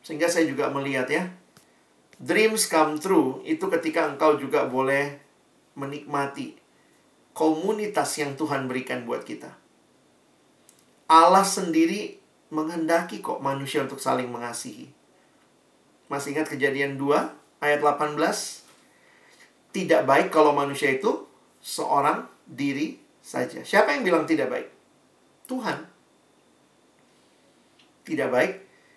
Sehingga 0.00 0.32
saya 0.32 0.48
juga 0.48 0.72
melihat 0.72 1.12
ya, 1.12 1.28
Dreams 2.16 2.64
come 2.72 2.96
true 2.96 3.44
itu 3.44 3.68
ketika 3.68 4.08
engkau 4.08 4.40
juga 4.40 4.64
boleh 4.64 5.20
menikmati 5.76 6.56
komunitas 7.36 8.16
yang 8.16 8.32
Tuhan 8.40 8.64
berikan 8.64 9.04
buat 9.04 9.20
kita. 9.28 9.52
Allah 11.12 11.44
sendiri 11.44 12.16
menghendaki 12.48 13.20
kok 13.20 13.44
manusia 13.44 13.84
untuk 13.84 14.00
saling 14.00 14.32
mengasihi. 14.32 14.88
Masih 16.08 16.32
ingat 16.32 16.48
kejadian 16.48 16.96
2 16.96 17.60
ayat 17.60 17.80
18? 17.84 18.16
Tidak 19.76 20.02
baik 20.08 20.32
kalau 20.32 20.56
manusia 20.56 20.96
itu 20.96 21.28
seorang 21.60 22.24
diri 22.48 22.96
saja. 23.20 23.60
Siapa 23.60 23.92
yang 23.92 24.08
bilang 24.08 24.24
tidak 24.24 24.48
baik? 24.48 24.68
Tuhan. 25.44 25.84
Tidak 28.08 28.28
baik 28.32 28.52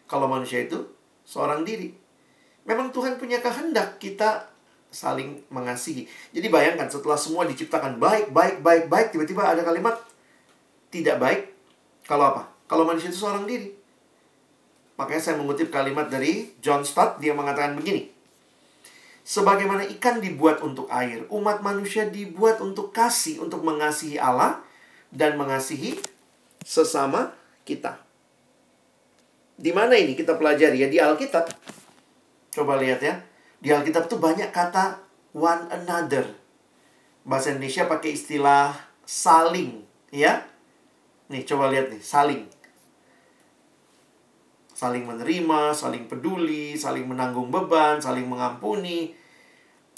kalau 0.08 0.32
manusia 0.32 0.64
itu 0.64 0.88
seorang 1.28 1.68
diri. 1.68 1.92
Memang 2.68 2.92
Tuhan 2.92 3.16
punya 3.22 3.40
kehendak 3.40 4.02
kita 4.02 4.50
saling 4.90 5.46
mengasihi. 5.54 6.10
Jadi 6.34 6.48
bayangkan 6.50 6.90
setelah 6.90 7.18
semua 7.18 7.46
diciptakan 7.46 8.02
baik, 8.02 8.34
baik, 8.34 8.66
baik, 8.66 8.84
baik, 8.90 9.08
tiba-tiba 9.14 9.46
ada 9.46 9.62
kalimat 9.62 9.96
tidak 10.90 11.22
baik. 11.22 11.42
Kalau 12.10 12.34
apa? 12.34 12.50
Kalau 12.66 12.86
manusia 12.86 13.14
itu 13.14 13.22
seorang 13.22 13.46
diri. 13.46 13.74
Makanya 14.98 15.22
saya 15.22 15.36
mengutip 15.40 15.72
kalimat 15.72 16.12
dari 16.12 16.52
John 16.60 16.84
Stott, 16.84 17.22
dia 17.24 17.32
mengatakan 17.32 17.78
begini. 17.78 18.12
Sebagaimana 19.24 19.86
ikan 19.98 20.18
dibuat 20.18 20.60
untuk 20.66 20.90
air, 20.90 21.24
umat 21.30 21.62
manusia 21.62 22.10
dibuat 22.10 22.60
untuk 22.60 22.90
kasih, 22.90 23.40
untuk 23.40 23.62
mengasihi 23.62 24.18
Allah 24.18 24.60
dan 25.14 25.38
mengasihi 25.38 26.02
sesama 26.66 27.32
kita. 27.62 28.02
Di 29.60 29.70
mana 29.70 29.94
ini 29.96 30.18
kita 30.18 30.34
pelajari 30.34 30.82
ya 30.82 30.90
di 30.90 30.98
Alkitab. 30.98 31.46
Coba 32.50 32.82
lihat 32.82 33.00
ya. 33.02 33.22
Di 33.60 33.70
Alkitab 33.70 34.08
tuh 34.08 34.18
banyak 34.18 34.50
kata 34.50 35.00
one 35.36 35.70
another. 35.70 36.26
Bahasa 37.28 37.54
Indonesia 37.54 37.86
pakai 37.86 38.16
istilah 38.16 38.74
saling, 39.04 39.84
ya. 40.10 40.42
Nih, 41.30 41.46
coba 41.46 41.70
lihat 41.70 41.94
nih, 41.94 42.02
saling. 42.02 42.48
Saling 44.74 45.04
menerima, 45.04 45.76
saling 45.76 46.08
peduli, 46.08 46.74
saling 46.80 47.06
menanggung 47.06 47.52
beban, 47.52 48.00
saling 48.00 48.26
mengampuni. 48.26 49.14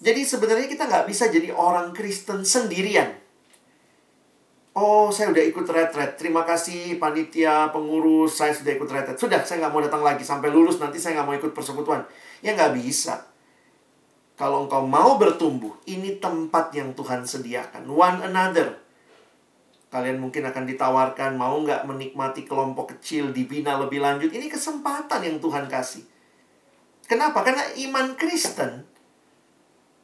Jadi 0.01 0.25
sebenarnya 0.25 0.65
kita 0.65 0.89
nggak 0.89 1.05
bisa 1.05 1.29
jadi 1.29 1.53
orang 1.53 1.93
Kristen 1.93 2.41
sendirian. 2.41 3.21
Oh, 4.73 5.13
saya 5.13 5.29
udah 5.29 5.43
ikut 5.45 5.67
retret. 5.67 6.17
Terima 6.17 6.47
kasih 6.47 6.97
panitia, 6.97 7.69
pengurus, 7.69 8.39
saya 8.39 8.55
sudah 8.55 8.71
ikut 8.73 8.89
retret. 8.89 9.19
Sudah, 9.19 9.43
saya 9.45 9.61
nggak 9.61 9.73
mau 9.75 9.83
datang 9.83 10.01
lagi. 10.01 10.25
Sampai 10.25 10.49
lulus 10.49 10.81
nanti 10.81 10.97
saya 10.97 11.21
nggak 11.21 11.27
mau 11.27 11.35
ikut 11.37 11.51
persekutuan. 11.53 12.01
Ya 12.41 12.57
nggak 12.57 12.77
bisa. 12.77 13.29
Kalau 14.37 14.65
engkau 14.65 14.81
mau 14.85 15.21
bertumbuh, 15.21 15.77
ini 15.85 16.17
tempat 16.17 16.73
yang 16.73 16.97
Tuhan 16.97 17.25
sediakan. 17.25 17.85
One 17.85 18.25
another. 18.25 18.81
Kalian 19.93 20.17
mungkin 20.17 20.47
akan 20.49 20.65
ditawarkan, 20.65 21.37
mau 21.37 21.61
nggak 21.61 21.85
menikmati 21.85 22.47
kelompok 22.49 22.97
kecil, 22.97 23.29
dibina 23.29 23.77
lebih 23.77 24.01
lanjut. 24.01 24.33
Ini 24.33 24.49
kesempatan 24.49 25.21
yang 25.21 25.37
Tuhan 25.37 25.69
kasih. 25.69 26.01
Kenapa? 27.05 27.43
Karena 27.45 27.69
iman 27.89 28.17
Kristen 28.17 28.87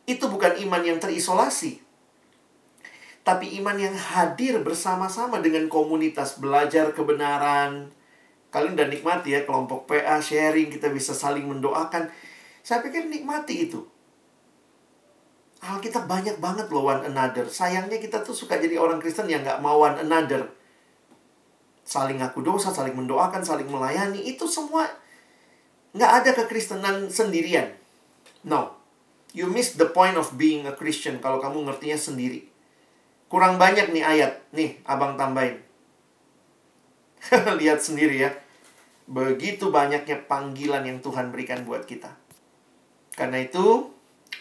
itu 0.05 0.27
bukan 0.27 0.59
iman 0.59 0.83
yang 0.85 0.99
terisolasi 1.01 1.87
tapi 3.27 3.59
iman 3.59 3.75
yang 3.75 3.91
hadir 3.91 4.63
bersama-sama 4.63 5.43
dengan 5.43 5.67
komunitas 5.67 6.39
belajar 6.39 6.95
kebenaran. 6.95 7.91
Kalian 8.47 8.79
udah 8.79 8.87
nikmati 8.87 9.35
ya 9.35 9.43
kelompok 9.43 9.83
PA, 9.83 10.23
sharing, 10.23 10.71
kita 10.71 10.87
bisa 10.95 11.11
saling 11.11 11.43
mendoakan. 11.43 12.07
Saya 12.67 12.83
pikir 12.83 13.07
nikmati 13.07 13.71
itu. 13.71 13.79
Alkitab 15.63 16.03
banyak 16.03 16.43
banget 16.43 16.67
loh 16.67 16.83
one 16.83 17.07
another. 17.07 17.47
Sayangnya 17.47 17.95
kita 17.95 18.19
tuh 18.27 18.35
suka 18.35 18.59
jadi 18.59 18.75
orang 18.75 18.99
Kristen 18.99 19.31
yang 19.31 19.39
nggak 19.39 19.63
mau 19.63 19.79
one 19.79 20.03
another. 20.03 20.51
Saling 21.87 22.19
ngaku 22.19 22.43
dosa, 22.43 22.75
saling 22.75 22.91
mendoakan, 22.91 23.39
saling 23.39 23.71
melayani. 23.71 24.19
Itu 24.19 24.51
semua 24.51 24.83
nggak 25.95 26.11
ada 26.11 26.31
kekristenan 26.43 27.07
sendirian. 27.07 27.71
No. 28.43 28.75
You 29.31 29.47
miss 29.47 29.79
the 29.79 29.87
point 29.87 30.19
of 30.19 30.35
being 30.35 30.67
a 30.67 30.75
Christian 30.75 31.23
kalau 31.23 31.39
kamu 31.39 31.71
ngertinya 31.71 31.95
sendiri. 31.95 32.51
Kurang 33.31 33.55
banyak 33.55 33.95
nih 33.95 34.03
ayat. 34.03 34.43
Nih, 34.51 34.83
abang 34.83 35.15
tambahin. 35.15 35.63
Lihat 37.63 37.79
sendiri 37.79 38.27
ya. 38.27 38.35
Begitu 39.07 39.71
banyaknya 39.71 40.27
panggilan 40.27 40.83
yang 40.83 40.99
Tuhan 40.99 41.31
berikan 41.31 41.63
buat 41.63 41.87
kita. 41.87 42.26
Karena 43.17 43.41
itu, 43.41 43.89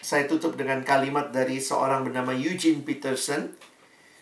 saya 0.05 0.29
tutup 0.29 0.53
dengan 0.53 0.85
kalimat 0.85 1.33
dari 1.33 1.57
seorang 1.57 2.05
bernama 2.05 2.31
Eugene 2.37 2.85
Peterson. 2.85 3.57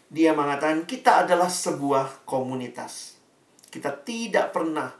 Dia 0.07 0.31
mengatakan, 0.31 0.87
kita 0.87 1.27
adalah 1.27 1.51
sebuah 1.51 2.23
komunitas. 2.23 3.19
Kita 3.67 3.91
tidak 3.91 4.55
pernah 4.55 4.95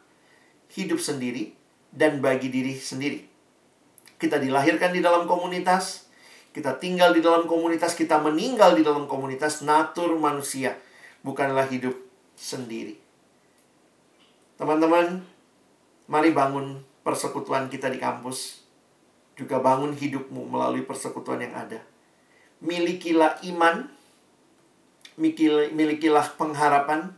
hidup 0.76 1.00
sendiri 1.00 1.56
dan 1.88 2.20
bagi 2.20 2.52
diri 2.52 2.76
sendiri. 2.76 3.24
Kita 4.20 4.36
dilahirkan 4.36 4.92
di 4.92 5.00
dalam 5.00 5.24
komunitas, 5.24 6.12
kita 6.52 6.76
tinggal 6.76 7.16
di 7.16 7.24
dalam 7.24 7.48
komunitas, 7.48 7.96
kita 7.96 8.20
meninggal 8.20 8.76
di 8.76 8.84
dalam 8.84 9.08
komunitas, 9.08 9.64
natur 9.64 10.20
manusia 10.20 10.76
bukanlah 11.24 11.66
hidup 11.72 11.96
sendiri. 12.36 13.00
Teman-teman, 14.60 15.24
mari 16.12 16.32
bangun 16.36 16.84
persekutuan 17.02 17.72
kita 17.72 17.88
di 17.88 18.00
kampus. 18.00 18.65
Juga 19.36 19.60
bangun 19.60 19.92
hidupmu 19.92 20.48
melalui 20.48 20.88
persekutuan 20.88 21.44
yang 21.44 21.56
ada. 21.56 21.84
Milikilah 22.64 23.44
iman, 23.52 23.92
milikilah 25.20 26.40
pengharapan, 26.40 27.12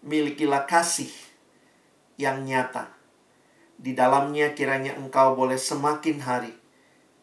milikilah 0.00 0.64
kasih 0.64 1.12
yang 2.16 2.42
nyata. 2.48 2.88
Di 3.76 3.92
dalamnya 3.92 4.56
kiranya 4.56 4.96
engkau 4.96 5.36
boleh 5.36 5.60
semakin 5.60 6.18
hari 6.24 6.62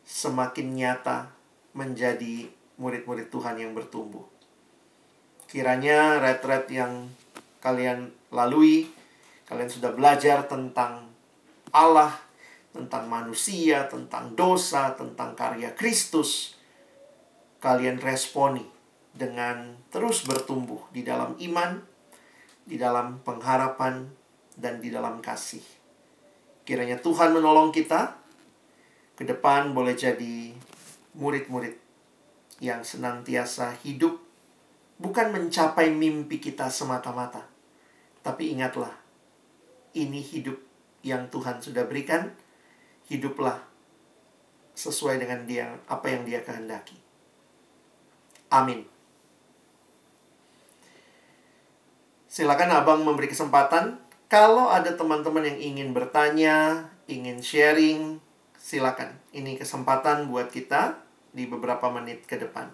semakin 0.09 0.73
nyata 0.73 1.29
menjadi 1.77 2.49
murid-murid 2.81 3.29
Tuhan 3.29 3.61
yang 3.61 3.77
bertumbuh. 3.77 4.25
Kiranya 5.45 6.17
retret 6.17 6.65
yang 6.73 7.13
kalian 7.61 8.09
lalui, 8.33 8.89
kalian 9.45 9.69
sudah 9.69 9.93
belajar 9.93 10.49
tentang 10.49 11.13
Allah, 11.69 12.17
tentang 12.71 13.09
manusia, 13.09 13.89
tentang 13.89 14.33
dosa, 14.37 14.93
tentang 14.93 15.33
karya 15.33 15.73
Kristus. 15.73 16.55
Kalian 17.59 17.99
responi 17.99 18.63
dengan 19.11 19.75
terus 19.91 20.23
bertumbuh 20.23 20.79
di 20.93 21.03
dalam 21.03 21.35
iman, 21.37 21.81
di 22.63 22.79
dalam 22.79 23.19
pengharapan, 23.25 24.07
dan 24.59 24.83
di 24.83 24.91
dalam 24.91 25.23
kasih. 25.23 25.63
Kiranya 26.67 26.99
Tuhan 26.99 27.31
menolong 27.31 27.71
kita 27.71 28.19
ke 29.15 29.23
depan 29.23 29.71
boleh 29.71 29.95
jadi 29.95 30.53
murid-murid 31.15 31.75
yang 32.59 32.83
senantiasa 32.83 33.75
hidup 33.83 34.19
bukan 34.99 35.31
mencapai 35.31 35.89
mimpi 35.89 36.43
kita 36.43 36.67
semata-mata. 36.67 37.47
Tapi 38.19 38.51
ingatlah, 38.51 38.91
ini 39.95 40.19
hidup 40.19 40.59
yang 41.01 41.31
Tuhan 41.31 41.63
sudah 41.63 41.87
berikan. 41.87 42.35
Hiduplah 43.09 43.57
sesuai 44.77 45.19
dengan 45.19 45.43
dia 45.43 45.75
apa 45.91 46.07
yang 46.07 46.23
dia 46.23 46.39
kehendaki. 46.45 46.95
Amin. 48.47 48.85
Silakan 52.29 52.71
Abang 52.71 53.01
memberi 53.03 53.27
kesempatan 53.27 53.99
kalau 54.29 54.69
ada 54.69 54.93
teman-teman 54.93 55.41
yang 55.41 55.57
ingin 55.57 55.89
bertanya, 55.91 56.87
ingin 57.09 57.41
sharing, 57.41 58.21
silakan. 58.55 59.17
Ini 59.33 59.57
kesempatan 59.57 60.29
buat 60.29 60.53
kita 60.53 61.01
di 61.33 61.49
beberapa 61.49 61.89
menit 61.89 62.29
ke 62.29 62.37
depan. 62.37 62.69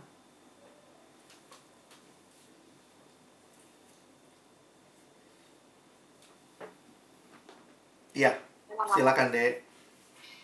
Iya, 8.16 8.36
silakan 8.96 9.32
deh. 9.32 9.60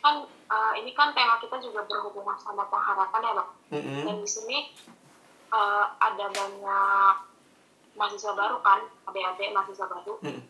Kan 0.01 0.25
uh, 0.27 0.73
ini 0.77 0.91
kan 0.97 1.13
tema 1.13 1.37
kita 1.37 1.61
juga 1.61 1.85
berhubungan 1.85 2.37
sama 2.41 2.65
pengharapan 2.67 3.21
ya 3.21 3.33
bang. 3.37 3.49
Mm 3.71 3.81
-hmm. 3.81 4.01
Dan 4.09 4.15
di 4.21 4.29
sini 4.29 4.57
uh, 5.53 5.85
ada 6.01 6.25
banyak 6.29 7.15
mahasiswa 7.95 8.33
baru 8.33 8.57
kan, 8.65 8.81
adik-adik 9.07 9.53
mahasiswa 9.53 9.87
baru. 9.87 10.17
Mm 10.21 10.33
-hmm 10.33 10.43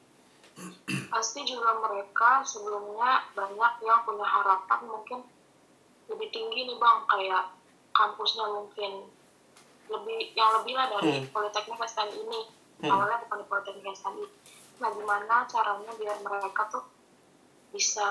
pasti 1.12 1.43
juga 1.47 1.80
mereka 1.80 2.43
sebelumnya 2.43 3.26
banyak 3.36 3.74
yang 3.84 3.99
punya 4.04 4.28
harapan 4.28 4.80
mungkin 4.88 5.20
lebih 6.12 6.28
tinggi 6.32 6.68
nih 6.68 6.78
bang 6.78 6.97
kayak 7.08 7.43
kampusnya 7.95 8.45
mungkin 8.47 9.08
lebih 9.91 10.20
yang 10.36 10.52
lebih 10.60 10.74
lah 10.76 10.88
dari 10.88 11.20
hmm. 11.20 11.32
politeknik 11.36 11.80
STM 11.84 12.10
ini 12.16 12.41
hmm. 12.84 12.91
awalnya 12.91 13.20
bukan 13.28 13.38
di 13.43 13.47
politeknik 13.47 13.95
STM 13.95 14.18
nah 14.82 14.89
gimana 14.91 15.36
caranya 15.47 15.91
biar 15.99 16.18
mereka 16.24 16.62
tuh 16.72 16.84
bisa 17.72 18.10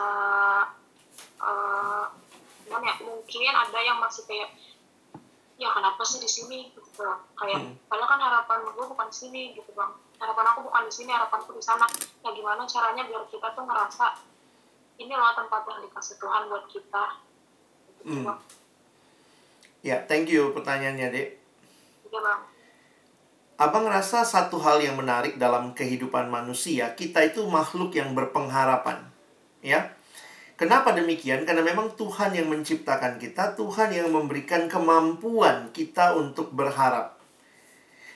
uh, 1.43 2.07
ya 2.71 2.95
mungkin 3.03 3.55
ada 3.55 3.79
yang 3.83 3.99
masih 3.99 4.23
kayak 4.31 4.55
ya 5.61 5.69
kenapa 5.77 6.01
sih 6.01 6.23
di 6.23 6.31
sini 6.31 6.73
gitu 6.73 7.05
kayak 7.37 7.61
hmm. 7.61 7.77
padahal 7.85 8.09
kan 8.09 8.21
harapan 8.23 8.59
gue 8.65 8.87
bukan 8.87 9.07
di 9.13 9.17
sini 9.17 9.43
gitu 9.53 9.71
bang 9.77 9.93
harapan 10.17 10.47
aku 10.57 10.61
bukan 10.65 10.89
di 10.89 10.95
sini 10.95 11.11
harapanku 11.13 11.53
di 11.53 11.61
sana 11.61 11.85
ya 12.25 12.31
gimana 12.33 12.65
caranya 12.65 13.05
biar 13.05 13.29
kita 13.29 13.53
tuh 13.53 13.69
ngerasa 13.69 14.07
ini 14.97 15.13
loh 15.13 15.33
tempat 15.37 15.61
yang 15.69 15.81
dikasih 15.85 16.17
Tuhan 16.17 16.43
buat 16.49 16.65
kita 16.73 17.05
gitu, 18.01 18.25
hmm. 18.25 18.37
ya 19.85 20.01
thank 20.09 20.33
you 20.33 20.49
pertanyaannya 20.57 21.13
dek 21.13 21.29
ya 22.09 22.21
bang 22.25 22.41
Abang 23.61 23.85
ngerasa 23.85 24.25
satu 24.25 24.57
hal 24.65 24.81
yang 24.81 24.97
menarik 24.97 25.37
dalam 25.37 25.77
kehidupan 25.77 26.33
manusia, 26.33 26.97
kita 26.97 27.21
itu 27.29 27.45
makhluk 27.45 27.93
yang 27.93 28.17
berpengharapan. 28.17 29.05
Ya. 29.61 29.93
Kenapa 30.61 30.93
demikian? 30.93 31.49
Karena 31.49 31.65
memang 31.65 31.97
Tuhan 31.97 32.37
yang 32.37 32.53
menciptakan 32.53 33.17
kita, 33.17 33.57
Tuhan 33.57 33.97
yang 33.97 34.13
memberikan 34.13 34.69
kemampuan 34.69 35.73
kita 35.73 36.13
untuk 36.13 36.53
berharap. 36.53 37.17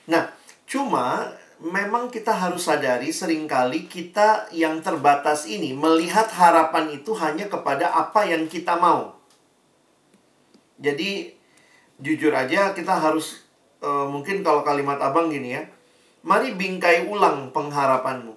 Nah, 0.05 0.29
cuma 0.69 1.33
memang 1.57 2.13
kita 2.13 2.29
harus 2.29 2.69
sadari 2.69 3.09
sering 3.09 3.49
kali 3.49 3.89
kita 3.89 4.45
yang 4.53 4.77
terbatas 4.85 5.49
ini 5.49 5.73
melihat 5.73 6.29
harapan 6.29 6.93
itu 6.93 7.17
hanya 7.17 7.49
kepada 7.49 7.89
apa 7.89 8.29
yang 8.29 8.45
kita 8.45 8.77
mau. 8.77 9.17
Jadi 10.77 11.33
jujur 11.97 12.29
aja 12.29 12.77
kita 12.77 12.93
harus 12.93 13.41
e, 13.81 13.89
mungkin 13.89 14.45
kalau 14.45 14.61
kalimat 14.61 15.01
abang 15.01 15.33
gini 15.33 15.57
ya, 15.57 15.65
Mari 16.25 16.57
bingkai 16.57 17.05
ulang 17.09 17.53
pengharapanmu. 17.53 18.33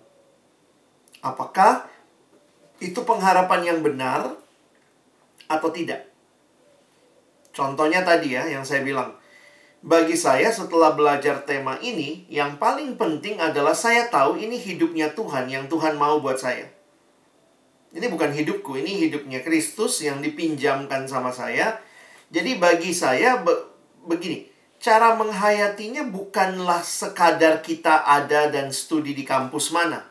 Apakah 1.24 1.88
itu 2.78 3.00
pengharapan 3.02 3.74
yang 3.74 3.78
benar 3.82 4.38
atau 5.50 5.68
tidak? 5.70 6.08
Contohnya 7.54 8.06
tadi 8.06 8.38
ya 8.38 8.46
yang 8.46 8.62
saya 8.62 8.86
bilang. 8.86 9.18
Bagi 9.78 10.18
saya 10.18 10.50
setelah 10.50 10.98
belajar 10.98 11.46
tema 11.46 11.78
ini, 11.78 12.26
yang 12.26 12.58
paling 12.58 12.98
penting 12.98 13.38
adalah 13.38 13.78
saya 13.78 14.10
tahu 14.10 14.34
ini 14.34 14.58
hidupnya 14.58 15.14
Tuhan 15.14 15.46
yang 15.46 15.70
Tuhan 15.70 15.94
mau 15.94 16.18
buat 16.18 16.34
saya. 16.34 16.66
Ini 17.94 18.10
bukan 18.10 18.34
hidupku, 18.34 18.74
ini 18.74 19.06
hidupnya 19.06 19.38
Kristus 19.46 20.02
yang 20.02 20.18
dipinjamkan 20.18 21.06
sama 21.06 21.30
saya. 21.30 21.78
Jadi 22.28 22.58
bagi 22.58 22.90
saya 22.90 23.38
be 23.40 23.54
begini, 24.02 24.50
cara 24.82 25.14
menghayatinya 25.14 26.10
bukanlah 26.10 26.82
sekadar 26.82 27.62
kita 27.62 28.02
ada 28.02 28.50
dan 28.50 28.74
studi 28.74 29.14
di 29.14 29.22
kampus 29.22 29.70
mana. 29.70 30.04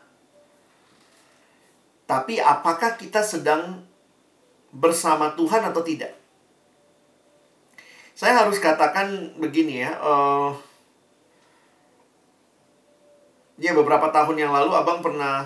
Tapi 2.08 2.40
apakah 2.40 2.96
kita 2.96 3.20
sedang 3.20 3.84
bersama 4.72 5.36
Tuhan 5.36 5.60
atau 5.68 5.84
tidak? 5.84 6.16
Saya 8.16 8.40
harus 8.40 8.56
katakan 8.56 9.36
begini 9.36 9.84
ya. 9.84 9.92
Uh, 10.00 10.56
ya 13.60 13.76
beberapa 13.76 14.08
tahun 14.08 14.40
yang 14.40 14.52
lalu 14.56 14.72
abang 14.72 15.04
pernah 15.04 15.44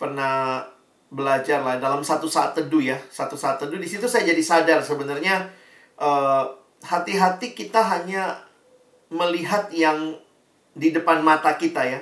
pernah 0.00 0.66
belajar 1.12 1.62
lah 1.62 1.78
dalam 1.78 2.02
satu 2.02 2.26
saat 2.26 2.56
teduh 2.58 2.82
ya 2.82 2.98
satu 3.12 3.38
saat 3.38 3.62
teduh 3.62 3.78
di 3.78 3.86
situ 3.86 4.10
saya 4.10 4.26
jadi 4.34 4.42
sadar 4.42 4.80
sebenarnya 4.82 5.46
hati 5.94 7.14
hati-hati 7.14 7.54
kita 7.54 7.78
hanya 7.78 8.42
melihat 9.12 9.70
yang 9.70 10.18
di 10.74 10.90
depan 10.90 11.22
mata 11.22 11.54
kita 11.54 11.86
ya 11.86 12.00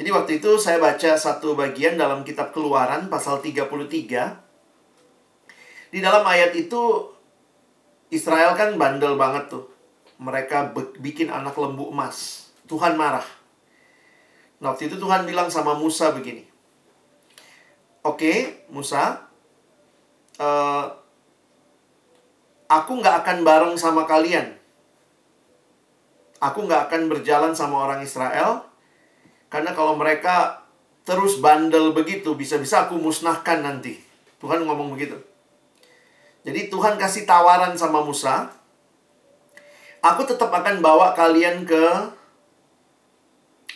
jadi 0.00 0.16
waktu 0.16 0.40
itu 0.40 0.56
saya 0.56 0.80
baca 0.80 1.12
satu 1.12 1.52
bagian 1.52 2.00
dalam 2.00 2.24
kitab 2.24 2.56
keluaran 2.56 3.12
pasal 3.12 3.44
33 3.44 3.68
di 5.92 6.00
dalam 6.00 6.24
ayat 6.24 6.56
itu 6.56 7.12
Israel 8.08 8.56
kan 8.56 8.80
bandel 8.80 9.20
banget 9.20 9.52
tuh. 9.52 9.68
Mereka 10.16 10.72
bikin 11.04 11.28
anak 11.28 11.52
lembu 11.52 11.92
emas. 11.92 12.48
Tuhan 12.64 12.96
marah. 12.96 13.28
Nah, 14.64 14.72
waktu 14.72 14.88
itu 14.88 14.96
Tuhan 14.96 15.28
bilang 15.28 15.52
sama 15.52 15.76
Musa 15.76 16.16
begini. 16.16 16.48
Oke, 18.00 18.16
okay, 18.16 18.36
Musa. 18.72 19.28
Uh, 20.40 20.96
aku 22.72 23.04
nggak 23.04 23.20
akan 23.20 23.44
bareng 23.44 23.74
sama 23.76 24.08
kalian. 24.08 24.56
Aku 26.40 26.64
nggak 26.64 26.88
akan 26.88 27.12
berjalan 27.12 27.52
sama 27.52 27.84
orang 27.84 28.00
Israel. 28.00 28.69
Karena 29.50 29.74
kalau 29.74 29.98
mereka 29.98 30.62
terus 31.02 31.42
bandel 31.42 31.90
begitu, 31.90 32.38
bisa-bisa 32.38 32.86
aku 32.86 32.94
musnahkan 32.96 33.66
nanti. 33.66 33.98
Tuhan 34.38 34.62
ngomong 34.62 34.94
begitu. 34.94 35.18
Jadi 36.46 36.72
Tuhan 36.72 36.96
kasih 36.96 37.28
tawaran 37.28 37.76
sama 37.76 38.00
Musa, 38.00 38.48
aku 40.00 40.24
tetap 40.24 40.48
akan 40.48 40.80
bawa 40.80 41.12
kalian 41.12 41.68
ke 41.68 41.84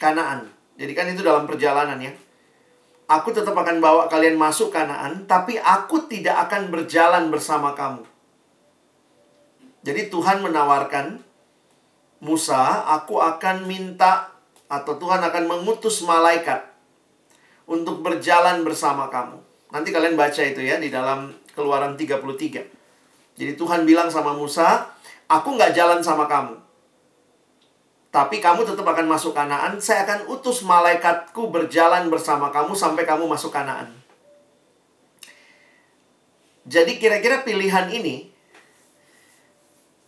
Kanaan. 0.01 0.49
Jadi 0.75 0.93
kan 0.97 1.07
itu 1.11 1.21
dalam 1.21 1.45
perjalanan 1.45 2.01
ya. 2.01 2.13
Aku 3.05 3.37
tetap 3.37 3.53
akan 3.53 3.85
bawa 3.85 4.09
kalian 4.09 4.41
masuk 4.41 4.73
Kanaan, 4.73 5.29
tapi 5.29 5.61
aku 5.61 6.09
tidak 6.09 6.49
akan 6.49 6.73
berjalan 6.73 7.29
bersama 7.29 7.77
kamu. 7.77 8.01
Jadi 9.85 10.09
Tuhan 10.09 10.41
menawarkan 10.41 11.21
Musa, 12.25 12.89
aku 12.89 13.21
akan 13.21 13.69
minta 13.69 14.34
atau 14.75 14.99
Tuhan 14.99 15.23
akan 15.23 15.45
mengutus 15.47 16.03
malaikat 16.03 16.67
untuk 17.71 18.03
berjalan 18.03 18.67
bersama 18.67 19.07
kamu. 19.07 19.39
Nanti 19.71 19.95
kalian 19.95 20.19
baca 20.19 20.43
itu 20.43 20.63
ya 20.63 20.83
di 20.83 20.91
dalam 20.91 21.31
Keluaran 21.55 21.95
33. 21.95 23.39
Jadi 23.39 23.53
Tuhan 23.55 23.87
bilang 23.87 24.11
sama 24.11 24.35
Musa, 24.35 24.91
aku 25.31 25.55
nggak 25.55 25.75
jalan 25.75 26.03
sama 26.03 26.27
kamu. 26.27 26.59
Tapi 28.15 28.39
kamu 28.39 28.63
tetap 28.63 28.87
akan 28.87 29.11
masuk 29.11 29.35
kanaan. 29.35 29.79
Saya 29.83 30.07
akan 30.07 30.31
utus 30.31 30.63
malaikatku 30.63 31.51
berjalan 31.51 32.07
bersama 32.11 32.55
kamu 32.55 32.75
sampai 32.75 33.03
kamu 33.03 33.27
masuk 33.27 33.51
kanaan. 33.51 33.91
Jadi 36.65 37.03
kira-kira 37.03 37.43
pilihan 37.43 37.91
ini 37.91 38.31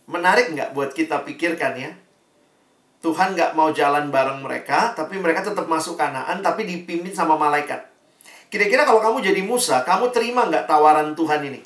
menarik 0.07 0.55
nggak 0.55 0.71
buat 0.71 0.95
kita 0.95 1.27
pikirkan 1.27 1.75
ya? 1.75 1.91
Tuhan 2.97 3.37
nggak 3.37 3.53
mau 3.53 3.69
jalan 3.69 4.09
bareng 4.09 4.41
mereka, 4.41 4.97
tapi 4.97 5.21
mereka 5.21 5.45
tetap 5.45 5.69
masuk 5.69 5.95
kanaan, 5.95 6.41
tapi 6.41 6.65
dipimpin 6.65 7.13
sama 7.13 7.37
malaikat. 7.37 7.85
Kira-kira 8.47 8.87
kalau 8.87 9.03
kamu 9.03 9.21
jadi 9.21 9.41
Musa, 9.43 9.83
kamu 9.85 10.09
terima 10.09 10.47
nggak 10.47 10.65
tawaran 10.65 11.13
Tuhan 11.13 11.45
ini? 11.45 11.61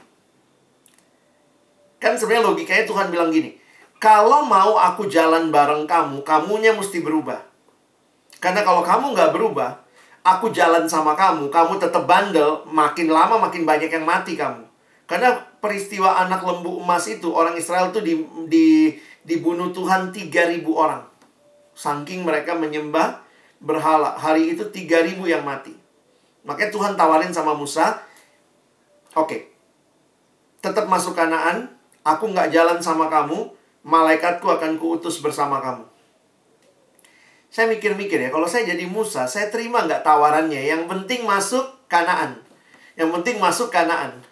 Kan 2.01 2.17
sebenarnya 2.17 2.49
logikanya 2.49 2.83
Tuhan 2.89 3.13
bilang 3.13 3.29
gini, 3.29 3.55
kalau 4.01 4.41
mau 4.49 4.81
aku 4.81 5.05
jalan 5.05 5.53
bareng 5.53 5.85
kamu, 5.85 6.25
kamunya 6.25 6.73
mesti 6.73 7.05
berubah. 7.05 7.37
Karena 8.41 8.65
kalau 8.65 8.81
kamu 8.81 9.13
nggak 9.13 9.29
berubah, 9.29 9.77
aku 10.25 10.49
jalan 10.49 10.89
sama 10.89 11.13
kamu, 11.13 11.53
kamu 11.53 11.77
tetap 11.77 12.09
bandel, 12.09 12.65
makin 12.65 13.13
lama 13.13 13.37
makin 13.37 13.61
banyak 13.61 13.93
yang 13.93 14.01
mati 14.01 14.33
kamu. 14.33 14.65
Karena 15.05 15.37
peristiwa 15.61 16.17
anak 16.17 16.41
lembu 16.41 16.81
emas 16.81 17.05
itu, 17.05 17.29
orang 17.29 17.53
Israel 17.53 17.93
tuh 17.93 18.01
di, 18.01 18.25
di, 18.49 18.97
dibunuh 19.21 19.69
Tuhan 19.69 20.09
3.000 20.09 20.65
orang. 20.73 21.10
Saking 21.73 22.27
mereka 22.27 22.53
menyembah 22.57 23.23
berhala. 23.61 24.17
Hari 24.17 24.57
itu 24.57 24.67
3.000 24.67 25.17
yang 25.25 25.43
mati. 25.45 25.73
Makanya 26.41 26.73
Tuhan 26.73 26.93
tawarin 26.97 27.29
sama 27.29 27.53
Musa, 27.53 28.01
oke, 29.13 29.29
okay, 29.29 29.41
tetap 30.57 30.89
masuk 30.89 31.13
kanaan, 31.13 31.69
aku 32.01 32.33
nggak 32.33 32.49
jalan 32.49 32.81
sama 32.81 33.05
kamu, 33.13 33.53
malaikatku 33.85 34.49
akan 34.49 34.81
kuutus 34.81 35.21
bersama 35.21 35.61
kamu. 35.61 35.85
Saya 37.51 37.67
mikir-mikir 37.67 38.15
ya, 38.15 38.29
kalau 38.31 38.47
saya 38.47 38.63
jadi 38.63 38.87
Musa, 38.87 39.27
saya 39.27 39.51
terima 39.51 39.83
nggak 39.83 40.07
tawarannya. 40.07 40.63
Yang 40.63 40.87
penting 40.87 41.27
masuk 41.27 41.67
kanaan. 41.91 42.39
Yang 42.95 43.11
penting 43.19 43.35
masuk 43.43 43.67
kanaan. 43.67 44.23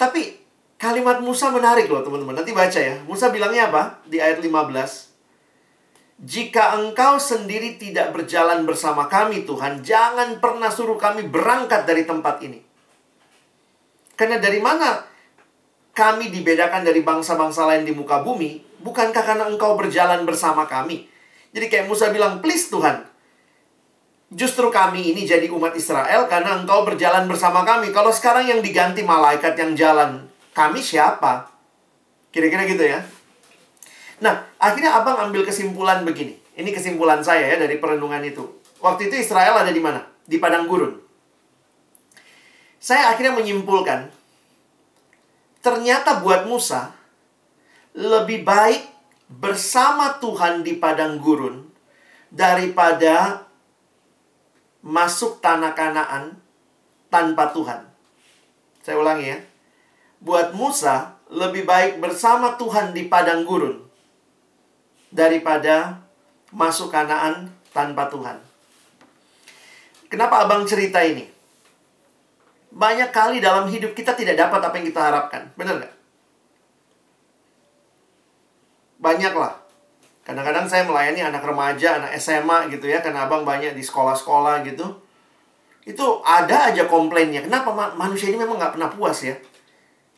Tapi 0.00 0.40
kalimat 0.80 1.20
Musa 1.20 1.52
menarik 1.52 1.84
loh 1.92 2.00
teman-teman. 2.00 2.32
Nanti 2.32 2.56
baca 2.56 2.80
ya. 2.80 2.96
Musa 3.04 3.28
bilangnya 3.28 3.68
apa? 3.68 4.00
Di 4.08 4.24
ayat 4.24 4.40
15. 4.40 5.07
Jika 6.18 6.74
engkau 6.82 7.22
sendiri 7.22 7.78
tidak 7.78 8.10
berjalan 8.10 8.66
bersama 8.66 9.06
kami, 9.06 9.46
Tuhan, 9.46 9.86
jangan 9.86 10.42
pernah 10.42 10.66
suruh 10.66 10.98
kami 10.98 11.30
berangkat 11.30 11.86
dari 11.86 12.02
tempat 12.02 12.42
ini. 12.42 12.58
Karena 14.18 14.42
dari 14.42 14.58
mana 14.58 15.06
kami 15.94 16.34
dibedakan 16.34 16.82
dari 16.82 17.06
bangsa-bangsa 17.06 17.70
lain 17.70 17.86
di 17.86 17.94
muka 17.94 18.26
bumi? 18.26 18.82
Bukankah 18.82 19.22
karena 19.22 19.46
engkau 19.46 19.78
berjalan 19.78 20.26
bersama 20.26 20.66
kami? 20.66 21.06
Jadi 21.54 21.66
kayak 21.70 21.86
Musa 21.86 22.10
bilang, 22.10 22.42
please 22.42 22.66
Tuhan, 22.66 23.06
justru 24.34 24.68
kami 24.74 25.14
ini 25.14 25.22
jadi 25.22 25.46
umat 25.54 25.78
Israel 25.78 26.26
karena 26.26 26.58
engkau 26.58 26.82
berjalan 26.82 27.30
bersama 27.30 27.62
kami. 27.62 27.94
Kalau 27.94 28.10
sekarang 28.10 28.50
yang 28.50 28.58
diganti 28.58 29.06
malaikat 29.06 29.54
yang 29.54 29.78
jalan, 29.78 30.26
kami 30.50 30.82
siapa? 30.82 31.46
Kira-kira 32.34 32.66
gitu 32.66 32.82
ya. 32.82 33.06
Nah, 34.18 34.50
akhirnya 34.58 34.98
abang 34.98 35.30
ambil 35.30 35.46
kesimpulan 35.46 36.02
begini. 36.02 36.34
Ini 36.58 36.74
kesimpulan 36.74 37.22
saya 37.22 37.54
ya 37.54 37.56
dari 37.62 37.78
perenungan 37.78 38.18
itu. 38.26 38.42
Waktu 38.82 39.10
itu 39.10 39.14
Israel 39.22 39.62
ada 39.62 39.70
di 39.70 39.78
mana? 39.78 40.02
Di 40.26 40.42
padang 40.42 40.66
gurun. 40.66 40.98
Saya 42.78 43.10
akhirnya 43.14 43.34
menyimpulkan, 43.38 44.10
ternyata 45.62 46.22
buat 46.22 46.46
Musa, 46.46 46.94
lebih 47.94 48.46
baik 48.46 48.86
bersama 49.26 50.18
Tuhan 50.22 50.62
di 50.62 50.78
padang 50.78 51.18
gurun 51.18 51.66
daripada 52.30 53.46
masuk 54.82 55.42
tanah 55.42 55.74
kanaan 55.74 56.38
tanpa 57.10 57.50
Tuhan. 57.50 57.82
Saya 58.82 58.98
ulangi 58.98 59.26
ya. 59.26 59.38
Buat 60.22 60.54
Musa, 60.54 61.18
lebih 61.30 61.66
baik 61.66 61.98
bersama 61.98 62.54
Tuhan 62.58 62.94
di 62.94 63.10
padang 63.10 63.42
gurun 63.42 63.87
daripada 65.08 66.00
masuk 66.52 66.92
kanaan 66.92 67.52
tanpa 67.72 68.08
Tuhan. 68.08 68.40
Kenapa 70.08 70.48
abang 70.48 70.64
cerita 70.64 71.04
ini? 71.04 71.28
Banyak 72.72 73.12
kali 73.12 73.40
dalam 73.40 73.68
hidup 73.68 73.92
kita 73.92 74.16
tidak 74.16 74.36
dapat 74.36 74.60
apa 74.60 74.74
yang 74.80 74.86
kita 74.88 75.00
harapkan. 75.00 75.42
Benar 75.56 75.80
nggak? 75.80 75.94
Banyak 79.00 79.34
lah. 79.36 79.54
Kadang-kadang 80.24 80.68
saya 80.68 80.84
melayani 80.84 81.24
anak 81.24 81.40
remaja, 81.44 82.00
anak 82.00 82.12
SMA 82.20 82.68
gitu 82.72 82.88
ya. 82.88 83.00
Karena 83.00 83.24
abang 83.24 83.44
banyak 83.44 83.72
di 83.72 83.80
sekolah-sekolah 83.80 84.64
gitu. 84.68 84.84
Itu 85.88 86.20
ada 86.20 86.68
aja 86.68 86.84
komplainnya. 86.84 87.40
Kenapa 87.40 87.72
manusia 87.96 88.28
ini 88.28 88.36
memang 88.36 88.60
nggak 88.60 88.76
pernah 88.76 88.92
puas 88.92 89.24
ya? 89.24 89.36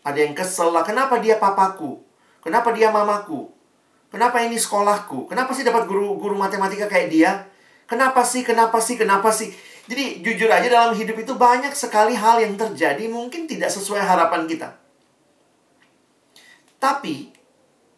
Ada 0.03 0.19
yang 0.27 0.35
kesel 0.35 0.75
lah. 0.75 0.83
Kenapa 0.83 1.23
dia 1.23 1.39
papaku? 1.39 2.03
Kenapa 2.43 2.75
dia 2.75 2.91
mamaku? 2.91 3.60
Kenapa 4.11 4.43
ini 4.43 4.59
sekolahku? 4.59 5.31
Kenapa 5.31 5.55
sih 5.55 5.63
dapat 5.63 5.87
guru 5.87 6.19
guru 6.19 6.35
matematika 6.35 6.91
kayak 6.91 7.09
dia? 7.09 7.31
Kenapa 7.87 8.27
sih? 8.27 8.43
Kenapa 8.43 8.83
sih? 8.83 8.99
Kenapa 8.99 9.31
sih? 9.31 9.55
Jadi 9.87 10.23
jujur 10.23 10.51
aja 10.51 10.67
dalam 10.67 10.95
hidup 10.95 11.19
itu 11.19 11.35
banyak 11.35 11.75
sekali 11.75 12.15
hal 12.15 12.43
yang 12.43 12.55
terjadi 12.59 13.07
mungkin 13.11 13.47
tidak 13.47 13.71
sesuai 13.71 14.03
harapan 14.03 14.47
kita. 14.51 14.79
Tapi 16.79 17.31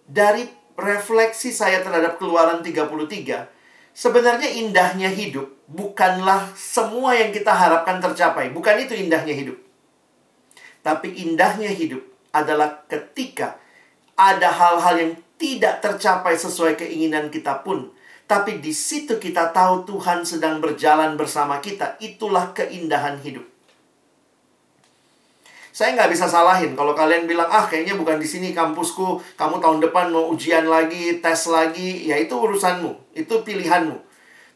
dari 0.04 0.48
refleksi 0.76 1.52
saya 1.52 1.84
terhadap 1.84 2.16
keluaran 2.16 2.64
33, 2.64 3.48
sebenarnya 3.92 4.48
indahnya 4.52 5.12
hidup 5.12 5.48
bukanlah 5.68 6.52
semua 6.56 7.16
yang 7.16 7.32
kita 7.32 7.52
harapkan 7.52 8.00
tercapai. 8.00 8.52
Bukan 8.52 8.76
itu 8.84 8.96
indahnya 8.96 9.32
hidup. 9.32 9.56
Tapi 10.82 11.14
indahnya 11.24 11.70
hidup 11.70 12.02
adalah 12.34 12.84
ketika 12.88 13.60
ada 14.18 14.50
hal-hal 14.50 14.94
yang 14.98 15.12
tidak 15.42 15.82
tercapai 15.82 16.38
sesuai 16.38 16.78
keinginan 16.78 17.26
kita 17.26 17.66
pun. 17.66 17.90
Tapi 18.30 18.62
di 18.62 18.70
situ 18.70 19.18
kita 19.18 19.50
tahu 19.50 19.82
Tuhan 19.82 20.22
sedang 20.22 20.62
berjalan 20.62 21.18
bersama 21.18 21.58
kita. 21.58 21.98
Itulah 21.98 22.54
keindahan 22.54 23.18
hidup. 23.18 23.42
Saya 25.74 25.98
nggak 25.98 26.14
bisa 26.14 26.30
salahin 26.30 26.78
kalau 26.78 26.94
kalian 26.94 27.26
bilang, 27.26 27.48
ah 27.50 27.66
kayaknya 27.66 27.98
bukan 27.98 28.22
di 28.22 28.28
sini 28.28 28.54
kampusku, 28.54 29.18
kamu 29.34 29.58
tahun 29.58 29.80
depan 29.82 30.12
mau 30.12 30.30
ujian 30.30 30.68
lagi, 30.68 31.18
tes 31.18 31.48
lagi, 31.48 32.06
ya 32.06 32.20
itu 32.20 32.36
urusanmu, 32.36 33.16
itu 33.16 33.34
pilihanmu. 33.40 34.11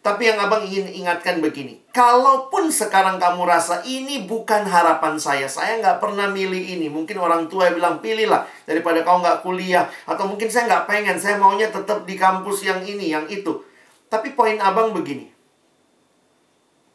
Tapi 0.07 0.31
yang 0.31 0.39
abang 0.39 0.63
ingin 0.63 0.87
ingatkan 1.03 1.43
begini, 1.43 1.83
kalaupun 1.91 2.71
sekarang 2.71 3.19
kamu 3.19 3.43
rasa 3.43 3.83
ini 3.83 4.23
bukan 4.23 4.63
harapan 4.63 5.19
saya, 5.19 5.51
saya 5.51 5.83
nggak 5.83 5.99
pernah 5.99 6.31
milih 6.31 6.63
ini. 6.79 6.87
Mungkin 6.87 7.19
orang 7.19 7.51
tua 7.51 7.75
bilang 7.75 7.99
pilihlah 7.99 8.47
daripada 8.71 9.03
kau 9.03 9.19
nggak 9.19 9.43
kuliah, 9.43 9.91
atau 10.07 10.31
mungkin 10.31 10.47
saya 10.47 10.71
nggak 10.71 10.87
pengen, 10.87 11.19
saya 11.19 11.43
maunya 11.43 11.75
tetap 11.75 12.07
di 12.07 12.15
kampus 12.15 12.63
yang 12.63 12.87
ini, 12.87 13.11
yang 13.11 13.27
itu. 13.27 13.67
Tapi 14.07 14.31
poin 14.39 14.55
abang 14.63 14.95
begini, 14.95 15.27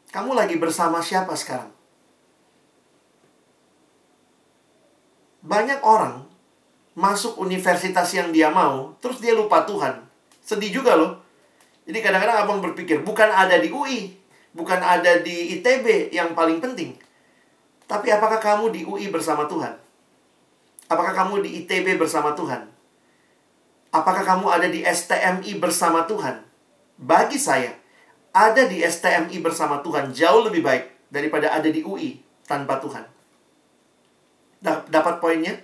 kamu 0.08 0.32
lagi 0.32 0.56
bersama 0.56 1.04
siapa 1.04 1.36
sekarang? 1.36 1.68
Banyak 5.44 5.84
orang 5.84 6.24
masuk 6.96 7.36
universitas 7.36 8.08
yang 8.16 8.32
dia 8.32 8.48
mau, 8.48 8.96
terus 9.04 9.20
dia 9.20 9.36
lupa 9.36 9.68
Tuhan. 9.68 10.00
Sedih 10.40 10.72
juga 10.80 10.96
loh. 10.96 11.21
Jadi 11.82 11.98
kadang-kadang 11.98 12.46
abang 12.46 12.60
berpikir, 12.62 13.02
bukan 13.02 13.26
ada 13.26 13.58
di 13.58 13.68
UI, 13.68 14.14
bukan 14.54 14.78
ada 14.78 15.18
di 15.18 15.58
ITB 15.58 16.14
yang 16.14 16.36
paling 16.36 16.62
penting. 16.62 16.94
Tapi 17.90 18.08
apakah 18.14 18.38
kamu 18.38 18.70
di 18.70 18.80
UI 18.86 19.10
bersama 19.10 19.50
Tuhan? 19.50 19.74
Apakah 20.86 21.12
kamu 21.12 21.42
di 21.42 21.64
ITB 21.64 21.98
bersama 21.98 22.36
Tuhan? 22.38 22.70
Apakah 23.92 24.24
kamu 24.24 24.46
ada 24.48 24.68
di 24.72 24.80
STMI 24.86 25.60
bersama 25.60 26.08
Tuhan? 26.08 26.40
Bagi 26.96 27.36
saya, 27.36 27.76
ada 28.32 28.64
di 28.64 28.80
STMI 28.80 29.36
bersama 29.44 29.84
Tuhan 29.84 30.14
jauh 30.16 30.48
lebih 30.48 30.64
baik 30.64 31.12
daripada 31.12 31.52
ada 31.52 31.68
di 31.68 31.84
UI 31.84 32.22
tanpa 32.48 32.80
Tuhan. 32.80 33.04
Dapat 34.64 35.20
poinnya? 35.20 35.58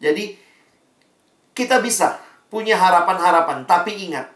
Jadi, 0.00 0.36
kita 1.56 1.80
bisa 1.80 2.20
punya 2.52 2.76
harapan-harapan, 2.76 3.64
tapi 3.64 4.08
ingat, 4.08 4.28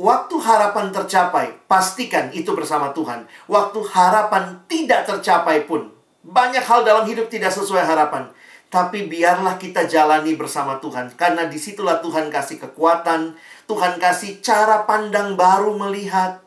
Waktu 0.00 0.32
harapan 0.40 0.88
tercapai, 0.88 1.60
pastikan 1.68 2.32
itu 2.32 2.56
bersama 2.56 2.88
Tuhan. 2.96 3.28
Waktu 3.44 3.84
harapan 3.84 4.64
tidak 4.64 5.04
tercapai 5.04 5.68
pun, 5.68 5.92
banyak 6.24 6.64
hal 6.64 6.88
dalam 6.88 7.04
hidup 7.04 7.28
tidak 7.28 7.52
sesuai 7.52 7.84
harapan. 7.84 8.32
Tapi 8.72 9.12
biarlah 9.12 9.60
kita 9.60 9.84
jalani 9.84 10.40
bersama 10.40 10.80
Tuhan. 10.80 11.12
Karena 11.20 11.44
di 11.52 11.60
situlah 11.60 12.00
Tuhan 12.00 12.32
kasih 12.32 12.56
kekuatan. 12.64 13.36
Tuhan 13.68 14.00
kasih 14.00 14.40
cara 14.40 14.88
pandang 14.88 15.36
baru 15.36 15.76
melihat. 15.76 16.40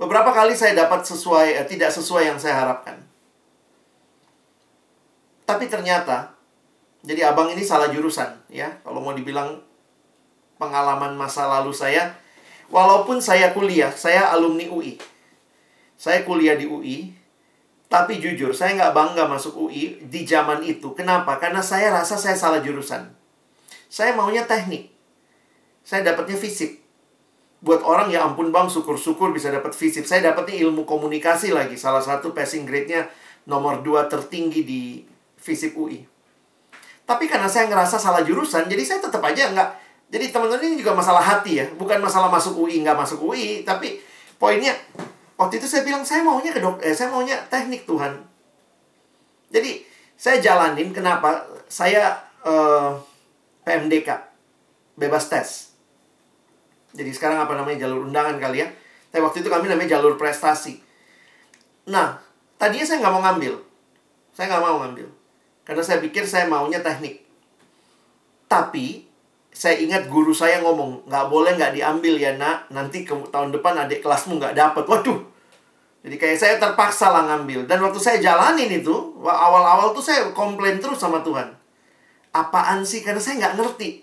Beberapa 0.00 0.32
kali 0.32 0.56
saya 0.56 0.72
dapat 0.72 1.04
sesuai, 1.04 1.60
eh, 1.60 1.66
tidak 1.68 1.92
sesuai 1.92 2.24
yang 2.24 2.38
saya 2.40 2.56
harapkan. 2.56 3.04
Tapi 5.44 5.68
ternyata, 5.68 6.32
jadi 7.04 7.34
abang 7.34 7.52
ini 7.52 7.60
salah 7.60 7.92
jurusan. 7.92 8.48
ya 8.48 8.80
Kalau 8.80 9.04
mau 9.04 9.12
dibilang 9.12 9.71
pengalaman 10.62 11.18
masa 11.18 11.50
lalu 11.50 11.74
saya. 11.74 12.14
Walaupun 12.70 13.18
saya 13.18 13.50
kuliah, 13.50 13.90
saya 13.90 14.30
alumni 14.30 14.70
UI. 14.70 14.96
Saya 15.98 16.22
kuliah 16.22 16.54
di 16.54 16.70
UI, 16.70 17.10
tapi 17.92 18.16
jujur, 18.22 18.56
saya 18.56 18.78
nggak 18.78 18.94
bangga 18.96 19.28
masuk 19.28 19.68
UI 19.68 20.00
di 20.08 20.24
zaman 20.24 20.64
itu. 20.64 20.94
Kenapa? 20.96 21.36
Karena 21.36 21.60
saya 21.60 21.92
rasa 21.92 22.16
saya 22.16 22.32
salah 22.32 22.64
jurusan. 22.64 23.12
Saya 23.92 24.16
maunya 24.16 24.48
teknik. 24.48 24.88
Saya 25.84 26.00
dapatnya 26.00 26.40
fisik. 26.40 26.80
Buat 27.60 27.84
orang 27.84 28.08
ya 28.08 28.24
ampun 28.24 28.48
bang, 28.48 28.66
syukur-syukur 28.72 29.36
bisa 29.36 29.52
dapat 29.52 29.76
fisik. 29.76 30.08
Saya 30.08 30.32
dapatnya 30.32 30.64
ilmu 30.64 30.88
komunikasi 30.88 31.52
lagi. 31.52 31.76
Salah 31.76 32.00
satu 32.00 32.32
passing 32.32 32.64
grade-nya 32.64 33.12
nomor 33.44 33.84
2 33.84 34.08
tertinggi 34.08 34.64
di 34.64 34.82
fisik 35.36 35.76
UI. 35.76 36.00
Tapi 37.04 37.28
karena 37.28 37.50
saya 37.50 37.68
ngerasa 37.68 38.00
salah 38.00 38.24
jurusan, 38.24 38.70
jadi 38.72 38.80
saya 38.80 38.98
tetap 39.04 39.20
aja 39.26 39.52
nggak 39.52 39.70
jadi 40.12 40.28
teman-teman 40.28 40.60
ini 40.68 40.76
juga 40.84 40.92
masalah 40.92 41.24
hati 41.24 41.56
ya, 41.56 41.66
bukan 41.80 41.96
masalah 41.96 42.28
masuk 42.28 42.68
UI 42.68 42.84
nggak 42.84 43.00
masuk 43.00 43.32
UI, 43.32 43.64
tapi 43.64 43.96
poinnya 44.36 44.76
waktu 45.40 45.56
itu 45.56 45.64
saya 45.64 45.88
bilang 45.88 46.04
saya 46.04 46.20
maunya 46.20 46.52
ke 46.52 46.60
dok, 46.60 46.84
eh, 46.84 46.92
saya 46.92 47.08
maunya 47.08 47.40
teknik 47.48 47.88
Tuhan. 47.88 48.20
Jadi 49.48 49.80
saya 50.20 50.36
jalanin 50.44 50.92
kenapa 50.92 51.48
saya 51.64 52.12
eh, 52.44 52.92
PMDK 53.64 54.12
bebas 55.00 55.32
tes. 55.32 55.72
Jadi 56.92 57.08
sekarang 57.08 57.40
apa 57.40 57.56
namanya 57.56 57.88
jalur 57.88 58.04
undangan 58.04 58.36
kali 58.36 58.60
ya. 58.60 58.68
Tapi 59.08 59.24
waktu 59.24 59.40
itu 59.40 59.48
kami 59.48 59.64
namanya 59.64 59.96
jalur 59.96 60.20
prestasi. 60.20 60.76
Nah, 61.88 62.20
tadinya 62.60 62.84
saya 62.84 63.00
nggak 63.00 63.14
mau 63.16 63.24
ngambil. 63.24 63.54
Saya 64.36 64.52
nggak 64.52 64.60
mau 64.60 64.76
ngambil. 64.84 65.08
Karena 65.64 65.80
saya 65.80 66.04
pikir 66.04 66.28
saya 66.28 66.44
maunya 66.52 66.84
teknik. 66.84 67.24
Tapi 68.44 69.11
saya 69.52 69.76
ingat 69.78 70.08
guru 70.08 70.32
saya 70.32 70.64
ngomong, 70.64 71.04
nggak 71.06 71.26
boleh 71.28 71.54
nggak 71.60 71.76
diambil 71.76 72.16
ya 72.16 72.34
nak, 72.40 72.72
nanti 72.72 73.04
ke 73.04 73.12
tahun 73.28 73.52
depan 73.52 73.76
adik 73.84 74.00
kelasmu 74.00 74.40
nggak 74.40 74.56
dapet. 74.56 74.84
Waduh, 74.88 75.20
jadi 76.02 76.16
kayak 76.18 76.38
saya 76.40 76.54
terpaksa 76.58 77.14
lah 77.14 77.30
ngambil. 77.30 77.70
Dan 77.70 77.78
waktu 77.84 78.00
saya 78.02 78.18
jalanin 78.18 78.72
itu, 78.72 78.92
awal-awal 79.22 79.94
tuh 79.94 80.02
saya 80.02 80.34
komplain 80.34 80.82
terus 80.82 80.98
sama 80.98 81.22
Tuhan. 81.22 81.54
Apaan 82.34 82.82
sih? 82.82 83.06
Karena 83.06 83.22
saya 83.22 83.38
nggak 83.38 83.54
ngerti. 83.60 84.02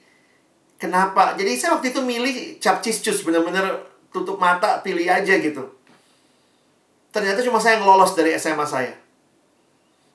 Kenapa? 0.80 1.36
Jadi 1.36 1.60
saya 1.60 1.76
waktu 1.76 1.92
itu 1.92 2.00
milih 2.00 2.62
capcis 2.64 3.04
cus, 3.04 3.20
bener-bener 3.28 3.84
tutup 4.16 4.40
mata, 4.40 4.80
pilih 4.80 5.12
aja 5.12 5.36
gitu. 5.36 5.76
Ternyata 7.12 7.44
cuma 7.44 7.60
saya 7.60 7.82
yang 7.82 7.90
lolos 7.90 8.16
dari 8.16 8.32
SMA 8.40 8.64
saya. 8.64 8.96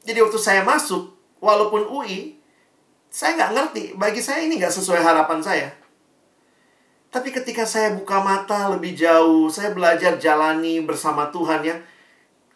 Jadi 0.09 0.25
waktu 0.25 0.41
saya 0.41 0.65
masuk, 0.65 1.13
walaupun 1.43 1.85
UI, 1.85 2.41
saya 3.15 3.39
nggak 3.39 3.53
ngerti. 3.55 3.85
Bagi 3.95 4.19
saya 4.19 4.43
ini 4.43 4.59
nggak 4.59 4.75
sesuai 4.75 4.99
harapan 4.99 5.39
saya. 5.39 5.71
Tapi 7.15 7.31
ketika 7.31 7.63
saya 7.63 7.95
buka 7.95 8.19
mata 8.19 8.75
lebih 8.75 8.99
jauh, 8.99 9.47
saya 9.47 9.71
belajar 9.71 10.19
jalani 10.19 10.83
bersama 10.83 11.31
Tuhan 11.31 11.63
ya. 11.63 11.79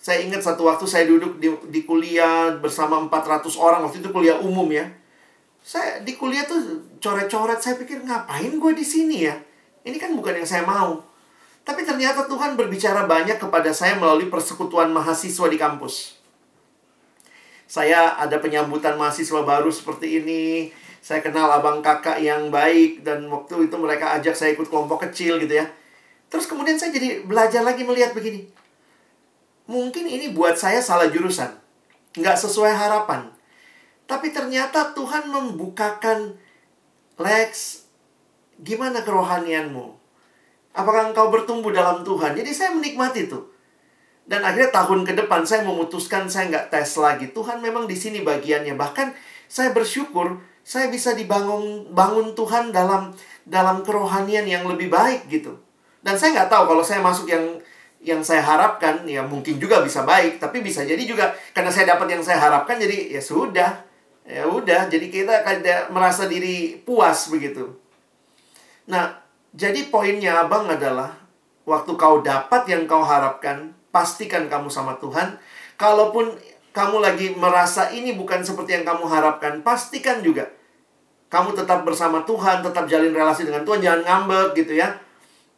Saya 0.02 0.26
ingat 0.26 0.42
satu 0.42 0.66
waktu 0.66 0.82
saya 0.82 1.06
duduk 1.06 1.38
di, 1.38 1.46
di 1.70 1.86
kuliah 1.86 2.58
bersama 2.58 2.98
400 3.06 3.54
orang. 3.54 3.86
Waktu 3.86 4.02
itu 4.02 4.10
kuliah 4.10 4.42
umum 4.42 4.66
ya. 4.74 4.90
Saya 5.62 6.02
di 6.02 6.18
kuliah 6.18 6.42
tuh 6.42 6.90
coret-coret. 6.98 7.62
Saya 7.62 7.78
pikir 7.78 8.02
ngapain 8.02 8.50
gue 8.50 8.72
di 8.74 8.82
sini 8.82 9.30
ya? 9.30 9.38
Ini 9.86 9.94
kan 9.94 10.10
bukan 10.18 10.42
yang 10.42 10.48
saya 10.48 10.66
mau. 10.66 11.06
Tapi 11.62 11.86
ternyata 11.86 12.26
Tuhan 12.26 12.58
berbicara 12.58 13.06
banyak 13.06 13.38
kepada 13.38 13.70
saya 13.70 13.94
melalui 13.94 14.26
persekutuan 14.26 14.90
mahasiswa 14.90 15.46
di 15.46 15.54
kampus 15.54 16.17
saya 17.68 18.16
ada 18.16 18.40
penyambutan 18.40 18.96
mahasiswa 18.96 19.44
baru 19.44 19.68
seperti 19.68 20.24
ini. 20.24 20.72
Saya 21.04 21.20
kenal 21.20 21.52
abang 21.52 21.84
kakak 21.84 22.16
yang 22.16 22.48
baik 22.48 23.04
dan 23.04 23.28
waktu 23.28 23.68
itu 23.68 23.76
mereka 23.76 24.16
ajak 24.16 24.32
saya 24.32 24.56
ikut 24.56 24.72
kelompok 24.72 25.04
kecil 25.04 25.36
gitu 25.36 25.60
ya. 25.60 25.68
Terus 26.32 26.48
kemudian 26.48 26.80
saya 26.80 26.96
jadi 26.96 27.28
belajar 27.28 27.60
lagi 27.60 27.84
melihat 27.84 28.16
begini. 28.16 28.48
Mungkin 29.68 30.08
ini 30.08 30.32
buat 30.32 30.56
saya 30.56 30.80
salah 30.80 31.12
jurusan. 31.12 31.52
Nggak 32.16 32.40
sesuai 32.40 32.72
harapan. 32.72 33.28
Tapi 34.08 34.32
ternyata 34.32 34.96
Tuhan 34.96 35.28
membukakan 35.28 36.40
Lex, 37.20 37.84
gimana 38.64 39.04
kerohanianmu? 39.04 39.92
Apakah 40.72 41.12
engkau 41.12 41.28
bertumbuh 41.28 41.74
dalam 41.74 42.00
Tuhan? 42.00 42.32
Jadi 42.32 42.50
saya 42.54 42.72
menikmati 42.72 43.28
tuh. 43.28 43.57
Dan 44.28 44.44
akhirnya 44.44 44.68
tahun 44.68 45.08
ke 45.08 45.16
depan 45.24 45.48
saya 45.48 45.64
memutuskan 45.64 46.28
saya 46.28 46.52
nggak 46.52 46.68
tes 46.68 47.00
lagi. 47.00 47.32
Tuhan 47.32 47.64
memang 47.64 47.88
di 47.88 47.96
sini 47.96 48.20
bagiannya. 48.20 48.76
Bahkan 48.76 49.16
saya 49.48 49.72
bersyukur 49.72 50.36
saya 50.60 50.92
bisa 50.92 51.16
dibangun 51.16 51.88
bangun 51.96 52.36
Tuhan 52.36 52.68
dalam 52.68 53.16
dalam 53.48 53.80
kerohanian 53.80 54.44
yang 54.44 54.68
lebih 54.68 54.92
baik 54.92 55.32
gitu. 55.32 55.56
Dan 56.04 56.20
saya 56.20 56.36
nggak 56.36 56.52
tahu 56.52 56.76
kalau 56.76 56.84
saya 56.84 57.00
masuk 57.00 57.32
yang 57.32 57.56
yang 58.04 58.20
saya 58.20 58.44
harapkan 58.44 59.08
ya 59.08 59.24
mungkin 59.24 59.56
juga 59.56 59.80
bisa 59.80 60.04
baik, 60.04 60.36
tapi 60.36 60.60
bisa 60.60 60.84
jadi 60.84 61.00
juga 61.08 61.32
karena 61.56 61.72
saya 61.72 61.96
dapat 61.96 62.12
yang 62.12 62.22
saya 62.22 62.36
harapkan 62.36 62.76
jadi 62.76 63.16
ya 63.16 63.24
sudah. 63.24 63.88
Ya 64.28 64.44
udah, 64.44 64.92
jadi 64.92 65.08
kita 65.08 65.40
kayak 65.40 65.88
merasa 65.88 66.28
diri 66.28 66.76
puas 66.84 67.32
begitu. 67.32 67.80
Nah, 68.84 69.24
jadi 69.56 69.88
poinnya 69.88 70.44
abang 70.44 70.68
adalah 70.68 71.16
waktu 71.64 71.96
kau 71.96 72.20
dapat 72.20 72.68
yang 72.68 72.84
kau 72.84 73.00
harapkan, 73.00 73.72
pastikan 73.98 74.46
kamu 74.46 74.70
sama 74.70 74.94
Tuhan. 75.02 75.34
Kalaupun 75.74 76.38
kamu 76.70 77.02
lagi 77.02 77.34
merasa 77.34 77.90
ini 77.90 78.14
bukan 78.14 78.46
seperti 78.46 78.78
yang 78.78 78.86
kamu 78.86 79.10
harapkan, 79.10 79.58
pastikan 79.66 80.22
juga 80.22 80.46
kamu 81.28 81.58
tetap 81.58 81.82
bersama 81.82 82.22
Tuhan, 82.22 82.62
tetap 82.62 82.86
jalin 82.86 83.10
relasi 83.10 83.42
dengan 83.42 83.66
Tuhan, 83.66 83.82
jangan 83.82 84.02
ngambek 84.06 84.62
gitu 84.62 84.78
ya. 84.78 84.94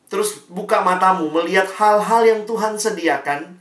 Terus 0.08 0.48
buka 0.48 0.82
matamu 0.82 1.30
melihat 1.30 1.68
hal-hal 1.78 2.24
yang 2.26 2.40
Tuhan 2.42 2.74
sediakan 2.74 3.60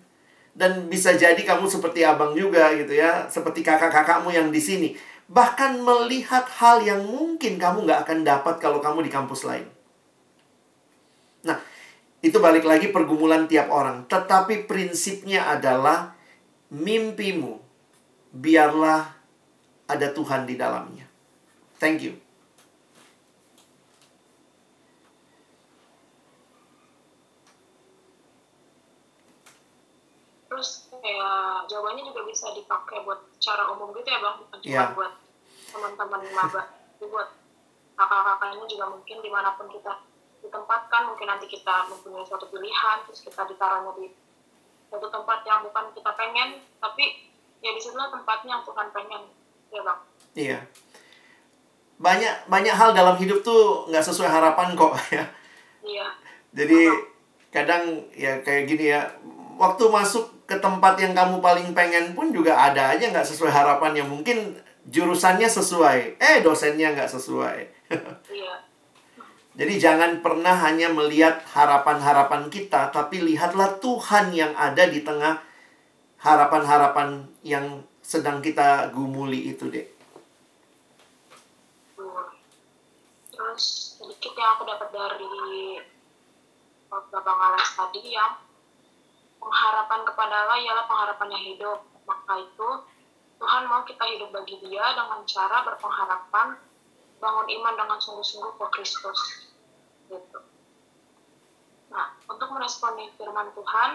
dan 0.57 0.89
bisa 0.89 1.13
jadi 1.13 1.37
kamu 1.37 1.69
seperti 1.69 2.01
abang 2.01 2.33
juga 2.33 2.73
gitu 2.73 2.95
ya, 2.95 3.27
seperti 3.29 3.61
kakak-kakakmu 3.61 4.33
yang 4.33 4.49
di 4.49 4.57
sini. 4.57 4.89
Bahkan 5.29 5.85
melihat 5.85 6.49
hal 6.57 6.81
yang 6.81 7.05
mungkin 7.05 7.61
kamu 7.61 7.85
nggak 7.85 8.09
akan 8.09 8.19
dapat 8.25 8.55
kalau 8.57 8.81
kamu 8.81 9.05
di 9.05 9.11
kampus 9.13 9.45
lain. 9.45 9.69
Itu 12.19 12.43
balik 12.43 12.67
lagi 12.67 12.91
pergumulan 12.91 13.47
tiap 13.47 13.71
orang. 13.71 14.03
Tetapi 14.11 14.67
prinsipnya 14.67 15.47
adalah 15.47 16.11
mimpimu 16.69 17.55
biarlah 18.35 19.07
ada 19.89 20.07
Tuhan 20.13 20.45
di 20.45 20.59
dalamnya. 20.59 21.07
Thank 21.79 22.05
you. 22.05 22.13
Terus 30.51 30.91
kayak 30.91 31.71
jawabannya 31.71 32.03
juga 32.03 32.21
bisa 32.27 32.51
dipakai 32.51 33.01
buat 33.07 33.31
cara 33.39 33.71
umum 33.71 33.95
gitu 33.95 34.11
ya 34.11 34.19
bang, 34.19 34.35
bukan 34.43 34.57
cuma 34.59 34.75
yeah. 34.75 34.91
buat 34.91 35.13
teman-teman 35.71 36.21
maba, 36.35 36.61
buat 36.99 37.29
kakak-kakaknya 37.95 38.65
juga 38.67 38.85
mungkin 38.91 39.17
di 39.23 39.29
mana 39.31 39.55
pun 39.55 39.71
kita 39.71 40.08
ditempatkan 40.39 41.01
mungkin 41.11 41.27
nanti 41.27 41.45
kita 41.51 41.87
mempunyai 41.91 42.23
suatu 42.23 42.47
pilihan 42.47 42.97
terus 43.05 43.21
kita 43.27 43.43
ditaruhnya 43.45 43.91
di 43.99 44.07
suatu 44.89 45.07
tempat 45.11 45.45
yang 45.45 45.61
bukan 45.61 45.91
kita 45.93 46.11
pengen 46.15 46.63
tapi 46.81 47.29
ya 47.59 47.75
di 47.75 47.81
situlah 47.81 48.09
tempatnya 48.09 48.57
yang 48.57 48.63
Tuhan 48.63 48.87
pengen 48.89 49.23
ya 49.69 49.81
bang. 49.85 49.99
Iya. 50.33 50.59
Banyak 51.99 52.35
banyak 52.47 52.75
hal 52.75 52.95
dalam 52.95 53.19
hidup 53.19 53.43
tuh 53.43 53.85
nggak 53.91 54.01
sesuai 54.01 54.31
harapan 54.31 54.73
kok 54.73 54.95
ya. 55.17 55.25
Iya. 55.83 56.07
Jadi 56.55 56.81
kadang 57.53 57.83
ya 58.15 58.39
kayak 58.41 58.65
gini 58.65 58.95
ya 58.95 59.05
waktu 59.59 59.83
masuk 59.91 60.47
ke 60.47 60.57
tempat 60.57 60.97
yang 60.97 61.13
kamu 61.13 61.43
paling 61.43 61.69
pengen 61.77 62.17
pun 62.17 62.33
juga 62.33 62.57
ada 62.57 62.95
aja 62.95 63.11
nggak 63.11 63.27
sesuai 63.27 63.51
harapan 63.53 64.01
yang 64.01 64.07
mungkin 64.09 64.57
jurusannya 64.89 65.45
sesuai 65.45 66.17
eh 66.17 66.41
dosennya 66.41 66.95
nggak 66.95 67.11
sesuai. 67.11 67.59
Iya 68.29 68.68
jadi 69.59 69.75
jangan 69.75 70.23
pernah 70.23 70.55
hanya 70.63 70.87
melihat 70.87 71.43
harapan-harapan 71.51 72.47
kita, 72.47 72.95
tapi 72.95 73.19
lihatlah 73.19 73.75
Tuhan 73.83 74.31
yang 74.31 74.55
ada 74.55 74.87
di 74.87 75.03
tengah 75.03 75.35
harapan-harapan 76.23 77.27
yang 77.43 77.83
sedang 77.99 78.39
kita 78.39 78.87
gumuli 78.95 79.51
itu, 79.51 79.67
deh. 79.67 79.83
Terus 83.35 83.63
sedikit 83.99 84.31
yang 84.39 84.55
aku 84.55 84.63
dapat 84.63 84.95
dari 84.95 85.27
Bapak 86.87 87.27
Alex 87.27 87.75
tadi 87.75 88.15
yang 88.15 88.39
pengharapan 89.43 90.07
kepada 90.07 90.35
Allah 90.47 90.59
ialah 90.63 90.85
pengharapan 90.87 91.35
yang 91.35 91.43
hidup. 91.51 91.79
Maka 92.07 92.47
itu 92.47 92.69
Tuhan 93.43 93.67
mau 93.67 93.83
kita 93.83 94.07
hidup 94.07 94.31
bagi 94.31 94.55
dia 94.63 94.95
dengan 94.95 95.19
cara 95.27 95.67
berpengharapan 95.67 96.47
bangun 97.19 97.47
iman 97.59 97.75
dengan 97.75 97.99
sungguh-sungguh 97.99 98.55
ke 98.55 98.65
Kristus 98.79 99.48
gitu. 100.09 100.39
Nah, 101.93 102.17
untuk 102.25 102.49
meresponi 102.53 103.13
firman 103.17 103.53
Tuhan, 103.53 103.91